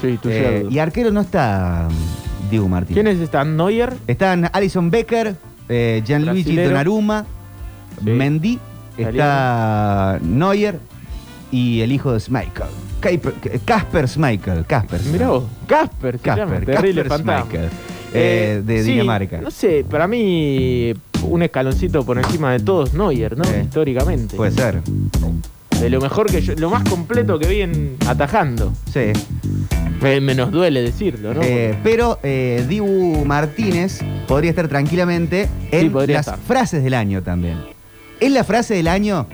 [0.00, 1.88] Sí, tú Eh, y arquero no está
[2.50, 2.94] Diego Martínez.
[3.02, 3.56] ¿Quiénes están?
[3.56, 3.92] ¿Neuer?
[4.06, 5.34] Están Alison Becker,
[5.68, 6.68] eh, Gianluigi Brasilero.
[6.70, 7.24] Donnarumma,
[8.02, 8.10] Sí.
[8.10, 8.58] Mendy,
[8.98, 10.78] está Neuer
[11.50, 12.66] y el hijo de Schmeichel.
[13.00, 14.64] Kuiper- Kasper Schmeichel.
[14.66, 15.00] Kasper.
[15.12, 17.44] Mirá vos, Casper, se llama, Kasper, terrible Kasper fantasma.
[17.50, 17.70] Schmeichel,
[18.14, 19.40] eh, de sí, Dinamarca.
[19.40, 20.92] No sé, para mí
[21.22, 23.44] un escaloncito por encima de todos Neuer, ¿no?
[23.44, 23.52] Sí.
[23.62, 24.36] Históricamente.
[24.36, 24.80] Puede ser.
[25.80, 28.72] De lo mejor que yo, lo más completo que vi en atajando.
[28.92, 29.12] Sí.
[30.04, 31.42] Me- menos duele decirlo, ¿no?
[31.42, 36.38] Eh, pero eh, Dibu Martínez podría estar tranquilamente en Sí, las estar.
[36.38, 37.58] frases del año también.
[38.20, 39.26] ¿Es la frase del año?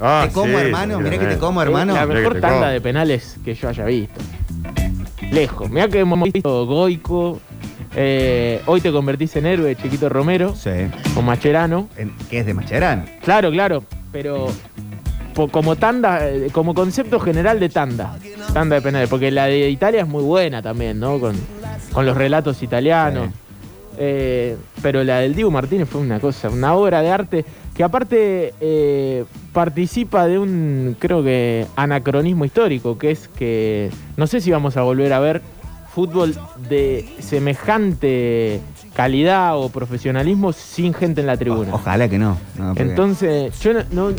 [0.00, 0.98] Ah, te como, sí, hermano.
[1.00, 1.92] Mirá que te como, hermano.
[1.94, 2.66] Es la mejor tanda como.
[2.70, 4.20] de penales que yo haya visto.
[5.30, 5.70] Lejos.
[5.70, 7.40] Mirá que hemos visto Goico.
[7.96, 10.54] eh, hoy te convertís en héroe, Chiquito Romero.
[10.56, 10.70] Sí.
[11.16, 11.88] O Macherano.
[11.96, 13.04] En- que es de Macherano.
[13.22, 13.84] Claro, claro.
[14.10, 14.48] Pero
[15.34, 18.16] como tanda, eh, como concepto general de tanda.
[18.52, 19.08] Tanda de penales.
[19.08, 21.18] Porque la de Italia es muy buena también, ¿no?
[21.18, 21.36] Con,
[21.92, 23.30] con los relatos italianos.
[23.96, 27.44] Eh, pero la del Dibu Martínez fue una cosa, una obra de arte
[27.76, 34.40] que aparte eh, participa de un, creo que, anacronismo histórico, que es que no sé
[34.40, 35.42] si vamos a volver a ver
[35.92, 36.34] fútbol
[36.68, 38.60] de semejante
[38.94, 41.74] calidad o profesionalismo sin gente en la tribuna.
[41.74, 42.38] Ojalá que no.
[42.76, 44.10] Entonces, yo no,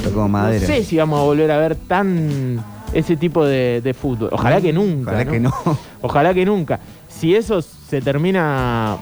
[0.59, 4.29] sé si vamos a volver a ver tan ese tipo de, de fútbol.
[4.31, 5.11] Ojalá que nunca.
[5.11, 5.53] Ojalá que no.
[6.01, 6.79] Ojalá que nunca.
[7.07, 8.97] Si eso se termina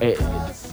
[0.00, 0.16] eh,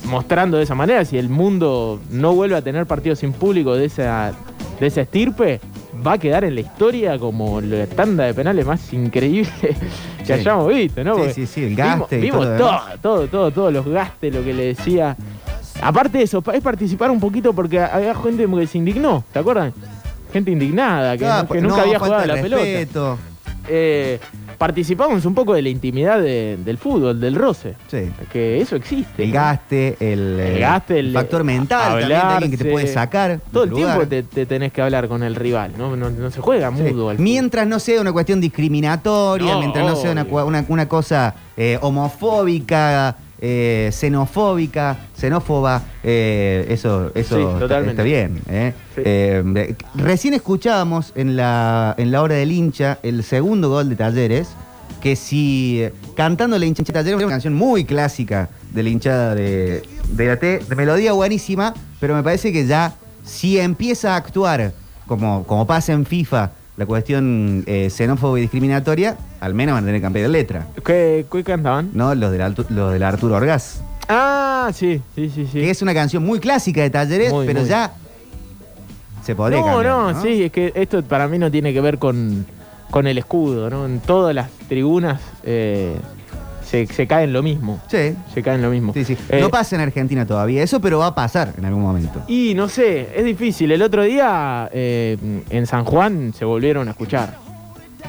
[0.05, 3.85] mostrando de esa manera, si el mundo no vuelve a tener partidos sin público de
[3.85, 4.33] esa,
[4.79, 5.61] de esa estirpe,
[6.05, 9.51] va a quedar en la historia como la tanda de penales más increíble
[10.19, 10.33] que Sí.
[10.33, 11.13] hayamos visto, ¿no?
[11.15, 13.85] Sí, Porque sí, sí, el vimos- gaste y Vimos, todo todo, todo, todo, todos los
[13.87, 15.15] gastes, lo que le decía.
[15.81, 19.73] Aparte de eso, es participar un poquito porque había gente que se indignó, ¿te acuerdan?
[20.33, 23.17] Gente indignada, que, Ah, no- que no, nunca había jugado a la pelota.
[23.71, 24.19] Eh,
[24.59, 27.73] participamos un poco de la intimidad de- del fútbol, del roce.
[27.89, 28.11] Sí.
[28.31, 29.23] Que eso existe.
[29.23, 32.71] El gaste, el, El eh, gaste, el factor mental también de alguien que te hablarse.
[32.83, 33.39] puede sacar.
[33.51, 33.85] Todo el lugar.
[33.95, 35.95] tiempo te, te tenés que hablar con el rival, ¿no?
[35.95, 36.75] No, no se juega Sí.
[36.75, 36.83] mudo.
[36.83, 37.15] al fútbol.
[37.19, 40.33] Mientras no sea una cuestión discriminatoria, No, mientras no sea una, obvio.
[40.33, 48.41] cua- una- una cosa eh, homofóbica, eh, xenofóbica, xenófoba, eh, eso, eso Sí, está- bien.
[48.49, 48.73] eh.
[48.95, 49.01] Sí.
[49.05, 54.49] Eh, recién escuchábamos en la, en la hora del hincha el segundo gol de Talleres,
[55.01, 55.83] que si
[56.15, 60.35] cantando la hincha de Talleres, una canción muy clásica de la hinchada de, de la
[60.37, 62.93] T, de melodía buenísima, pero me parece que ya
[63.23, 64.73] si empieza a actuar
[65.07, 69.87] como, como pasa en FIFA la cuestión eh, xenófoba y discriminatoria, al menos van a
[69.87, 70.65] tener cambiar de letra.
[70.85, 71.89] ¿Qué, qué cantaban?
[71.91, 72.15] ¿No?
[72.15, 73.81] Los del, los del Arturo Orgaz.
[74.07, 75.59] Ah, sí, sí, sí, sí.
[75.59, 77.69] Que es una canción muy clásica de Talleres, Muy, pero muy.
[77.69, 77.91] ya
[79.25, 79.85] se podría no, cambiar.
[80.15, 82.45] no, sí, es que esto para mí no tiene que ver con,
[82.89, 83.85] con el escudo, ¿no?
[83.85, 85.95] En todas las tribunas eh,
[86.69, 87.81] se, se cae en lo mismo.
[87.87, 88.13] Sí.
[88.33, 88.93] Se cae en lo mismo.
[88.93, 89.17] Sí, sí.
[89.29, 92.21] Eh, no pasa en Argentina todavía eso, pero va a pasar en algún momento.
[92.27, 93.71] Y no sé, es difícil.
[93.71, 95.17] El otro día eh,
[95.49, 97.35] en San Juan se volvieron a escuchar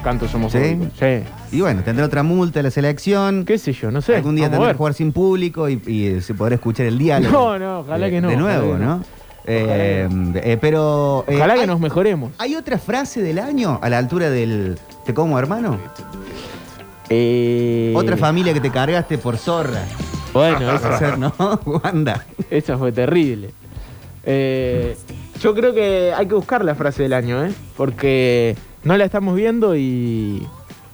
[0.03, 0.87] cantos homofóbicos.
[0.99, 1.23] Sí.
[1.57, 3.45] Y bueno, tendrá otra multa la selección.
[3.45, 3.91] ¿Qué sé yo?
[3.91, 4.15] No sé.
[4.15, 7.31] Algún día tendrá que jugar sin público y, y, eh, se podrá escuchar el diálogo.
[7.31, 8.29] No, no, ojalá de- que no.
[8.29, 9.03] De nuevo, ¿no?
[9.45, 11.25] Eh, eh, pero.
[11.27, 12.31] eh, Ojalá que hay- nos mejoremos.
[12.37, 15.79] ¿Hay otra frase del año a la altura del Te como hermano?
[17.13, 19.83] Eh, Otra familia que te cargaste por zorra.
[20.33, 21.33] Bueno, ser, ¿no?
[21.65, 22.25] Wanda.
[22.49, 23.49] esa fue terrible.
[24.23, 24.95] Eh,
[25.41, 27.51] yo creo que hay que buscar la frase del año, ¿eh?
[27.75, 30.47] Porque no la estamos viendo y,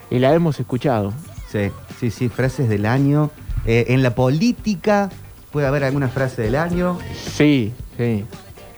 [0.10, 1.14] y la hemos escuchado.
[1.52, 1.70] Sí,
[2.00, 3.30] sí, sí, frases del año.
[3.66, 5.10] Eh, en la política
[5.52, 6.98] puede haber alguna frase del año.
[7.14, 8.26] Sí, sí.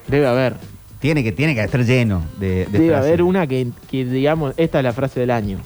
[0.07, 0.55] Debe haber.
[0.99, 3.07] Tiene que, tiene que estar lleno de, de Debe frases.
[3.07, 5.57] haber una que, que, digamos, esta es la frase del año.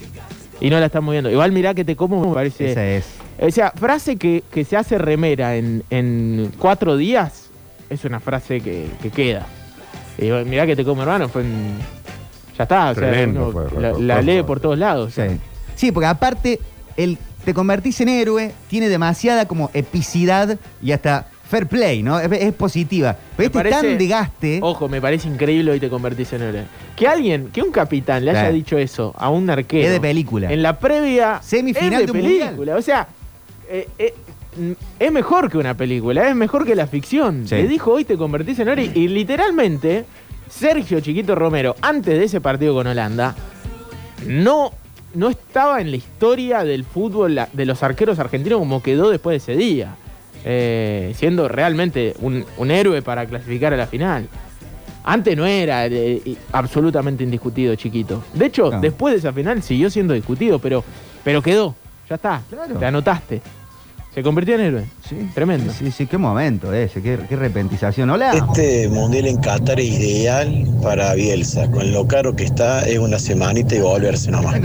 [0.64, 1.30] Y no la estamos viendo.
[1.30, 2.72] Igual mirá que te como me parece.
[2.72, 3.06] Esa es.
[3.40, 7.49] O sea, frase que, que se hace remera en, en cuatro días
[7.90, 9.45] es una frase que, que queda.
[10.18, 11.77] Y mirá que te como hermano, fue en-
[12.57, 14.44] Ya está, o sea, Tremendo uno fue, fue, la, fue, la fue, lee fue.
[14.45, 15.14] por todos lados.
[15.14, 15.22] Sí.
[15.76, 16.60] Sí, porque aparte,
[16.98, 22.19] el te convertís en héroe tiene demasiada como epicidad y hasta fair play, ¿no?
[22.19, 23.15] Es, es positiva.
[23.38, 24.59] Pero este parece- tan de gaste.
[24.61, 26.63] Ojo, me parece increíble hoy te convertís en héroe.
[26.95, 29.85] Que alguien, que un capitán le haya dicho eso a un arquero.
[29.85, 30.51] Es de película.
[30.51, 31.39] En la previa.
[31.43, 32.47] Semifinal es de de mundial.
[32.49, 32.75] película.
[32.75, 33.07] O sea,
[33.69, 34.13] eh, eh,
[34.99, 37.47] es mejor que una película, es mejor que la ficción.
[37.47, 37.55] Sí.
[37.55, 40.05] Le dijo hoy te convertís en héroe y literalmente
[40.49, 43.35] Sergio Chiquito Romero, antes de ese partido con Holanda,
[44.27, 44.71] no,
[45.15, 49.53] no estaba en la historia del fútbol de los arqueros argentinos como quedó después de
[49.53, 49.95] ese día.
[50.45, 54.28] Eh, siendo realmente un, un héroe para clasificar a la final.
[55.06, 56.22] Antes no era eh,
[56.52, 58.24] absolutamente indiscutido, chiquito.
[58.34, 58.80] De hecho, No.
[58.82, 60.84] después de esa final siguió siendo discutido, pero,
[61.24, 61.76] pero quedó.
[62.10, 62.41] Ya está.
[62.49, 62.76] Claro.
[62.76, 63.41] Te anotaste.
[64.14, 64.85] Se convirtió en héroe.
[65.10, 65.27] Sí.
[65.34, 65.73] Tremendo.
[65.73, 68.10] Sí, sí, qué momento ese, qué, qué repentización.
[68.11, 68.31] Hola.
[68.34, 71.69] Este mundial en Qatar es ideal para Bielsa.
[71.72, 74.61] Con lo caro que está, es una semanita y volverse nomás.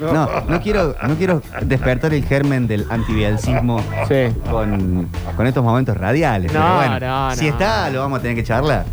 [0.00, 4.34] No, no, no quiero, no quiero despertar el germen del antibielcismo Sí.
[4.50, 6.52] con, con estos momentos radiales.
[6.52, 7.50] No, pero bueno, no, si no.
[7.52, 8.84] está, lo vamos a tener que charlar.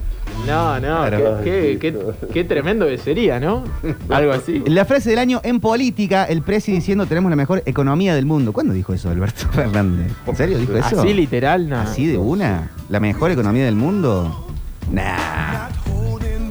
[0.47, 1.37] No, no, Claro.
[1.43, 3.63] qué, qué- qué- qué tremendo que sería, ¿no?
[4.09, 4.61] Algo así.
[4.67, 8.51] La frase del año en política, el presi diciendo tenemos la mejor economía del mundo.
[8.51, 10.11] ¿Cuándo dijo eso Alberto Fernández?
[10.27, 10.99] ¿En serio dijo eso?
[11.01, 11.83] Así literal, nada.
[11.83, 12.71] ¿Así de una?
[12.89, 14.47] ¿La mejor economía del mundo?
[14.91, 15.69] Nah.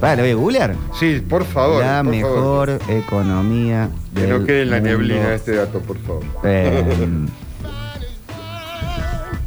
[0.00, 0.74] Vale, ¿lo voy a googlear?
[0.98, 1.80] Sí, por favor.
[1.84, 2.90] la por mejor favor.
[2.90, 4.90] economía Que del no quede en la mundo.
[4.90, 6.24] neblina este dato, por favor.
[6.42, 6.82] Eh,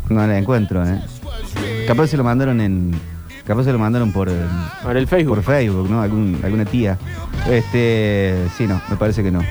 [0.09, 1.01] no la encuentro, ¿eh?
[1.87, 2.91] Capaz se lo mandaron en.
[3.45, 4.27] Capaz se lo mandaron por.
[4.29, 4.33] eh,
[4.83, 5.35] Por el Facebook.
[5.35, 6.01] Por Facebook, ¿no?
[6.01, 6.97] Algún- alguna tía.
[7.49, 8.47] Este.
[8.57, 9.41] Sí, no, me parece que no.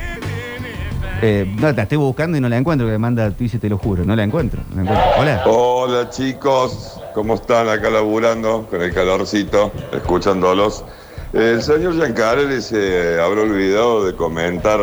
[1.23, 3.79] Eh, no, la estoy buscando y no la encuentro, que me manda dice te lo
[3.79, 4.05] juro.
[4.05, 4.61] No la encuentro.
[4.75, 5.11] no la encuentro.
[5.19, 5.43] Hola.
[5.47, 10.85] Hola chicos, ¿cómo están acá laburando con el calorcito, escuchándolos?
[11.33, 14.79] El señor Giancarelli se habrá olvidado de comentar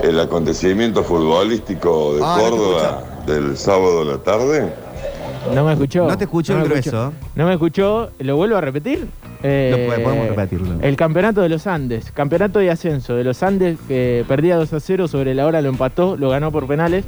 [0.00, 4.74] el acontecimiento futbolístico de Ah, Córdoba del sábado de la tarde.
[5.54, 6.06] No me escuchó.
[6.08, 6.78] No te escuchó el grueso.
[6.78, 7.12] escuchó.
[7.34, 8.10] No me escuchó.
[8.18, 9.06] ¿Lo vuelvo a repetir?
[9.42, 10.80] Eh, Lo puede- podemos repetirlo.
[10.82, 12.10] El campeonato de los Andes.
[12.12, 15.68] Campeonato de ascenso de los Andes que perdía 2 a 0 sobre la hora, lo
[15.68, 17.04] empató, lo ganó por penales.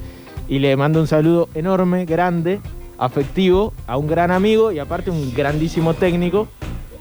[0.49, 2.61] Y le mando un saludo enorme, grande,
[2.99, 6.49] afectivo, a un gran amigo y aparte un grandísimo técnico,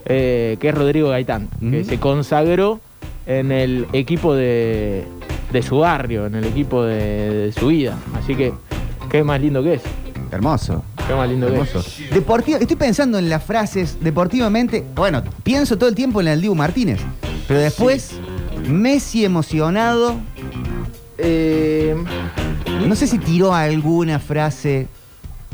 [0.06, 2.80] eh, que es Rodrigo Gaitán, que se consagró
[3.26, 5.04] en el equipo de,
[5.52, 7.96] de su barrio, en el equipo de, de su vida.
[8.16, 8.52] Así que,
[9.10, 9.82] qué más lindo que es.
[10.30, 10.84] Hermoso.
[11.06, 11.52] Qué más lindo que.
[11.54, 11.84] Hermoso.
[12.12, 14.84] Deportivo, estoy pensando en las frases deportivamente.
[14.94, 17.00] Bueno, pienso todo el tiempo en el Dibu Martínez.
[17.48, 18.12] Pero después,
[18.68, 20.16] Messi emocionado.
[21.18, 21.94] Eh,
[22.86, 24.86] No sé si tiró alguna frase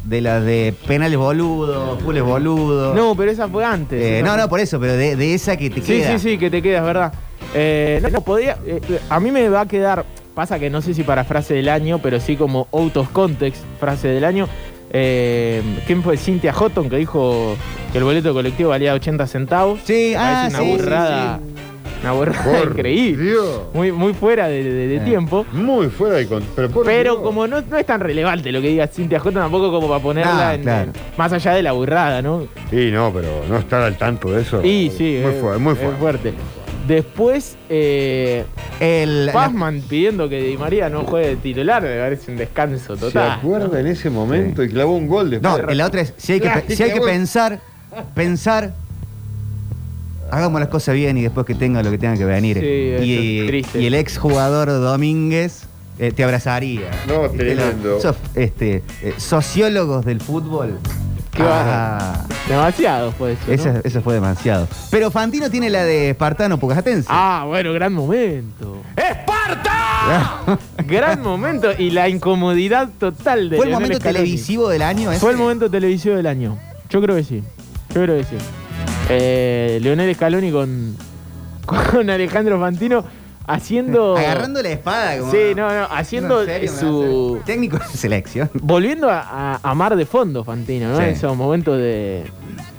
[0.04, 2.94] de las de penales boludo, fules boludo.
[2.94, 4.00] No, pero esa fue antes.
[4.00, 6.18] Eh, Esa no, fue- no, por eso, pero de, de esa que te Sí, queda.
[6.18, 7.12] sí, sí, que te quedas, ¿verdad?
[7.54, 8.58] Eh, no, no, podía.
[8.64, 10.04] eh, a mí me va a quedar.
[10.36, 13.64] Pasa que no sé si para frase del año, pero sí como out of context,
[13.80, 14.46] frase del año.
[14.92, 16.18] Eh, ¿Quién fue?
[16.18, 17.56] Cynthia Houghton, que dijo
[17.90, 19.80] que el boleto colectivo valía 80 centavos.
[19.84, 21.40] Sí, ah, sí, una sí, burrada.
[22.02, 23.24] Una burrada Por increíble.
[23.30, 23.60] Dios.
[23.72, 25.00] Muy, muy fuera de, de- de Eh.
[25.00, 25.46] tiempo.
[25.52, 26.26] Muy fuera de.
[26.54, 27.22] Pero, por Pero Dios.
[27.24, 30.50] como no, no es tan relevante lo que diga Cynthia Houghton, tampoco como para ponerla
[30.50, 30.92] Ah, en, claro.
[31.16, 32.46] más allá de la burrada, ¿no?
[32.70, 34.62] Sí, no, pero no estar al tanto de eso.
[34.62, 36.34] Y sí, Muy fuerte, muy es fuerte.
[36.86, 38.44] Después, eh,
[38.80, 42.94] El, la- Pazman pidiendo que Di María no juegue de titular, me parece un descanso
[42.94, 43.30] Se total.
[43.32, 45.62] acuerda en ese momento y clavó un gol después.
[45.66, 47.60] no, la otra es, si hay que, pe- si hay que pensar,
[48.14, 48.74] pensar,
[50.30, 52.58] hagamos las cosas bien y después que tenga lo que tenga que venir.
[52.60, 53.80] Sí, y, es triste.
[53.82, 55.62] y el ex jugador Domínguez
[55.98, 56.90] eh, te abrazaría.
[57.08, 57.38] No, ¿Viste?
[57.38, 57.96] tremendo.
[57.98, 60.78] Esos, este, eh, sociólogos del fútbol.
[61.36, 63.42] Qué Ah, Demasiado fue eso.
[63.46, 63.52] ¿no?
[63.52, 64.68] esa- eso fue demasiado.
[64.90, 67.08] Pero Fantino tiene la de Espartano Pucatense.
[67.10, 68.82] Ah, bueno, gran momento.
[68.96, 70.56] ¡Esparta!
[70.86, 74.24] gran momento y la incomodidad total de ¿Fue el momento Scaloni.
[74.24, 75.20] televisivo del año ese?
[75.20, 76.56] Fue el momento televisivo del año.
[76.88, 77.42] Yo creo que sí.
[77.94, 78.36] Yo creo que sí.
[79.08, 80.96] Eh, Leonel Scaloni con,
[81.66, 83.04] con Alejandro Fantino
[83.46, 84.16] haciendo.
[84.18, 85.18] Agarrando la espada.
[85.18, 87.40] Como, Sí, no, no, haciendo ¿En serio me su.
[87.44, 88.50] Técnico de selección.
[88.62, 90.98] Volviendo a, a amar de fondo Fantino, ¿no?
[90.98, 91.04] Sí.
[91.04, 92.24] Esos momentos de,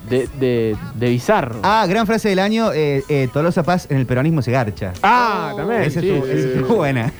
[0.10, 1.60] de, de, de bizarro.
[1.64, 4.94] Ah, gran frase del año, eh, eh, Tolosa Paz en el peronismo se garcha.
[5.03, 5.81] Ah, también.
[5.81, 7.11] Esa sí, estuvo, sí, estuvo buena.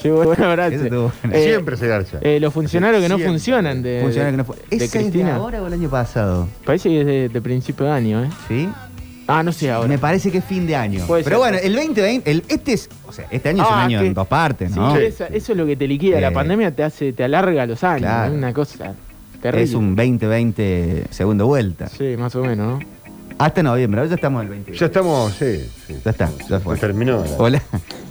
[0.00, 0.74] Sí, buena frase.
[0.76, 1.38] Esa estuvo buena.
[1.38, 2.18] Eh, Siempre se garcha.
[2.20, 3.32] Eh, los funcionarios que no Siempre.
[3.32, 5.36] funcionan de, Funcionario que no de ¿Esa es de Cristina.
[5.36, 6.48] ahora o el año pasado?
[6.64, 8.28] Parece que es de, de principio de año, ¿eh?
[8.48, 8.68] ¿Sí?
[9.26, 9.88] Ah, no sé ahora.
[9.88, 11.06] Me parece que es fin de año.
[11.06, 11.52] Puede Pero ser.
[11.52, 14.06] bueno, el 2020, el, este es, o sea, este año es un Ah, año que-
[14.08, 14.94] en dos partes, ¿no?
[14.96, 16.18] Sí, esa- eso es lo que te liquida.
[16.18, 18.00] Eh, la pandemia te hace, te alarga los años.
[18.02, 18.32] Claro.
[18.32, 18.94] Es una cosa
[19.40, 19.64] terrible.
[19.64, 21.88] Es un 2020 segunda vuelta.
[21.88, 22.80] Sí, más o menos, ¿no?
[23.38, 24.78] Hasta noviembre, ahora ya estamos en el 2020.
[24.78, 25.94] Ya estamos, sí, sí.
[26.04, 26.76] Ya está, ya fue.
[26.76, 27.24] Terminó.
[27.38, 27.60] Hola.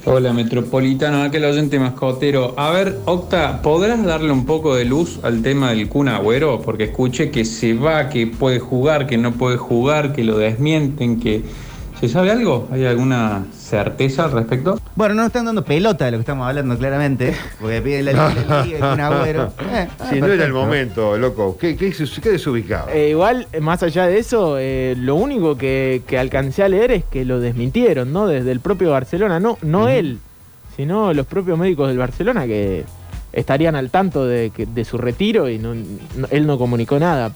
[0.04, 2.52] Hola Metropolitano, aquel oyente mascotero.
[2.58, 6.60] A ver, Octa, ¿podrás darle un poco de luz al tema del Kun Agüero?
[6.60, 11.20] Porque escuché que se va, que puede jugar, que no puede jugar, que lo desmienten,
[11.20, 11.42] que...
[12.04, 12.68] ¿Se sabe algo?
[12.70, 14.78] ¿Hay alguna certeza al respecto?
[14.94, 18.12] Bueno, no nos están dando pelota de lo que estamos hablando claramente, porque piden la
[18.66, 19.52] liga un agüero.
[19.72, 21.56] Eh, ah, Si no era el momento, loco.
[21.58, 22.88] ¿Qué, qué, sus- qué desubicado?
[22.90, 26.92] Eh, igual, eh, más allá de eso, eh, lo único que, que alcancé a leer
[26.92, 28.26] es que lo desmintieron, ¿no?
[28.26, 29.40] Desde el propio Barcelona.
[29.40, 30.18] No, no él,
[30.76, 32.84] sino los propios médicos del Barcelona que
[33.32, 34.52] estarían al tanto de,
[34.84, 37.32] su retiro y no, no- él no comunicó nada.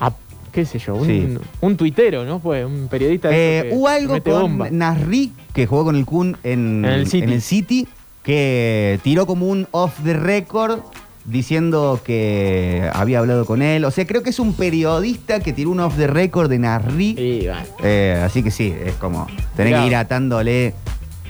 [0.00, 0.10] A,
[0.52, 0.94] ¿Qué sé yo?
[0.96, 1.38] Un, Sí.
[1.60, 2.40] un tuitero, ¿no?
[2.40, 3.28] Fue un periodista.
[3.28, 4.70] de Eh, que- hubo algo con bomba.
[4.70, 6.92] Nasri, que jugó con el Kun en, En
[7.30, 7.86] el City.
[8.22, 10.80] Que tiró como un off the record
[11.24, 13.84] diciendo que había hablado con él.
[13.84, 17.14] O sea, creo que es un periodista que tiró un off the record de Nasri.
[17.16, 17.60] Sí, bueno.
[17.82, 20.74] Eh, así que sí, es como tener que ir atándole,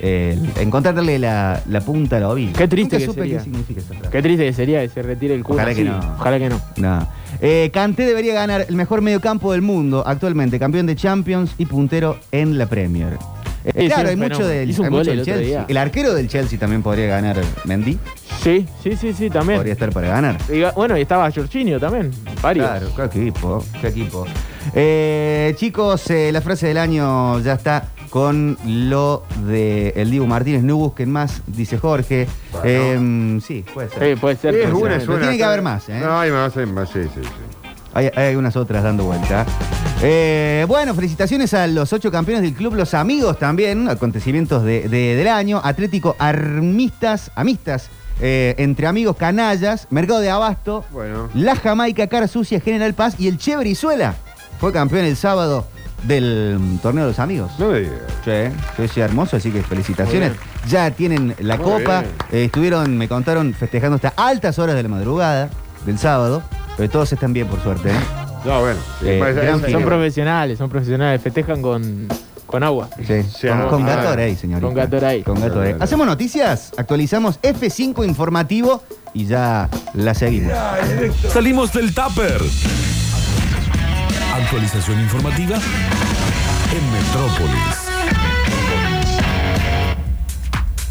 [0.00, 2.52] eh, encontrarle la, la punta al ovillo.
[2.54, 3.38] Qué triste Nunca que supe sería.
[3.38, 4.08] qué significa frase.
[4.10, 5.98] Qué triste que sería que se retire el Kun Ojalá que no.
[6.18, 6.60] Ojalá que no.
[6.76, 7.08] No.
[7.42, 12.18] Eh, Kanté debería ganar el mejor mediocampo del mundo actualmente, campeón de Champions y puntero
[12.32, 13.14] en la Premier.
[13.64, 15.64] Eh, Sí, claro, sí, hay mucho del, hay mucho el del otro Chelsea.
[15.68, 17.98] El arquero del Chelsea también podría ganar Mendy.
[18.42, 19.58] Sí, sí, sí, sí, también.
[19.58, 20.38] Podría estar para ganar.
[20.50, 22.10] Y bueno, y estaba Jorginho también.
[22.40, 22.66] Varios.
[22.66, 24.26] Claro, qué equipo, qué equipo.
[24.74, 30.62] Eh, chicos, eh, la frase del año ya está con lo de el Dibu Martínez.
[30.62, 32.26] No busquen más, dice Jorge.
[32.64, 34.14] Eh, sí, puede ser.
[34.14, 34.54] Sí, puede ser.
[34.54, 35.00] Sí, es puede buena, ser.
[35.02, 35.26] es Pero buena.
[35.26, 36.00] tiene que haber más, ¿eh?
[36.02, 37.28] No, hay más, hay más, sí, sí, sí.
[37.94, 39.44] Hay, hay algunas otras dando vuelta.
[40.02, 45.14] Eh, bueno, felicitaciones a los ocho campeones del club Los Amigos también, acontecimientos de- de-
[45.16, 45.60] del año.
[45.62, 47.88] Atlético Armistas, Amistas,
[48.20, 51.28] eh, entre amigos canallas, Mercado de Abasto, Bueno.
[51.34, 54.14] La Jamaica, Cara Sucia, General Paz y el Che Brizuela
[54.60, 55.66] fue campeón el sábado
[56.04, 57.52] del torneo de los amigos.
[57.58, 57.98] No me digas.
[58.24, 60.32] Che, che, che, hermoso, así que felicitaciones.
[60.68, 62.04] Ya tienen la Muy copa.
[62.32, 65.48] Eh, estuvieron, me contaron, festejando hasta altas horas de la madrugada
[65.86, 66.42] del sábado.
[66.76, 67.90] Pero todos están bien, por suerte.
[67.90, 67.94] ¿eh?
[68.44, 68.78] No, bueno.
[69.00, 69.70] sí, Eh, gran.
[69.70, 71.20] Son profesionales, son profesionales.
[71.20, 72.08] Festejan con,
[72.46, 72.88] con agua.
[73.06, 74.66] Sí, Sí, con, ah, con ah, Gatorade, señorita.
[74.66, 75.22] con Gatorade.
[75.24, 75.76] Con Gatorade.
[75.80, 78.82] Hacemos noticias, actualizamos F5 informativo
[79.12, 80.52] y ya la seguimos.
[81.30, 82.40] Salimos del tupper.
[84.40, 85.58] Actualización informativa
[86.72, 87.89] en Metrópolis.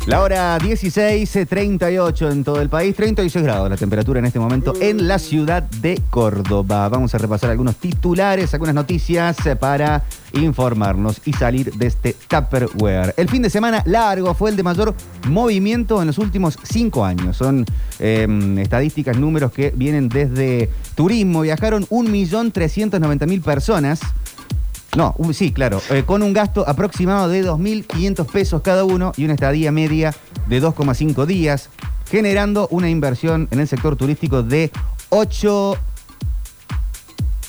[0.09, 5.07] La hora 16.38 en todo el país, 36 grados la temperatura en este momento en
[5.07, 6.89] la ciudad de Córdoba.
[6.89, 10.03] Vamos a repasar algunos titulares, algunas noticias eh, para
[10.33, 13.13] informarnos y salir de este Tupperware.
[13.17, 14.95] El fin de semana largo fue el de mayor
[15.27, 17.37] movimiento en los últimos cinco años.
[17.37, 17.63] Son
[17.99, 18.27] eh,
[18.57, 21.41] estadísticas, números que vienen desde turismo.
[21.41, 23.99] Viajaron 1.390.000 personas.
[24.95, 29.33] No, sí, claro, eh, con un gasto aproximado de 2.500 pesos cada uno y una
[29.33, 30.15] estadía media
[30.47, 31.69] de 2,5 días,
[32.09, 34.71] generando una inversión en el sector turístico de
[35.09, 35.77] 8...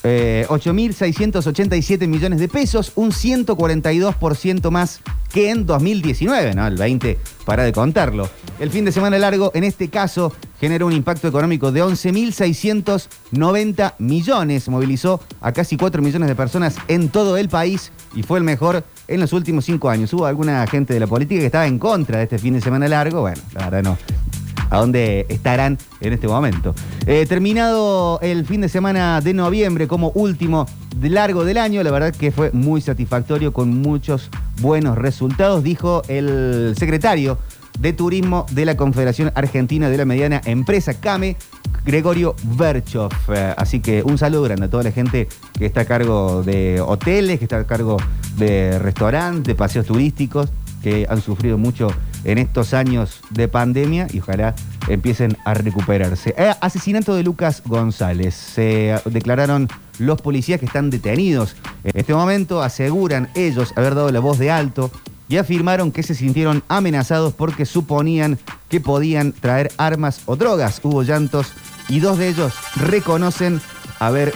[0.02, 5.00] eh, 8.687 millones de pesos, un 142% más
[5.32, 6.66] que en 2019, ¿no?
[6.66, 8.30] El 20 para de contarlo.
[8.58, 14.68] El fin de semana largo, en este caso, generó un impacto económico de 11.690 millones,
[14.68, 18.84] movilizó a casi 4 millones de personas en todo el país y fue el mejor
[19.06, 20.12] en los últimos cinco años.
[20.12, 22.88] Hubo alguna gente de la política que estaba en contra de este fin de semana
[22.88, 24.29] largo, bueno, la verdad no
[24.70, 26.74] a dónde estarán en este momento.
[27.06, 30.66] Eh, terminado el fin de semana de noviembre como último
[30.96, 34.30] de largo del año, la verdad que fue muy satisfactorio con muchos
[34.60, 37.38] buenos resultados, dijo el secretario
[37.78, 41.36] de Turismo de la Confederación Argentina de la Mediana Empresa CAME,
[41.84, 43.12] Gregorio Berchoff.
[43.30, 45.28] Eh, así que un saludo grande a toda la gente
[45.58, 47.96] que está a cargo de hoteles, que está a cargo
[48.36, 50.50] de restaurantes, de paseos turísticos,
[50.82, 51.88] que han sufrido mucho
[52.24, 54.54] en estos años de pandemia y ojalá
[54.88, 56.34] empiecen a recuperarse.
[56.36, 58.34] Eh, asesinato de Lucas González.
[58.34, 59.68] Se declararon
[59.98, 61.56] los policías que están detenidos.
[61.84, 64.90] En este momento aseguran ellos haber dado la voz de alto
[65.28, 68.38] y afirmaron que se sintieron amenazados porque suponían
[68.68, 70.80] que podían traer armas o drogas.
[70.82, 71.52] Hubo llantos
[71.88, 73.60] y dos de ellos reconocen
[74.00, 74.32] haber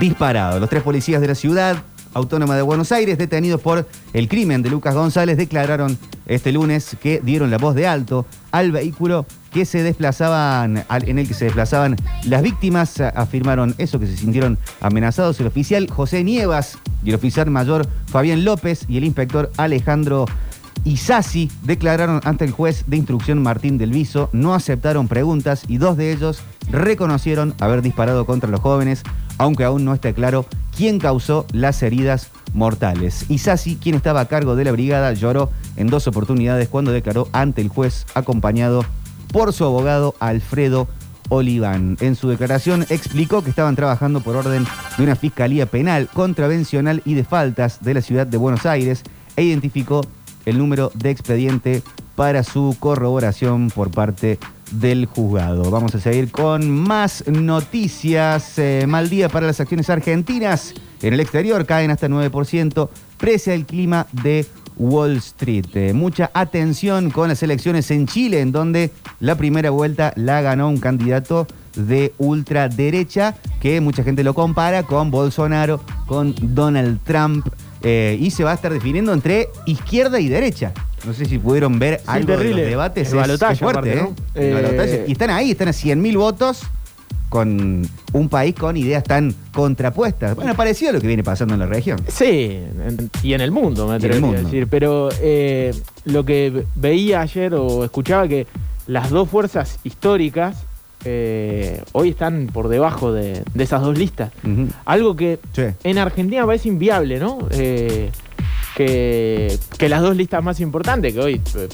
[0.00, 0.58] disparado.
[0.58, 1.82] Los tres policías de la ciudad
[2.18, 7.20] autónoma de Buenos Aires, detenidos por el crimen de Lucas González, declararon este lunes que
[7.22, 11.96] dieron la voz de alto al vehículo que se desplazaban, en el que se desplazaban
[12.24, 17.50] las víctimas, afirmaron eso, que se sintieron amenazados el oficial José Nievas y el oficial
[17.50, 20.26] mayor Fabián López y el inspector Alejandro
[20.84, 25.96] Isasi declararon ante el juez de instrucción Martín del Viso, no aceptaron preguntas y dos
[25.96, 26.40] de ellos
[26.70, 29.02] reconocieron haber disparado contra los jóvenes,
[29.38, 30.44] aunque aún no está claro
[30.76, 33.24] quién causó las heridas mortales.
[33.28, 37.60] Isasi, quien estaba a cargo de la brigada, lloró en dos oportunidades cuando declaró ante
[37.62, 38.84] el juez acompañado
[39.32, 40.88] por su abogado Alfredo
[41.28, 41.96] Oliván.
[42.00, 44.66] En su declaración explicó que estaban trabajando por orden
[44.96, 49.02] de una fiscalía penal, contravencional y de faltas de la ciudad de Buenos Aires
[49.36, 50.04] e identificó
[50.46, 51.82] el número de expediente
[52.16, 54.38] para su corroboración por parte
[54.70, 55.70] del juzgado.
[55.70, 58.58] Vamos a seguir con más noticias.
[58.58, 60.74] Eh, mal día para las acciones argentinas.
[61.02, 62.88] En el exterior caen hasta 9%,
[63.18, 64.46] prese al clima de
[64.76, 65.66] Wall Street.
[65.74, 68.90] Eh, mucha atención con las elecciones en Chile, en donde
[69.20, 75.10] la primera vuelta la ganó un candidato de ultraderecha, que mucha gente lo compara con
[75.10, 77.46] Bolsonaro, con Donald Trump,
[77.82, 80.72] eh, y se va a estar definiendo entre izquierda y derecha.
[81.06, 83.12] No sé si pudieron ver algo de los debates.
[83.12, 84.08] El es- es fuerte, aparte, ¿eh?
[84.34, 85.04] Eh.
[85.08, 86.62] Y están ahí, están a 100.000 votos
[87.28, 90.34] con un país con ideas tan contrapuestas.
[90.34, 91.98] Bueno, parecido a lo que viene pasando en la región.
[92.08, 92.24] Sí,
[92.86, 94.42] en- y en el mundo, me Y en el atrevería a mundo.
[94.50, 94.66] decir.
[94.68, 95.74] Pero eh,
[96.06, 98.46] lo que ve- veía ayer o escuchaba que
[98.86, 100.64] las dos fuerzas históricas
[101.04, 104.32] eh, hoy están por debajo de, de esas dos listas.
[104.84, 105.62] Algo que Sí.
[105.84, 107.38] en Argentina parece inviable, ¿no?
[107.52, 108.10] Eh,
[108.78, 111.68] que, que las dos listas más importantes, que hoy eh,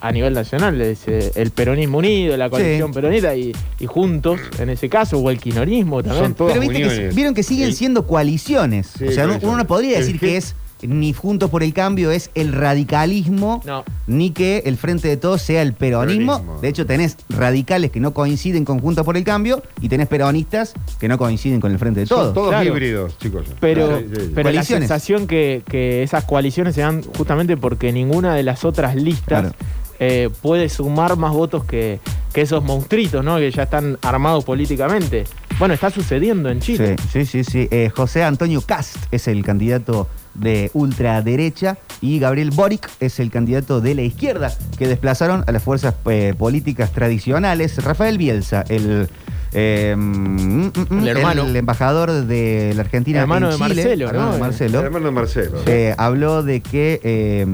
[0.00, 2.94] a nivel nacional es eh, el peronismo unido, la coalición Sí.
[2.94, 6.34] peronista y, y juntos, en ese caso, o el quinorismo también.
[6.34, 8.86] Pero viste que, vieron que siguen siendo coaliciones.
[8.98, 12.30] Sí, o sea, uno no podría decir que es ni Juntos por el Cambio, es
[12.34, 13.84] el radicalismo, No.
[14.06, 16.34] ni que el Frente de Todos sea el peronismo.
[16.38, 16.60] Peronismo.
[16.60, 20.74] De hecho, tenés radicales que no coinciden con Juntos por el Cambio y tenés peronistas
[21.00, 22.24] que no coinciden con el Frente de Todos.
[22.26, 22.64] Son todos Claro.
[22.68, 23.46] híbridos, chicos.
[23.60, 24.32] Pero, Sí, sí, sí.
[24.34, 28.94] pero la sensación que, que esas coaliciones se dan justamente porque ninguna de las otras
[28.96, 29.52] listas Claro.
[29.98, 32.00] Eh, puede sumar más votos que,
[32.34, 33.38] esos monstruitos, ¿no?
[33.38, 35.24] Que ya están armados políticamente.
[35.58, 36.96] Bueno, está sucediendo en Chile.
[37.10, 37.44] Sí, sí, sí.
[37.44, 37.68] sí.
[37.70, 43.80] Eh, José Antonio Cast es el candidato de ultraderecha y Gabriel Boric es el candidato
[43.80, 47.82] de la izquierda que desplazaron a las fuerzas eh, políticas tradicionales.
[47.82, 49.08] Rafael Bielsa, el,
[49.52, 51.42] eh, mm, mm, mm, El hermano.
[51.46, 54.34] el embajador de la Argentina Hermano en de Chile, Marcelo, hermano ¿no?
[54.34, 54.78] de Marcelo.
[54.80, 55.58] El hermano de Marcelo.
[55.66, 57.46] Eh, habló de que eh,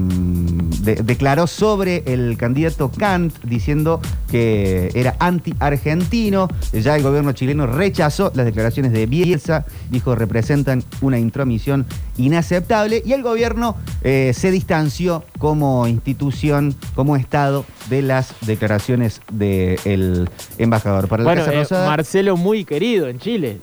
[0.81, 6.47] de- declaró sobre el candidato Kant diciendo que era anti-argentino.
[6.73, 11.85] Ya el gobierno chileno rechazó las declaraciones de Bielsa, dijo representan una intromisión
[12.17, 20.29] inaceptable y el gobierno eh, se distanció como institución, como Estado de las declaraciones del
[20.57, 21.07] embajador.
[21.07, 23.59] Para la Bueno, Casa eh, Rosada, Marcelo muy querido en Chile.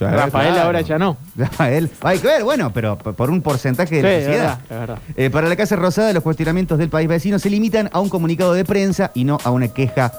[0.00, 0.62] Rafael claro.
[0.66, 1.16] ahora ya no.
[1.36, 4.44] Rafael, hay que ver, bueno, pero por un porcentaje de Sí, la es sociedad.
[4.44, 4.98] verdad, es verdad.
[5.16, 8.52] Eh, para la Casa Rosada, los cuestionamientos del país vecino se limitan a un comunicado
[8.54, 10.12] de prensa y no a una queja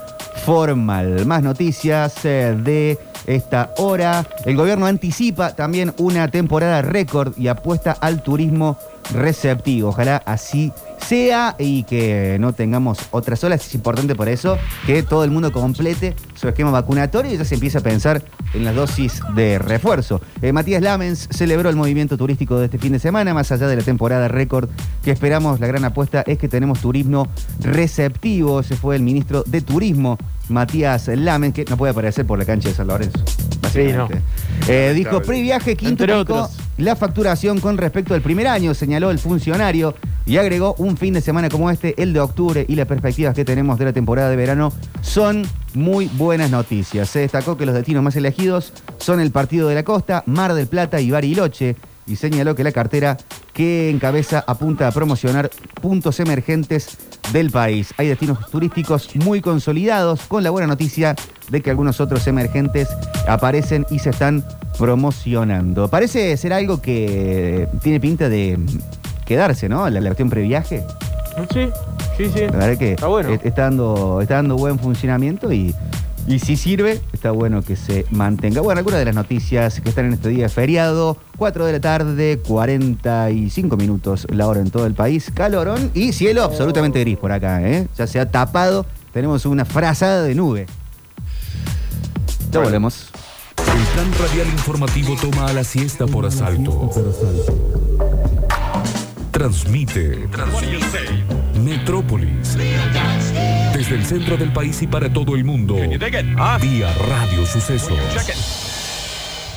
[0.44, 1.24] formal.
[1.26, 4.26] Más noticias eh, de esta hora.
[4.44, 8.78] El gobierno anticipa también una temporada récord y apuesta al turismo
[9.12, 9.88] receptivo.
[9.88, 13.66] Ojalá así sea y que no tengamos otras olas.
[13.66, 17.54] Es importante por eso que todo el mundo complete su esquema vacunatorio y ya se
[17.54, 18.22] empieza a pensar
[18.54, 20.20] en las dosis de refuerzo.
[20.42, 23.76] Eh, Matías Lamens celebró el movimiento turístico de este fin de semana, más allá de
[23.76, 24.68] la temporada récord
[25.02, 25.60] que esperamos.
[25.60, 27.28] La gran apuesta es que tenemos turismo
[27.60, 28.60] receptivo.
[28.60, 30.18] Ese fue el ministro de Turismo,
[30.50, 33.18] Matías Lamens, que no puede aparecer por la cancha de San Lorenzo.
[33.62, 34.20] básicamente.
[34.68, 36.50] Eh, dijo, previaje Entre quintuplicó otros.
[36.76, 39.94] la facturación con respecto al primer año, señaló el funcionario
[40.26, 43.44] y agregó un fin de semana como este, el de octubre y las perspectivas que
[43.44, 45.44] tenemos de la temporada de verano son
[45.74, 47.08] muy buenas noticias.
[47.08, 50.66] Se destacó que los destinos más elegidos son el Partido de la Costa, Mar del
[50.66, 53.16] Plata y Bariloche y señaló que la cartera
[53.52, 55.50] que encabeza apunta a promocionar
[55.80, 56.96] puntos emergentes
[57.32, 57.94] del país.
[57.96, 61.14] Hay destinos turísticos muy consolidados con la buena noticia
[61.50, 62.88] de que algunos otros emergentes
[63.28, 64.44] aparecen y se están
[64.78, 65.88] promocionando.
[65.88, 68.58] Parece ser algo que tiene pinta de
[69.24, 69.88] quedarse, ¿no?
[69.88, 70.84] La, la cuestión previaje.
[71.52, 71.68] Sí,
[72.16, 72.40] sí, sí.
[72.40, 73.30] La verdad que Está bueno.
[73.30, 75.74] está, dando, está dando buen funcionamiento y,
[76.26, 78.60] y si sirve, está bueno que se mantenga.
[78.60, 82.40] Bueno, algunas de las noticias que están en este día feriado, 4 de la tarde,
[82.46, 87.62] 45 minutos la hora en todo el país, calorón y cielo absolutamente gris por acá,
[87.62, 87.88] ¿eh?
[87.96, 90.66] Ya se ha tapado, tenemos una frazada de nube.
[92.52, 93.10] Ya volvemos.
[93.58, 96.90] El plan radial informativo toma a la siesta por asalto.
[99.30, 100.28] Transmite.
[100.28, 101.24] Transmite.
[101.62, 102.56] Metrópolis
[103.94, 105.76] el centro del país y para todo el mundo.
[105.76, 107.98] Vía Radio Sucesos.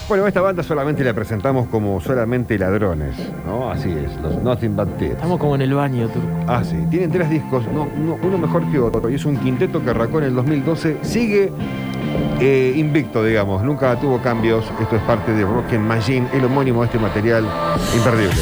[0.09, 3.15] Bueno, esta banda solamente la presentamos como solamente ladrones,
[3.45, 3.71] ¿no?
[3.71, 6.09] Así es, los Nothing But Estamos como en el baño,
[6.47, 6.75] Ah, sí.
[6.89, 7.87] Tienen tres discos, no,
[8.21, 9.09] uno mejor que otro.
[9.09, 10.97] Y es un quinteto que arrancó en el 2012.
[11.03, 11.51] Sigue
[12.39, 13.63] eh, invicto, digamos.
[13.63, 14.65] Nunca tuvo cambios.
[14.81, 17.47] Esto es parte de Rock Machine, el homónimo de este material
[17.95, 18.41] imperdible.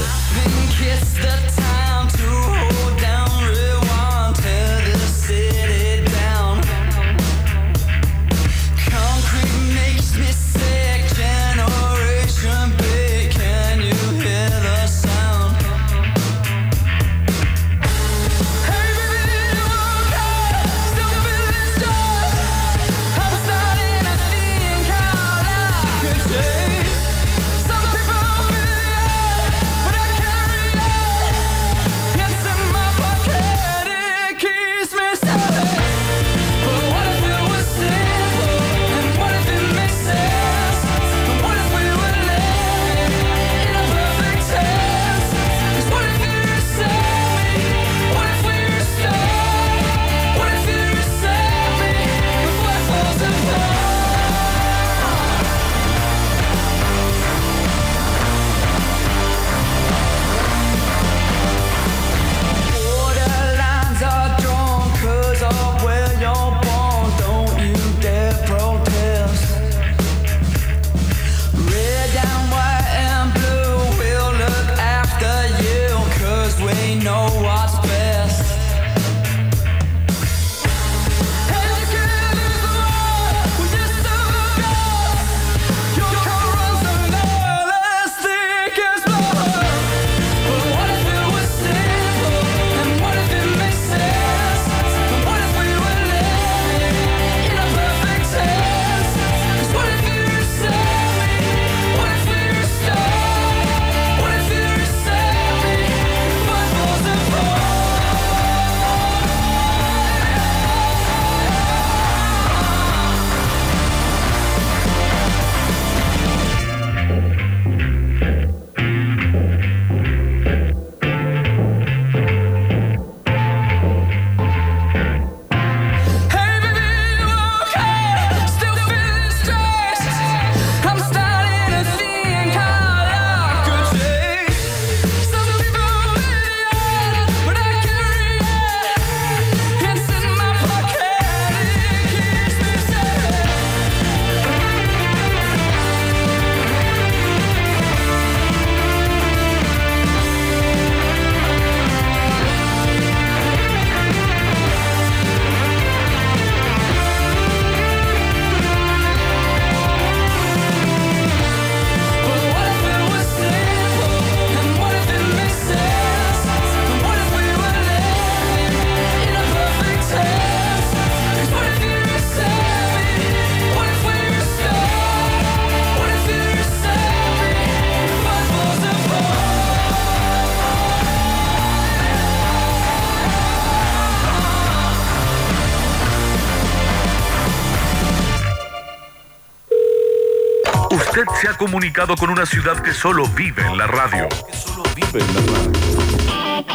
[191.81, 194.29] comunicado con una ciudad que solo vive en la radio.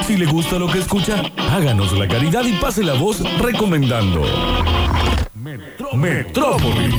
[0.05, 4.24] Si le gusta lo que escucha, háganos la caridad y pase la voz recomendando.
[5.95, 6.93] Metrópolis.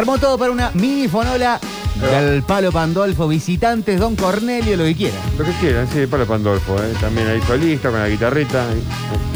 [0.00, 1.60] Armó todo para una mini fonola
[2.00, 5.20] del Palo Pandolfo, visitantes, Don Cornelio, lo que quieran.
[5.38, 6.94] Lo que quieran, sí, para Pandolfo, ¿eh?
[7.00, 8.64] también ahí solista, con la guitarrita.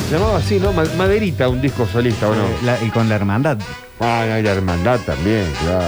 [0.08, 0.72] Se llamaba así, ¿no?
[0.72, 2.44] Ma- Maderita, un disco solista, ¿o no?
[2.44, 3.58] Eh, la- y con la hermandad.
[4.00, 5.84] Ah, no, y la hermandad también, claro.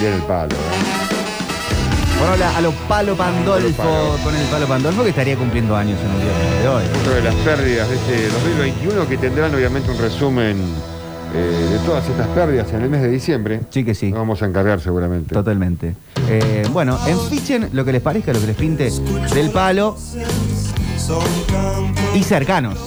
[0.00, 1.08] Bien el palo, ¿eh?
[2.18, 4.18] Fonola a los Palo Pandolfo, Palo.
[4.24, 7.14] con el Palo Pandolfo que estaría cumpliendo años en el día de hoy.
[7.14, 10.60] De las pérdidas de este 2021 que tendrán obviamente un resumen
[11.34, 13.60] eh, de todas estas pérdidas en el mes de diciembre.
[13.70, 14.10] Sí que sí.
[14.10, 15.34] Nos vamos a encargar seguramente.
[15.34, 15.94] Totalmente.
[16.28, 18.90] Eh, bueno, enfichen lo que les parezca, lo que les pinte
[19.34, 19.96] del palo
[22.14, 22.78] y cercanos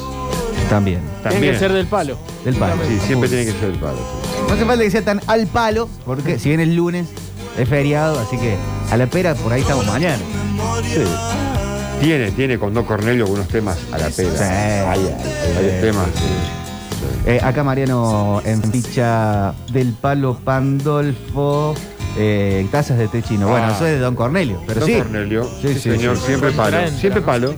[0.69, 0.99] también.
[1.29, 2.17] Tiene que ser del palo.
[2.45, 2.75] Del palo.
[2.87, 3.97] Sí, siempre tiene que ser el palo.
[3.97, 4.39] sí.
[4.47, 7.07] No hace falta que sea tan al palo, porque si bien es lunes,
[7.57, 8.55] es feriado, así que
[8.91, 10.17] a la pera por ahí estamos mañana.
[10.83, 11.03] Sí.
[12.01, 14.31] Tiene, tiene con Don Cornelio algunos temas a la pera.
[14.37, 14.43] Sí.
[14.43, 15.07] Hay, hay,
[15.57, 16.07] hay Sí, temas.
[16.13, 16.62] sí, sí.
[17.25, 21.73] Eh, acá Mariano en ficha del palo Pandolfo.
[22.17, 23.47] Eh, tazas de té chino.
[23.47, 23.73] Bueno, Ah.
[23.75, 24.95] eso es de Don Cornelio, pero Don sí.
[24.97, 26.23] Cornelio, Sí, sí, sí, señor, sí.
[26.27, 26.77] siempre palo.
[26.99, 27.51] Siempre palo.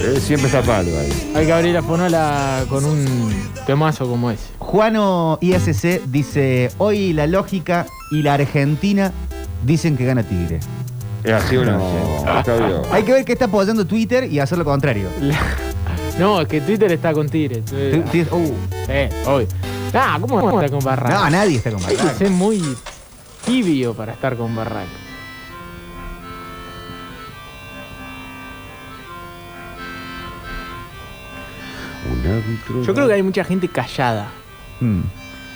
[0.00, 1.32] Eh, siempre está palo ahí.
[1.36, 3.32] Hay que abrir la fonola con un
[3.66, 4.42] temazo como ese.
[4.58, 9.12] Juano ISC dice, hoy la lógica y la Argentina
[9.62, 10.58] dicen que gana Tigre.
[11.22, 11.78] Es así o no.
[12.90, 15.08] Hay que ver qué está apoyando Twitter y hacer lo contrario.
[16.20, 17.62] No, es que Twitter está con Tigre.
[17.62, 17.74] Tu-
[18.12, 18.54] Tigre- uh,
[18.88, 19.48] Eh, obvio.
[19.94, 21.14] Ah, ¿cómo no está con Barraca?
[21.24, 22.18] no, nadie está con Hay que Barraca.
[22.18, 22.62] ser muy
[23.44, 24.86] tibio para estar con Barraca.
[32.10, 32.82] Un árbitro.
[32.82, 34.28] Yo creo que hay mucha gente callada.
[34.80, 35.00] Mm.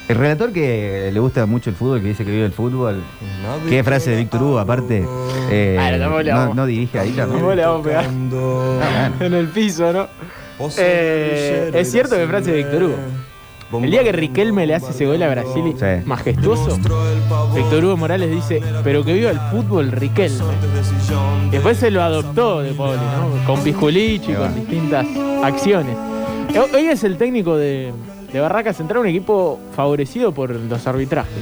[0.09, 3.03] El relator que le gusta mucho el fútbol, que dice que vive el fútbol,
[3.71, 5.03] qué frase de Víctor Hugo, aparte,
[5.51, 6.55] eh, Ah, no, vamos.
[6.57, 7.41] no dirige ahí también.
[7.41, 8.05] ¿Cómo le vamos a pegar?
[8.83, 10.07] Ah, en el piso, ¿no?
[10.79, 12.97] Eh, es cierto que frase de Víctor Hugo.
[13.83, 15.85] El día que Riquelme le hace ese gol a Brasil Sí.
[16.07, 16.79] majestuoso,
[17.55, 20.45] Víctor Hugo Morales dice, pero que viva el fútbol Riquelme.
[21.51, 23.45] Después se lo adoptó de Poli, ¿no?
[23.47, 24.47] Con Pisculichi, Ahí va.
[24.47, 25.07] con distintas
[25.43, 25.97] acciones.
[26.55, 27.93] Eh, Hoy es el técnico de,
[28.33, 31.33] de Barraca Central, un equipo favorecido por los arbitrajes.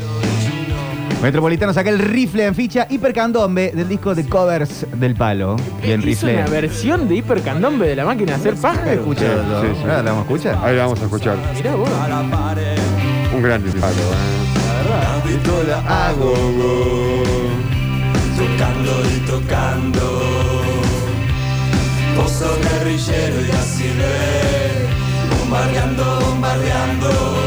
[1.23, 5.55] Metropolitano saca el rifle en ficha hipercandombe del disco de covers del palo.
[5.83, 6.35] Y el Hizo rifle.
[6.43, 8.93] una versión de hipercandombe de la máquina de hacer paja.
[8.93, 9.87] Escucha, Sí, sí, sí.
[9.87, 10.59] ¿la vamos a escuchar?
[10.65, 11.37] Ahí la vamos a escuchar.
[11.55, 11.89] Mirá vos.
[13.37, 14.43] Un gran palo, ¿eh?
[15.89, 16.35] Hago.
[18.37, 20.21] Tocando y tocando.
[22.17, 24.89] Pozo guerrillero y así ve.
[25.39, 27.42] Bombardeando, bombardeando.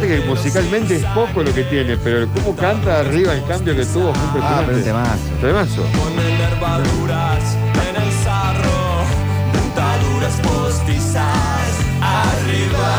[0.00, 3.74] Fíjate que musicalmente es poco lo que tiene, pero el cómo canta arriba el cambio
[3.74, 5.22] que tuvo fue Ah, pero un impresionante.
[5.40, 5.82] temazo.
[5.82, 5.82] Temazo.
[5.98, 7.56] Ponen nervaduras
[7.88, 9.04] en el sarro,
[9.52, 12.94] dentaduras postizas arriba,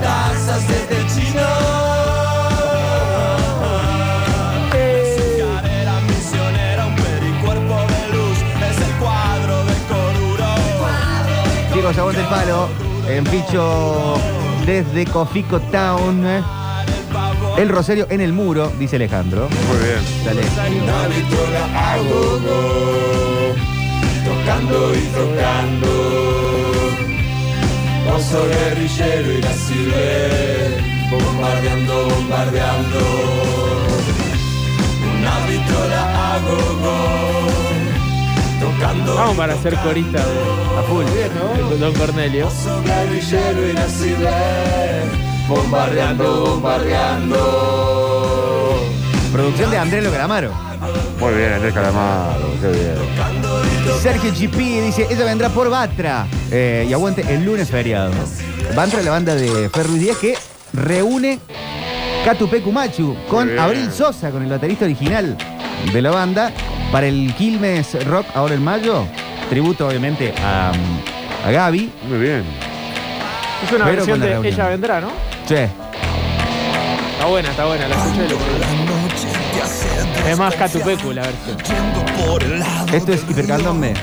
[0.00, 1.42] tazas de té chino.
[4.70, 8.38] Carrera misionera, un pericuerpo de luz,
[8.70, 10.54] es el cuadro de Coruro.
[11.74, 12.68] Chicos, aguante el palo.
[13.08, 14.14] En ficho
[14.66, 16.24] desde Cofico Town.
[17.56, 19.48] El Rosario en el muro, dice Alejandro.
[19.68, 20.00] Muy bien.
[20.24, 20.42] Dale.
[20.82, 23.54] Una vitrola a gogo,
[24.24, 25.90] tocando y tocando.
[28.16, 33.00] Oso guerrillero y la sirve, bombardeando, bombardeando.
[35.18, 37.63] Una vitrola a gogo.
[38.86, 40.24] Vamos para ser corista de,
[40.78, 41.04] A full.
[41.06, 42.48] de Don Cornelio.
[42.84, 44.30] Guerrillero y la sirve,
[45.48, 47.40] bombardeando, bombardeando.
[49.32, 50.52] Producción de Andrés Logramaro.
[51.18, 52.94] Muy bien, Andrés Calamaro, qué bien.
[54.02, 56.26] Sergio GP dice, ella vendrá por Batra.
[56.50, 58.12] Eh, y aguante el lunes feriado.
[58.76, 60.36] Batra, la banda de Ferruiz Díaz que
[60.74, 61.38] reúne
[62.24, 63.58] Catupecu Machu con bien.
[63.58, 65.38] Abril Sosa, con el baterista original
[65.92, 66.52] de la banda,
[66.92, 69.06] para el Quilmes Rock ahora en mayo.
[69.50, 70.72] Tributo, obviamente, a,
[71.46, 71.90] a Gaby.
[72.08, 72.44] Muy bien.
[73.64, 74.54] Es una Pero versión con la de reunión.
[74.54, 75.08] Ella Vendrá, ¿no?
[75.46, 75.54] Sí.
[75.54, 78.38] Está buena, está buena, la escuché lo
[80.30, 81.56] Es más Catupecu la versión.
[82.92, 83.94] Esto es hipercandombe.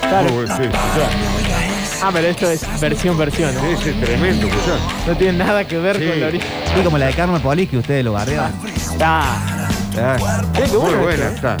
[0.00, 0.30] Claro.
[0.32, 1.08] Muy sí, escuchá.
[2.02, 3.60] Ah, pero esto es versión, versión, ¿no?
[3.60, 4.76] Sí, sí, tremendo, escuchá.
[5.06, 6.06] No tiene nada que ver Sí.
[6.08, 6.54] con la original.
[6.78, 8.52] Y como la de Carmen Polis, que ustedes lo bardeaban.
[9.00, 9.36] Ah,
[10.00, 10.16] Ah.
[10.54, 11.56] qué Muy bueno buena esto.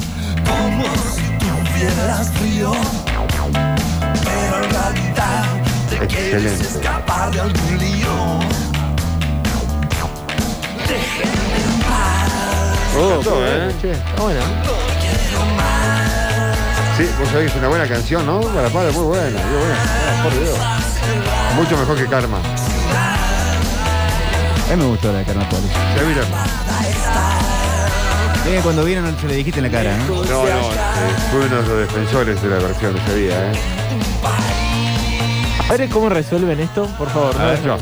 [0.84, 1.40] Está.
[1.70, 2.72] Tuvieras frío,
[4.24, 5.44] pero en realidad
[5.88, 6.78] te quieres Excelente.
[6.78, 8.38] escapar de algún lío.
[10.86, 12.96] Déjenme en paz.
[12.98, 13.74] Oh, bueno, ¿eh?
[13.80, 14.40] che, está bueno.
[14.40, 14.46] No
[15.00, 16.56] quiero más.
[16.96, 18.40] Sí, vos sabés que es una buena canción, ¿no?
[18.40, 19.76] Para palo, muy buena, muy buena.
[19.78, 20.58] Ah, por Dios.
[21.56, 22.38] Mucho mejor que Karma.
[24.70, 25.72] A mí me gustó la de Carnapolis.
[25.96, 26.22] Ya mira.
[28.46, 30.06] Eh, cuando vino no se le dijiste en la cara, ¿no?
[30.06, 30.62] No, no, eh,
[31.30, 33.58] fue uno de los defensores de la versión ese día, ¿eh?
[35.68, 37.40] A ver cómo resuelven esto, por favor.
[37.40, 37.78] A ver, yo.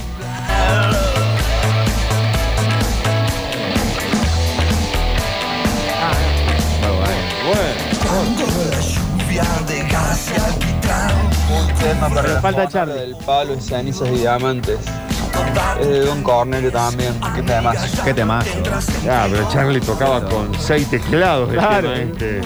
[12.15, 12.95] Pero falta Charlie.
[12.95, 14.79] del palo y cenizas y diamantes.
[15.81, 17.15] De Don Cornelio también.
[17.35, 17.77] Qué temas.
[18.05, 18.51] Qué temazo.
[19.05, 21.51] Ya, pero Charlie tocaba con seis teclados.
[21.51, 21.93] el Claro.
[21.93, 22.41] tema este.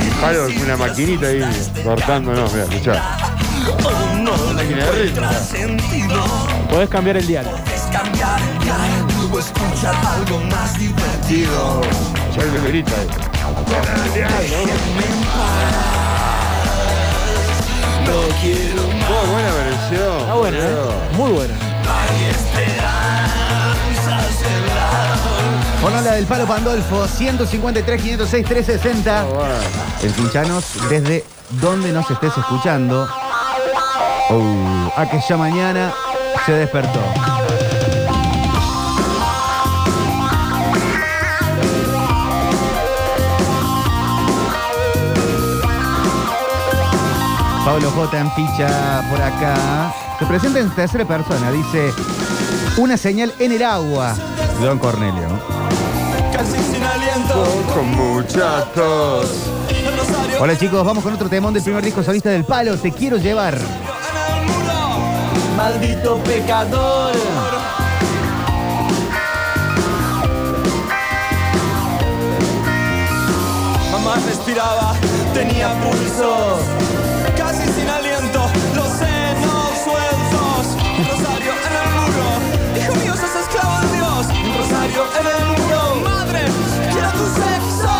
[0.00, 1.42] Y palo con una maquinita ahí
[1.84, 3.16] cortando, no, mira, escuchá.
[6.70, 7.56] Podés cambiar el diálogo.
[12.34, 13.08] Charlie me grita ahí.
[19.32, 20.20] Buena versión.
[20.20, 20.76] Está buena, ¿eh?
[21.16, 21.54] Muy buena.
[25.82, 29.26] Bueno, la del Palo Pandolfo, 153, 506, 360.
[30.02, 31.24] El Pinchanos, desde
[31.60, 33.08] donde nos estés escuchando.
[34.30, 35.94] Oh, aquella mañana
[36.44, 37.35] se despertó.
[47.66, 48.20] Pablo J.
[48.20, 49.92] en ficha por acá.
[50.20, 51.50] Se presenta en tercera persona.
[51.50, 51.92] Dice,
[52.76, 54.14] una señal en el agua.
[54.60, 55.26] Don Cornelio.
[56.32, 57.44] Casi sin aliento.
[57.74, 59.50] Con muchachos.
[60.38, 62.76] Hola chicos, vamos con otro temón del primer disco solista del Palo.
[62.76, 63.58] Te quiero llevar.
[65.56, 67.14] Maldito pecador.
[73.90, 74.94] Mamá respiraba,
[75.34, 76.85] tenía pulso.
[84.96, 85.80] Rosario en el muro.
[86.02, 86.40] Madre,
[86.90, 87.96] quiero tu sexo.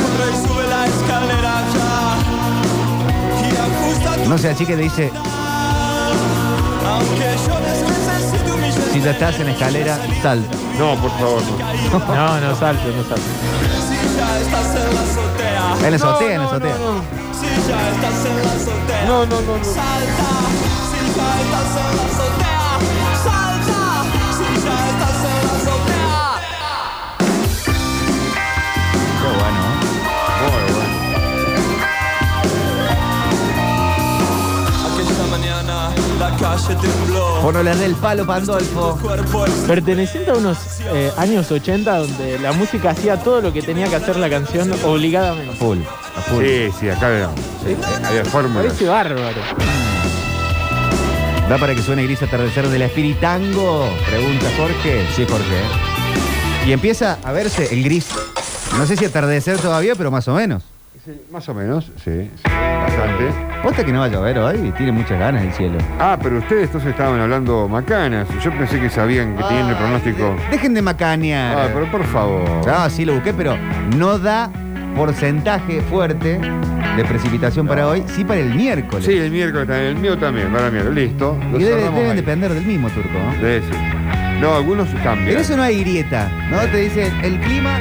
[0.00, 1.92] Corre y sube la escalera ya.
[3.42, 5.12] Y ajusta tu No sé, así que le dice,
[6.86, 7.60] Aunque yo
[8.92, 10.56] si ya estás en escalera, salta.
[10.78, 11.98] No, por favor, no.
[12.14, 13.30] No, no salte, no salte.
[13.88, 15.86] Si ya estás en la azotea.
[15.86, 16.76] En la azotea, en la azotea.
[17.38, 19.04] Si ya estás en la azotea.
[19.06, 19.64] No, no, no, no.
[19.64, 20.28] Salta.
[20.90, 22.39] Si ya estás en la azotea.
[37.42, 38.98] Bueno, la del Palo Pandolfo.
[39.66, 40.58] Perteneciente a unos
[40.92, 44.70] eh, años 80 donde la música hacía todo lo que tenía que hacer la canción
[44.84, 45.54] obligadamente.
[45.56, 45.78] Full.
[46.16, 46.44] a full.
[46.44, 47.30] Sí, sí, acá era.
[47.64, 48.66] Sí, había fórmulas.
[48.66, 49.40] Parece bárbaro.
[51.48, 53.88] ¿Da para que suene gris atardecer de la Espiritango?
[54.08, 55.06] Pregunta Jorge.
[55.16, 55.60] Sí, Jorge.
[56.66, 58.06] Y empieza a verse el gris.
[58.76, 60.62] No sé si atardecer todavía, pero más o menos.
[61.04, 63.24] Sí, más o menos, sí, sí, bastante.
[63.62, 65.78] Posta que no va a llover hoy, tiene muchas ganas el cielo.
[65.98, 68.28] Ah, pero ustedes entonces estaban hablando macanas.
[68.44, 70.36] Yo pensé que sabían que tenían el pronóstico.
[70.50, 71.56] Dejen de macanear.
[71.58, 72.44] Ah, pero por favor.
[72.68, 73.56] Ah, sí lo busqué, pero
[73.96, 74.50] no da
[74.94, 76.38] porcentaje fuerte
[76.96, 79.06] de precipitación para hoy, sí para el miércoles.
[79.06, 79.88] Sí, el miércoles también.
[79.88, 81.08] El mío también, para el miércoles.
[81.10, 81.38] Listo.
[81.50, 82.16] Lo y debe- cerramos deben ahí.
[82.16, 83.08] depender del mismo turco.
[83.18, 83.32] ¿no?
[83.42, 83.76] Debe ser.
[84.40, 85.28] No, algunos cambian.
[85.30, 86.58] En eso no hay grieta, ¿no?
[86.70, 87.78] Te dicen, el clima,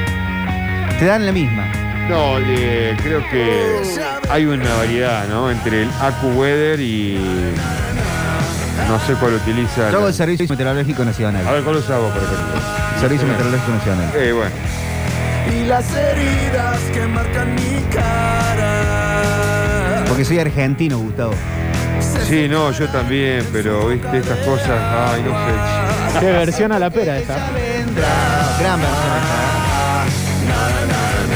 [0.99, 1.65] te dan la misma.
[2.09, 3.83] No, eh, creo que
[4.31, 5.51] hay una variedad, ¿no?
[5.51, 7.19] Entre el AccuWeather y.
[8.87, 9.91] No sé cuál utiliza.
[9.91, 11.47] Yo hago el Servicio Meteorológico Nacional.
[11.47, 12.59] A ver, ¿cuál usas vos, por ejemplo?
[12.99, 14.11] Servicio Meteorológico Nacional.
[14.15, 14.49] Eh, bueno.
[15.55, 19.25] Y las heridas que marcan mi cara.
[20.07, 21.35] Porque soy argentino, Gustavo.
[22.27, 24.69] Sí, no, yo también, pero viste estas cosas.
[25.13, 25.53] Ay, no sé.
[26.21, 27.35] Qué versión a la pera esta.
[27.35, 29.49] Gran versión esta.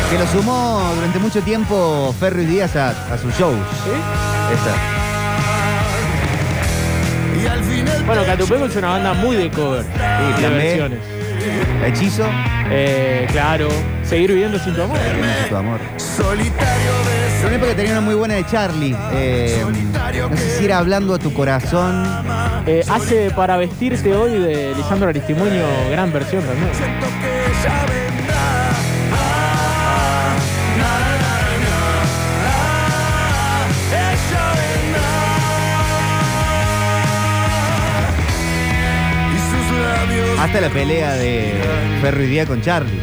[0.10, 3.58] Que lo sumó durante mucho tiempo Ferry Díaz a, a sus shows.
[7.50, 8.04] Al final.
[8.06, 9.84] Bueno, Catupeco es una banda muy de cover.
[9.84, 11.00] Sí, de versiones.
[11.86, 12.26] Hechizo.
[12.70, 13.68] Eh, claro.
[14.04, 14.98] Seguir viviendo sin tu amor.
[15.50, 15.80] Tu amor.
[17.76, 18.96] Tenía una muy buena de Charlie.
[19.12, 19.64] eh,
[20.30, 22.06] no sé si era hablando a tu corazón.
[22.66, 26.70] Eh, hace para vestirte hoy de Lisandro Aristimuño, gran versión también.
[40.44, 41.54] Hasta la pelea de
[42.02, 43.00] Ferro y Día con Charlie.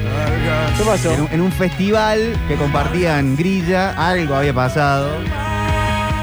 [0.76, 1.10] ¿Qué pasó?
[1.12, 5.08] En un, en un festival que compartían grilla, algo había pasado.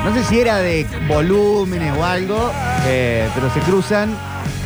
[0.05, 2.51] No sé si era de volúmenes o algo,
[2.85, 4.15] eh, pero se cruzan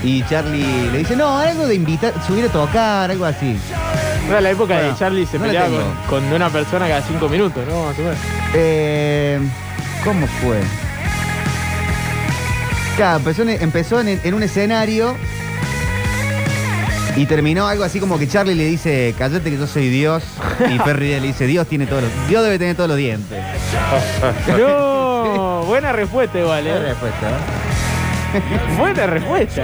[0.04, 3.58] y Charlie le dice, no, algo de invitar, subir a tocar, algo así.
[4.28, 5.84] Era la época Bueno, de Charlie se no la peleaba tengo.
[6.10, 7.86] con, con una persona cada cinco minutos, ¿no?
[7.86, 8.18] Más o menos.
[8.56, 9.40] Eh,
[10.04, 10.58] ¿Cómo fue?
[12.98, 15.16] Claro, empezó, en, empezó en, en un escenario
[17.16, 20.24] y terminó algo así como que Charlie le dice, cállate que yo soy Dios.
[20.70, 23.44] Y Perry le dice, Dios tiene todos los, Dios debe tener todos los dientes.
[24.58, 26.72] No, buena respuesta igual, ¿eh?
[26.72, 27.28] Buena respuesta,
[28.78, 29.64] Buena respuesta.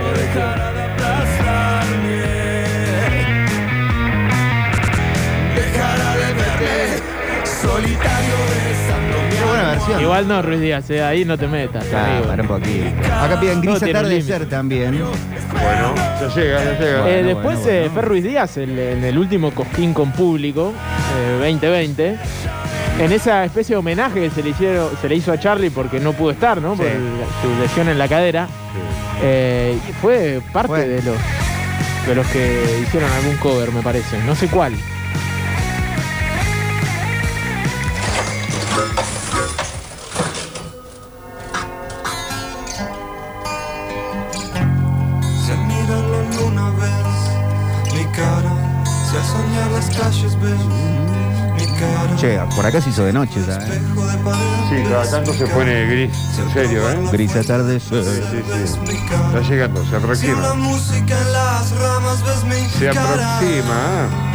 [6.59, 6.97] de
[7.45, 9.06] solitario Qué
[9.57, 10.01] buena versión.
[10.01, 11.85] Igual no, Ruiz Díaz, eh, ahí no te metas.
[11.93, 12.27] Ah, amigo.
[12.27, 12.85] para un poquito.
[13.21, 14.91] Acá piden gris tiene un atardecer también.
[15.01, 17.09] Bueno, ya llega, ya llega.
[17.09, 20.73] Eh, después, eh, Fer Ruiz Díaz, el- en el último Cosquín con público,
[21.17, 22.17] eh, 2020,
[22.99, 25.99] en esa especie de homenaje que se le, hicieron, se le hizo a Charlie porque
[25.99, 26.73] no pudo estar, ¿no?
[26.75, 26.91] Por Sí.
[26.91, 27.09] el-
[27.41, 28.47] su lesión en la cadera.
[29.23, 31.15] eh, y fue parte de los
[32.07, 34.17] de los que hicieron algún cover, me parece.
[34.27, 34.73] No sé cuál.
[52.67, 53.81] Acá se hizo de noche ya, ¿eh?
[54.69, 56.97] Sí, cada tanto se pone gris, en serio, ¿eh?
[57.11, 58.03] Gris atardecer.
[58.03, 58.79] Sí, sí.
[59.27, 60.53] Está llegando, se aproxima.
[62.77, 63.77] Se aproxima.
[63.79, 64.27] ¿eh?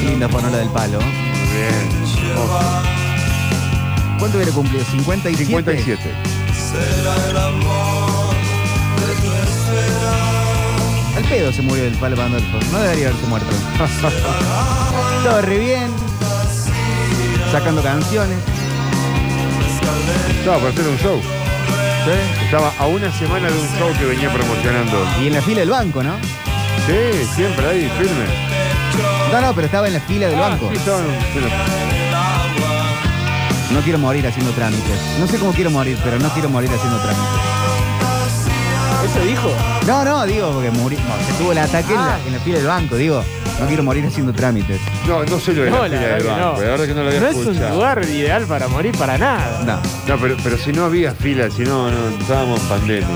[0.00, 0.98] Qué linda panola del palo.
[0.98, 1.90] Bien.
[4.18, 4.84] ¿Cuánto hubiera cumplido?
[4.84, 5.36] ¿57?
[5.36, 6.29] 57.
[6.70, 8.34] Será el amor
[9.00, 11.16] de tu esfera.
[11.16, 12.58] Al pedo se murió el palo Pandolfo.
[12.72, 13.48] No debería haberse muerto.
[15.18, 15.88] Estaba re bien.
[17.52, 18.38] Sacando canciones.
[20.38, 21.20] Estaba para hacer un show.
[21.20, 22.44] ¿sí?
[22.44, 25.04] Estaba a una semana de un show que venía promocionando.
[25.20, 26.14] Y en la fila del banco, ¿no?
[26.86, 28.24] Sí, siempre ahí, firme.
[29.32, 30.68] No, no, pero estaba en la fila del Ah, banco.
[30.70, 31.48] sí, estaban- bueno,
[33.72, 35.00] No quiero morir haciendo trámites.
[35.18, 37.40] No sé cómo quiero morir, pero no quiero morir haciendo trámites.
[39.04, 39.50] ¿Eso dijo?
[39.86, 40.98] No, no, digo, porque murió.
[41.00, 43.24] No, se tuvo el ataque en, la, en la fila del banco, digo.
[43.60, 44.80] No quiero morir haciendo trámites.
[45.06, 46.40] No, no sé lo de No, la la fila del banco.
[46.40, 46.52] no.
[46.52, 49.62] La verdad que no lo había No es un lugar ideal para morir para nada.
[49.64, 50.14] No.
[50.14, 53.06] No, pero, pero si no había fila, si no, no estábamos en pandemia.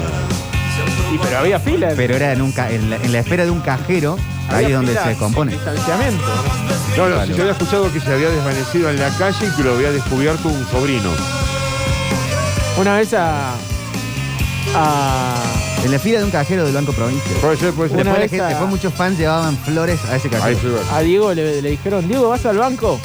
[1.13, 1.93] Y pero había fila.
[1.97, 4.17] Pero era en, un ca- en, la, en la espera de un cajero,
[4.49, 5.53] ahí Había es donde se compone.
[5.53, 6.25] sin Distanciamiento.
[6.97, 9.63] No, no, si yo había escuchado que se había desvanecido en la calle y que
[9.65, 11.11] lo había descubierto un sobrino.
[12.77, 13.53] Una vez a.
[14.75, 15.35] a
[15.85, 17.33] En la fila de un cajero del Banco Provincia.
[17.41, 18.01] Puede ser, puede ser.
[18.01, 20.61] Una Después, la vez gente, a- después muchos fans llevaban flores a ese Ahí cajero.
[20.61, 20.97] se va.
[20.97, 22.99] a Diego le, le dijeron, Diego, ¿vas al banco?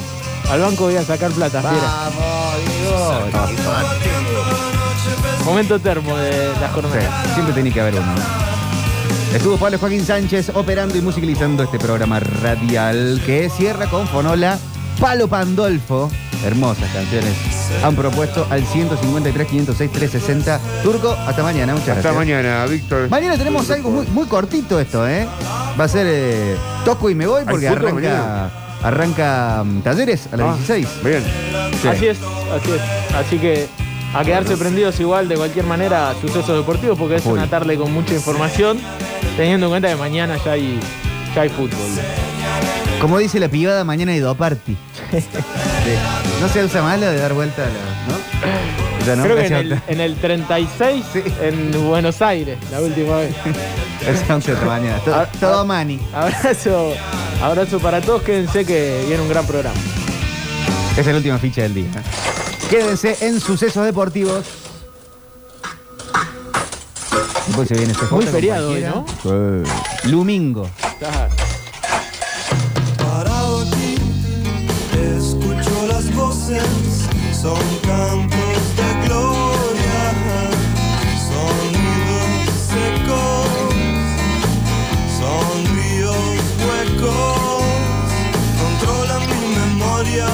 [0.50, 1.76] Al banco voy a sacar plata, fiera.
[1.78, 3.30] Vamos, Diego.
[5.46, 7.24] Momento termo de la jornada.
[7.26, 8.14] Sí, siempre tiene que haber uno.
[9.34, 14.58] Estuvo Pablo Joaquín Sánchez operando y musicalizando este programa radial que cierra con Fonola
[15.00, 16.10] Palo Pandolfo.
[16.44, 17.34] Hermosas canciones.
[17.84, 20.60] Han propuesto al 153, 506, 360.
[20.84, 21.74] Turco, hasta mañana.
[21.74, 22.16] Muchas Hasta gracias.
[22.16, 23.10] mañana, Víctor.
[23.10, 25.28] Mañana tenemos algo muy, muy cortito esto, ¿eh?
[25.80, 28.50] Va a ser eh, toco y me voy porque ¿Hay fútbol arranca, mañana?
[28.84, 30.88] arranca mm, talleres a las Ah, 16.
[31.04, 31.24] Bien.
[31.82, 31.88] Sí.
[31.88, 32.18] Así es,
[32.56, 33.16] así es.
[33.16, 33.68] Así que
[34.14, 37.92] a quedarse prendidos igual de cualquier manera a sucesos deportivos porque es una tarde con
[37.94, 38.80] mucha información,
[39.40, 40.78] teniendo en cuenta que mañana ya hay,
[41.34, 41.80] ya hay fútbol.
[43.00, 44.76] Como dice la pibada, mañana hay do party.
[45.12, 45.18] Sí.
[46.42, 49.16] No se usa más de dar vuelta a la.
[49.16, 49.24] ¿No?
[49.24, 49.84] Creo que en el, otra.
[49.88, 51.06] en el 36
[51.42, 53.34] en Buenos Aires, la última vez.
[54.06, 54.98] Es 11 de mañana.
[55.06, 55.66] Todo, Ah, todo ah.
[55.66, 56.00] mani.
[56.14, 56.94] Abrazo,
[57.42, 59.76] abrazo para todos, quédense que viene un gran programa.
[60.98, 61.88] Es la última ficha del día.
[62.70, 64.69] Quédense en sucesos deportivos.
[67.50, 68.82] Después se viene CJ Muy feriado hoy.
[68.84, 69.06] ¿no?
[69.24, 70.10] Sí.
[70.12, 70.70] Lumingo.
[72.98, 73.96] Parado aquí,
[75.18, 76.64] escucho las voces,
[77.42, 80.02] son cantos de gloria,
[81.26, 83.74] sonidos secos,
[85.18, 87.64] son ríos huecos,
[88.62, 90.28] controlan mi memoria,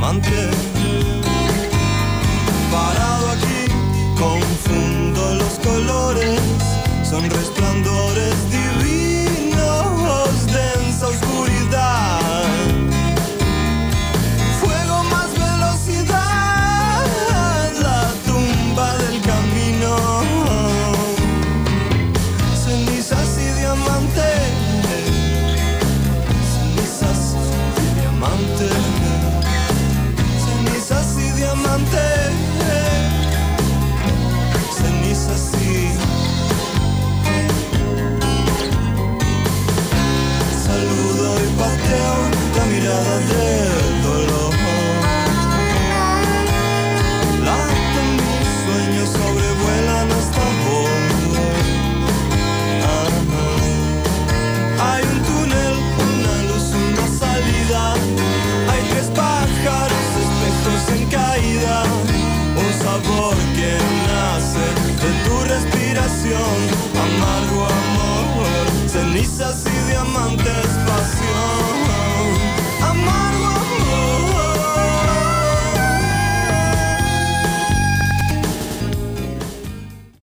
[0.00, 0.50] amante.
[2.72, 3.60] Parado aquí,
[4.18, 6.40] confundo los colores,
[7.04, 8.89] son resplandores divinos.